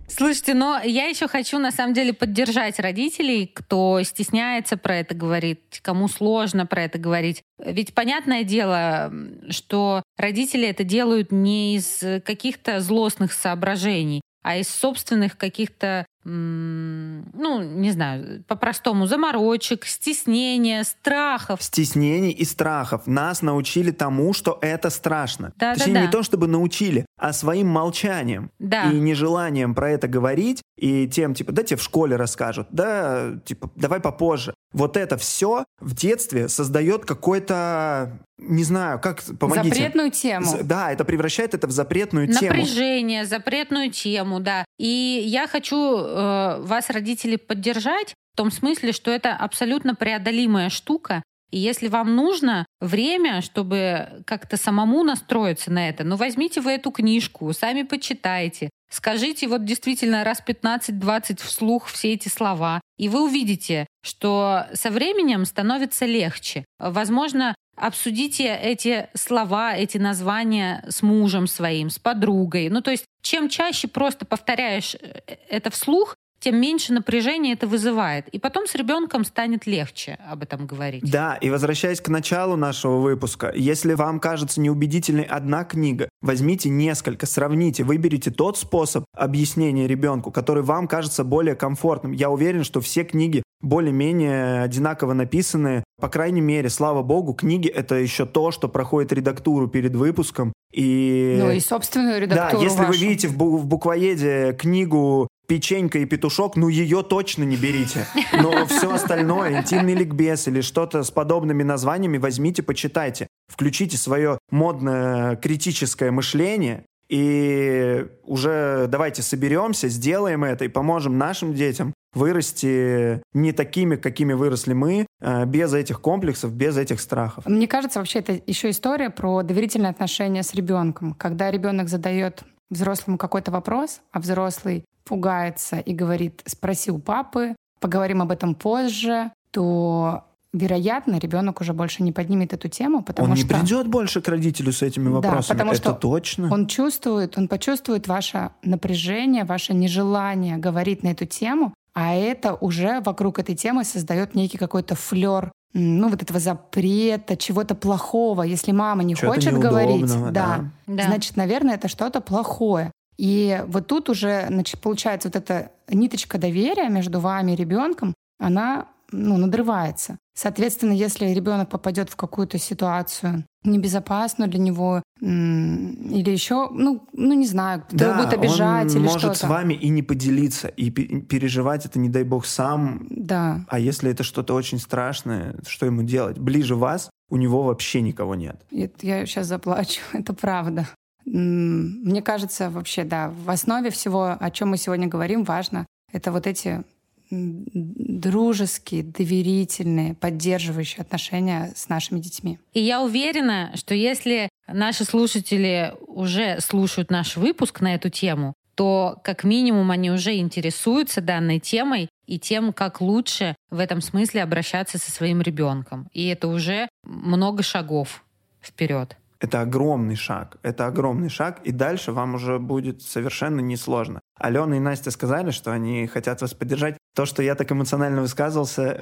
Слушайте, 0.10 0.56
но 0.56 0.80
я 0.84 1.06
еще 1.06 1.28
хочу 1.28 1.60
на 1.60 1.72
самом 1.72 1.93
деле 1.93 2.14
поддержать 2.14 2.80
родителей, 2.80 3.45
кто 3.45 4.02
стесняется 4.02 4.76
про 4.76 4.98
это 4.98 5.14
говорить, 5.14 5.80
кому 5.84 6.08
сложно 6.08 6.66
про 6.66 6.86
это 6.86 6.98
говорить. 6.98 7.43
Ведь 7.60 7.93
понятное 7.93 8.43
дело, 8.43 9.14
что 9.50 10.02
родители 10.18 10.68
это 10.68 10.84
делают 10.84 11.32
не 11.32 11.76
из 11.76 12.00
каких-то 12.24 12.80
злостных 12.80 13.34
соображений, 13.34 14.22
а 14.41 14.58
из 14.58 14.70
собственных 14.70 15.38
каких-то 15.38 16.06
ну, 16.30 17.61
не 17.61 17.91
знаю, 17.91 18.43
по-простому, 18.47 19.07
заморочек, 19.07 19.86
стеснения, 19.86 20.84
страхов. 20.84 21.63
Стеснений 21.63 22.32
и 22.32 22.43
страхов. 22.43 23.07
Нас 23.07 23.41
научили 23.41 23.91
тому, 23.91 24.34
что 24.34 24.57
это 24.61 24.89
страшно. 24.89 25.53
Да, 25.55 25.75
Точнее, 25.75 25.93
да, 25.93 25.99
да. 26.01 26.05
не 26.05 26.11
то 26.11 26.23
чтобы 26.23 26.47
научили, 26.47 27.05
а 27.17 27.32
своим 27.32 27.67
молчанием 27.67 28.51
да. 28.59 28.91
и 28.91 28.99
нежеланием 28.99 29.73
про 29.73 29.91
это 29.91 30.09
говорить, 30.09 30.61
и 30.78 31.07
тем, 31.07 31.34
типа, 31.34 31.53
да 31.53 31.63
тебе 31.63 31.78
в 31.78 31.84
школе 31.84 32.17
расскажут, 32.17 32.67
да, 32.71 33.36
типа, 33.45 33.71
давай 33.75 34.01
попозже. 34.01 34.53
Вот 34.73 34.97
это 34.97 35.17
все 35.17 35.63
в 35.80 35.95
детстве 35.95 36.49
создает 36.49 37.05
какой-то 37.05 38.19
не 38.38 38.63
знаю, 38.63 38.99
как 38.99 39.23
помогите. 39.39 39.75
Запретную 39.75 40.11
тему. 40.11 40.45
Да, 40.61 40.91
это 40.91 41.03
превращает 41.03 41.55
это 41.55 41.65
в 41.65 41.71
запретную 41.71 42.28
Напряжение, 42.28 42.49
тему. 42.49 42.61
Напряжение, 42.61 43.25
запретную 43.25 43.91
тему, 43.91 44.39
да. 44.39 44.63
И 44.78 45.23
я 45.25 45.47
хочу 45.47 45.75
э, 46.18 46.61
вас, 46.61 46.89
родители, 46.89 47.36
поддержать 47.36 48.13
в 48.34 48.38
том 48.38 48.51
смысле, 48.51 48.91
что 48.91 49.11
это 49.11 49.34
абсолютно 49.34 49.95
преодолимая 49.95 50.70
штука. 50.70 51.24
И 51.49 51.57
если 51.57 51.88
вам 51.88 52.15
нужно 52.15 52.65
время, 52.82 53.41
чтобы 53.41 54.24
как-то 54.26 54.57
самому 54.57 55.03
настроиться 55.03 55.72
на 55.72 55.88
это, 55.89 56.03
ну 56.03 56.18
возьмите 56.18 56.61
вы 56.61 56.72
эту 56.72 56.91
книжку, 56.91 57.53
сами 57.53 57.84
почитайте, 57.84 58.70
скажите 58.90 59.48
вот 59.48 59.66
действительно 59.66 60.24
раз 60.24 60.42
15-20 60.46 61.42
вслух 61.44 61.88
все 61.88 62.14
эти 62.14 62.30
слова, 62.30 62.82
и 62.98 63.10
вы 63.10 63.24
увидите, 63.24 63.86
что 64.04 64.66
со 64.74 64.90
временем 64.90 65.46
становится 65.46 66.06
легче. 66.06 66.66
Возможно, 66.80 67.56
обсудите 67.76 68.56
эти 68.56 69.08
слова, 69.14 69.76
эти 69.76 69.98
названия 69.98 70.84
с 70.88 71.02
мужем 71.02 71.48
своим, 71.48 71.90
с 71.90 72.00
подругой. 72.00 72.70
Ну, 72.70 72.82
то 72.82 72.92
есть, 72.92 73.06
чем 73.22 73.50
чаще 73.50 73.88
просто 73.88 74.26
повторяешь 74.26 74.96
э, 74.96 75.36
это 75.50 75.70
вслух, 75.70 76.16
тем 76.40 76.60
меньше 76.60 76.94
напряжения 76.94 77.54
это 77.54 77.68
вызывает. 77.68 78.28
И 78.30 78.40
потом 78.40 78.68
с 78.68 78.76
ребенком 78.76 79.26
станет 79.26 79.66
легче 79.66 80.18
об 80.30 80.44
этом 80.44 80.66
говорить. 80.68 81.10
Да, 81.10 81.36
и 81.36 81.50
возвращаясь 81.50 82.02
к 82.02 82.10
началу 82.10 82.56
нашего 82.56 82.98
выпуска, 82.98 83.52
если 83.56 83.94
вам 83.94 84.20
кажется 84.20 84.62
неубедительной 84.62 85.24
одна 85.24 85.64
книга, 85.64 86.10
возьмите 86.22 86.70
несколько, 86.70 87.26
сравните, 87.26 87.84
выберите 87.84 88.32
тот 88.32 88.58
способ 88.58 89.06
объяснения 89.16 89.88
ребенку, 89.88 90.32
который 90.32 90.64
вам 90.64 90.88
кажется 90.88 91.24
более 91.24 91.56
комфортным. 91.56 92.12
Я 92.12 92.30
уверен, 92.30 92.64
что 92.64 92.82
все 92.82 93.04
книги 93.04 93.44
более-менее 93.62 94.62
одинаково 94.62 95.14
написаны. 95.14 95.84
По 96.00 96.10
крайней 96.10 96.42
мере, 96.42 96.70
слава 96.70 97.02
богу, 97.02 97.34
книги— 97.34 97.68
это 97.76 97.96
еще 97.96 98.26
то, 98.26 98.52
что 98.52 98.68
проходит 98.68 99.12
редактуру 99.14 99.68
перед 99.68 99.96
выпуском. 99.96 100.54
И... 100.72 101.38
Ну 101.40 101.52
и 101.52 101.60
собственную 101.60 102.22
редактуру 102.22 102.60
Да, 102.60 102.64
если 102.64 102.80
вашу. 102.80 102.92
вы 102.92 102.98
видите 102.98 103.28
в, 103.30 103.38
бу- 103.38 103.58
в 103.58 103.66
буквоеде 103.66 104.54
книгу 104.60 105.28
печенька 105.48 106.00
и 106.00 106.06
петушок, 106.06 106.56
ну 106.56 106.68
ее 106.68 107.04
точно 107.04 107.43
не 107.43 107.56
берите. 107.56 108.06
Но 108.34 108.66
все 108.66 108.93
остальное, 108.93 109.62
интимный 109.62 109.93
ликбез 109.93 110.48
или 110.48 110.62
что-то 110.62 111.04
с 111.04 111.12
подобными 111.12 111.64
названиями 111.64 112.18
возьмите, 112.18 112.64
почитайте. 112.64 113.28
Включите 113.48 113.98
свое 113.98 114.38
модное 114.52 115.36
критическое 115.38 116.12
мышление 116.12 116.84
и 117.10 118.06
уже 118.24 118.88
давайте 118.89 119.22
соберемся, 119.22 119.88
сделаем 119.88 120.43
это 120.43 120.66
и 120.66 120.68
поможем 120.68 121.18
нашим 121.18 121.54
детям 121.54 121.93
вырасти 122.14 123.22
не 123.34 123.52
такими, 123.54 123.95
какими 123.95 124.34
выросли 124.34 124.74
мы, 124.74 125.06
а 125.22 125.45
без 125.45 125.74
этих 125.74 126.02
комплексов, 126.02 126.52
без 126.52 126.78
этих 126.78 127.00
страхов. 127.00 127.45
Мне 127.45 127.68
кажется, 127.68 128.00
вообще 128.00 128.20
это 128.20 128.41
еще 128.45 128.70
история 128.72 129.10
про 129.10 129.43
доверительные 129.43 129.91
отношения 129.91 130.43
с 130.43 130.54
ребенком. 130.54 131.14
Когда 131.14 131.52
ребенок 131.52 131.88
задает 131.89 132.43
взрослому 132.70 133.18
какой-то 133.18 133.52
вопрос, 133.52 134.02
а 134.12 134.20
взрослый 134.20 134.84
пугается 135.08 135.80
и 135.80 135.93
говорит 135.93 136.41
«спроси 136.45 136.91
у 136.91 136.99
папы», 136.99 137.55
«поговорим 137.80 138.22
об 138.22 138.32
этом 138.32 138.55
позже», 138.55 139.32
то 139.51 140.24
вероятно, 140.53 141.20
ребенок 141.20 141.62
уже 141.62 141.74
больше 141.74 142.03
не 142.03 142.12
поднимет 142.12 142.53
эту 142.53 142.68
тему, 142.68 143.03
потому 143.03 143.32
он 143.32 143.38
что... 143.38 143.45
Он 143.45 143.53
не 143.53 143.60
придет 143.60 143.88
больше 143.88 144.22
к 144.22 144.28
родителю 144.28 144.72
с 144.72 144.82
этими 144.82 145.10
вопросами. 145.10 145.58
Да, 145.58 145.64
потому 145.64 145.72
Это 145.72 145.82
что 145.82 145.93
точно. 145.93 146.53
Он 146.53 146.68
чувствует, 146.68 147.38
он 147.38 147.47
почувствует 147.47 148.08
ваше 148.08 148.51
напряжение, 148.64 149.43
ваше 149.43 149.74
нежелание 149.74 150.58
говорить 150.58 151.03
на 151.03 151.10
эту 151.10 151.26
тему, 151.26 151.74
а 151.93 152.14
это 152.14 152.53
уже 152.53 153.01
вокруг 153.01 153.39
этой 153.39 153.55
темы 153.55 153.84
создает 153.84 154.36
некий 154.36 154.58
какой-то 154.58 154.95
флер 154.95 155.51
ну, 155.74 156.10
вот 156.10 156.24
этого 156.24 156.39
запрета, 156.39 157.36
чего-то 157.38 157.76
плохого. 157.76 158.43
Если 158.43 158.72
мама 158.72 159.03
не 159.03 159.16
Чего-то 159.16 159.36
хочет 159.36 159.58
говорить, 159.58 160.08
да, 160.08 160.32
да, 160.32 160.70
Да. 160.88 161.03
значит, 161.03 161.36
наверное, 161.36 161.76
это 161.76 161.88
что-то 161.88 162.22
плохое. 162.22 162.91
И 163.18 163.63
вот 163.68 163.88
тут 163.88 164.09
уже, 164.09 164.45
значит, 164.47 164.80
получается 164.80 165.30
вот 165.30 165.36
эта 165.36 165.72
ниточка 165.89 166.38
доверия 166.38 166.89
между 166.89 167.20
вами 167.20 167.53
и 167.53 167.55
ребенком, 167.55 168.13
она 168.39 168.88
ну, 169.11 169.38
надрывается. 169.38 170.18
Соответственно, 170.36 170.91
если 170.91 171.28
ребенок 171.28 171.70
попадет 171.70 172.09
в 172.09 172.15
какую-то 172.15 172.57
ситуацию 172.59 173.45
небезопасную 173.63 174.49
для 174.49 174.59
него 174.59 175.01
или 175.20 176.30
еще, 176.30 176.70
ну, 176.72 177.07
ну 177.13 177.34
не 177.34 177.47
знаю, 177.47 177.84
кто 177.88 178.05
его 178.05 178.15
будет 178.15 178.34
обижать 178.34 178.91
он 178.91 178.97
или 178.97 179.03
может 179.05 179.20
что-то. 179.20 179.39
с 179.39 179.43
вами 179.43 179.74
и 179.74 179.89
не 179.89 180.03
поделиться, 180.03 180.68
и 180.68 180.91
пе- 180.91 181.22
переживать 181.22 181.86
это, 181.86 181.99
не 181.99 182.09
дай 182.09 182.24
бог, 182.24 182.45
сам. 182.45 183.07
Да. 183.09 183.65
А 183.68 183.80
если 183.80 184.11
это 184.11 184.24
что-то 184.24 184.53
очень 184.53 184.80
страшное, 184.80 185.55
что 185.65 185.86
ему 185.86 186.03
делать? 186.03 186.38
Ближе 186.38 186.76
вас 186.76 187.09
у 187.30 187.38
него 187.38 187.63
вообще 187.63 188.01
никого 188.01 188.36
нет. 188.36 188.61
Это 188.72 189.05
я 189.05 189.26
сейчас 189.26 189.47
заплачу, 189.47 190.01
это 190.13 190.34
правда. 190.34 190.88
Мне 191.30 192.21
кажется, 192.21 192.69
вообще, 192.69 193.03
да, 193.03 193.30
в 193.30 193.49
основе 193.49 193.89
всего, 193.89 194.38
о 194.39 194.51
чем 194.51 194.69
мы 194.69 194.78
сегодня 194.78 195.07
говорим, 195.07 195.43
важно, 195.43 195.86
это 196.13 196.32
вот 196.32 196.47
эти 196.47 196.84
дружеские, 197.30 199.03
доверительные, 199.03 200.13
поддерживающие 200.15 201.01
отношения 201.01 201.73
с 201.75 201.89
нашими 201.89 202.19
детьми. 202.19 202.59
И 202.73 202.80
я 202.80 203.01
уверена, 203.01 203.73
что 203.75 203.93
если 203.93 204.47
наши 204.67 205.03
слушатели 205.03 205.93
уже 206.07 206.61
слушают 206.61 207.11
наш 207.11 207.36
выпуск 207.36 207.82
на 207.82 207.95
эту 207.95 208.09
тему, 208.09 208.53
то 208.75 209.19
как 209.23 209.43
минимум 209.43 209.91
они 209.91 210.11
уже 210.11 210.38
интересуются 210.38 211.19
данной 211.19 211.59
темой 211.59 212.09
и 212.28 212.39
тем, 212.39 212.71
как 212.71 213.01
лучше 213.01 213.55
в 213.71 213.80
этом 213.80 213.99
смысле 213.99 214.43
обращаться 214.43 214.97
со 214.97 215.11
своим 215.11 215.41
ребенком. 215.41 216.07
И 216.13 216.28
это 216.28 216.47
уже 216.47 216.88
много 217.03 217.63
шагов 217.63 218.23
вперед. 218.61 219.17
Это 219.40 219.62
огромный 219.62 220.16
шаг. 220.16 220.58
Это 220.64 220.88
огромный 220.88 221.30
шаг, 221.30 221.60
и 221.64 221.72
дальше 221.72 222.12
вам 222.12 222.36
уже 222.36 222.60
будет 222.60 223.02
совершенно 223.02 223.60
несложно. 223.60 224.20
Алена 224.40 224.78
и 224.78 224.80
Настя 224.80 225.12
сказали, 225.12 225.52
что 225.52 225.72
они 225.72 226.08
хотят 226.08 226.42
вас 226.42 226.54
поддержать. 226.54 226.98
То, 227.16 227.26
что 227.26 227.42
я 227.42 227.56
так 227.56 227.72
эмоционально 227.72 228.22
высказывался, 228.22 229.02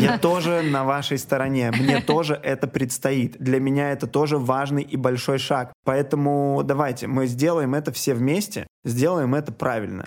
я 0.00 0.18
тоже 0.22 0.62
на 0.62 0.84
вашей 0.84 1.18
стороне. 1.18 1.72
Мне 1.72 2.00
тоже 2.00 2.34
это 2.34 2.66
предстоит. 2.68 3.36
Для 3.38 3.58
меня 3.60 3.92
это 3.92 4.06
тоже 4.06 4.38
важный 4.38 4.82
и 4.82 4.96
большой 4.96 5.38
шаг. 5.38 5.72
Поэтому 5.84 6.62
давайте, 6.64 7.06
мы 7.06 7.26
сделаем 7.26 7.74
это 7.74 7.92
все 7.92 8.14
вместе, 8.14 8.66
сделаем 8.84 9.34
это 9.34 9.52
правильно. 9.52 10.04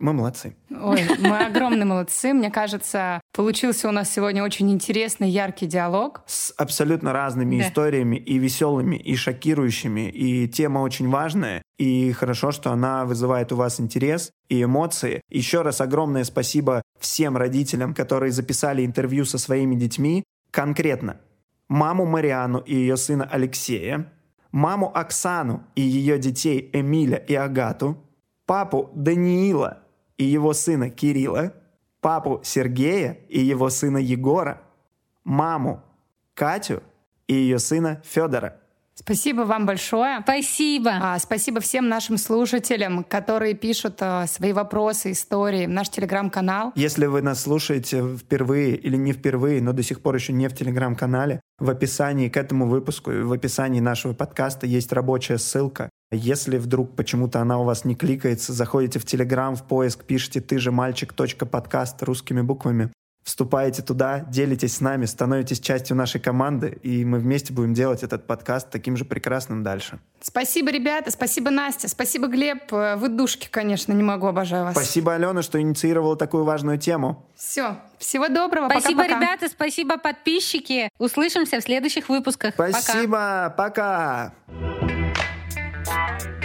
Мы 0.00 0.14
молодцы. 0.14 0.56
Ой, 0.70 1.02
мы 1.18 1.44
огромные 1.44 1.84
молодцы. 1.84 2.32
Мне 2.32 2.50
кажется, 2.50 3.20
получился 3.34 3.86
у 3.86 3.92
нас 3.92 4.10
сегодня 4.10 4.42
очень 4.42 4.70
интересный, 4.70 5.28
яркий 5.28 5.66
диалог. 5.66 6.22
С 6.26 6.54
абсолютно 6.56 7.12
разными 7.12 7.58
Да. 7.58 7.68
историями, 7.68 8.16
и 8.16 8.38
веселыми, 8.38 8.96
и 8.96 9.14
шокирующими. 9.14 10.08
И 10.08 10.48
тема 10.48 10.78
очень 10.78 11.10
важная. 11.10 11.62
И 11.78 12.12
хорошо, 12.12 12.50
что 12.50 12.72
она 12.72 13.04
вызывает 13.04 13.52
у 13.52 13.56
вас 13.56 13.78
интерес 13.78 14.30
и 14.48 14.62
эмоции. 14.62 15.20
Еще 15.30 15.60
раз 15.60 15.82
огромное 15.82 16.24
спасибо 16.24 16.82
всем 16.98 17.36
родителям, 17.36 17.92
которые 17.94 18.32
записали 18.32 18.84
интервью 18.86 19.26
со 19.26 19.36
своими 19.36 19.74
детьми. 19.74 20.24
Конкретно 20.50 21.20
маму 21.68 22.06
Мариану 22.06 22.58
и 22.60 22.74
ее 22.74 22.96
сына 22.96 23.28
Алексея, 23.30 24.10
маму 24.50 24.90
Оксану 24.94 25.62
и 25.74 25.82
ее 25.82 26.18
детей 26.18 26.70
Эмиля 26.72 27.18
и 27.18 27.34
Агату, 27.34 27.96
папу 28.46 28.90
Даниила 28.94 29.79
и 30.20 30.24
его 30.24 30.52
сына 30.52 30.90
Кирилла, 30.90 31.54
папу 32.02 32.40
Сергея 32.44 33.16
и 33.30 33.40
его 33.40 33.70
сына 33.70 33.96
Егора, 33.96 34.60
маму 35.24 35.82
Катю 36.34 36.82
и 37.26 37.34
ее 37.34 37.58
сына 37.58 38.02
Федора. 38.04 38.58
Спасибо 38.94 39.42
вам 39.42 39.64
большое. 39.64 40.20
Спасибо. 40.22 40.90
А, 41.00 41.18
спасибо 41.18 41.60
всем 41.60 41.88
нашим 41.88 42.18
слушателям, 42.18 43.02
которые 43.02 43.54
пишут 43.54 43.96
а, 44.02 44.26
свои 44.26 44.52
вопросы, 44.52 45.12
истории 45.12 45.64
в 45.64 45.70
наш 45.70 45.88
телеграм-канал. 45.88 46.72
Если 46.74 47.06
вы 47.06 47.22
нас 47.22 47.40
слушаете 47.40 48.16
впервые 48.18 48.76
или 48.76 48.96
не 48.96 49.14
впервые, 49.14 49.62
но 49.62 49.72
до 49.72 49.82
сих 49.82 50.02
пор 50.02 50.16
еще 50.16 50.34
не 50.34 50.48
в 50.50 50.54
телеграм-канале, 50.54 51.40
в 51.58 51.70
описании 51.70 52.28
к 52.28 52.36
этому 52.36 52.68
выпуску 52.68 53.10
и 53.10 53.22
в 53.22 53.32
описании 53.32 53.80
нашего 53.80 54.12
подкаста 54.12 54.66
есть 54.66 54.92
рабочая 54.92 55.38
ссылка. 55.38 55.88
Если 56.12 56.58
вдруг 56.58 56.96
почему-то 56.96 57.40
она 57.40 57.58
у 57.60 57.64
вас 57.64 57.84
не 57.84 57.94
кликается, 57.94 58.52
заходите 58.52 58.98
в 58.98 59.04
Телеграм, 59.04 59.54
в 59.54 59.62
поиск, 59.62 60.04
пишите 60.04 60.40
«ты 60.40 60.58
же 60.58 60.72
мальчик. 60.72 61.14
подкаст» 61.48 62.02
русскими 62.02 62.40
буквами. 62.40 62.90
Вступаете 63.22 63.82
туда, 63.82 64.20
делитесь 64.20 64.76
с 64.76 64.80
нами, 64.80 65.04
становитесь 65.04 65.60
частью 65.60 65.94
нашей 65.94 66.20
команды, 66.20 66.78
и 66.82 67.04
мы 67.04 67.18
вместе 67.18 67.52
будем 67.52 67.74
делать 67.74 68.02
этот 68.02 68.26
подкаст 68.26 68.70
таким 68.70 68.96
же 68.96 69.04
прекрасным 69.04 69.62
дальше. 69.62 70.00
Спасибо, 70.20 70.72
ребята, 70.72 71.12
спасибо, 71.12 71.50
Настя, 71.50 71.86
спасибо, 71.86 72.26
Глеб. 72.26 72.72
Вы 72.72 73.08
душки, 73.08 73.46
конечно, 73.48 73.92
не 73.92 74.02
могу, 74.02 74.26
обожаю 74.26 74.64
вас. 74.64 74.72
Спасибо, 74.72 75.14
Алена, 75.14 75.42
что 75.42 75.60
инициировала 75.60 76.16
такую 76.16 76.44
важную 76.44 76.78
тему. 76.78 77.24
Все, 77.36 77.76
всего 77.98 78.28
доброго, 78.28 78.68
Спасибо, 78.70 79.02
пока-пока. 79.02 79.20
ребята, 79.20 79.48
спасибо, 79.48 79.98
подписчики. 79.98 80.88
Услышимся 80.98 81.60
в 81.60 81.62
следующих 81.62 82.08
выпусках. 82.08 82.54
Пока. 82.54 82.80
Спасибо, 82.80 83.54
пока. 83.56 84.32
Bye. 86.00 86.39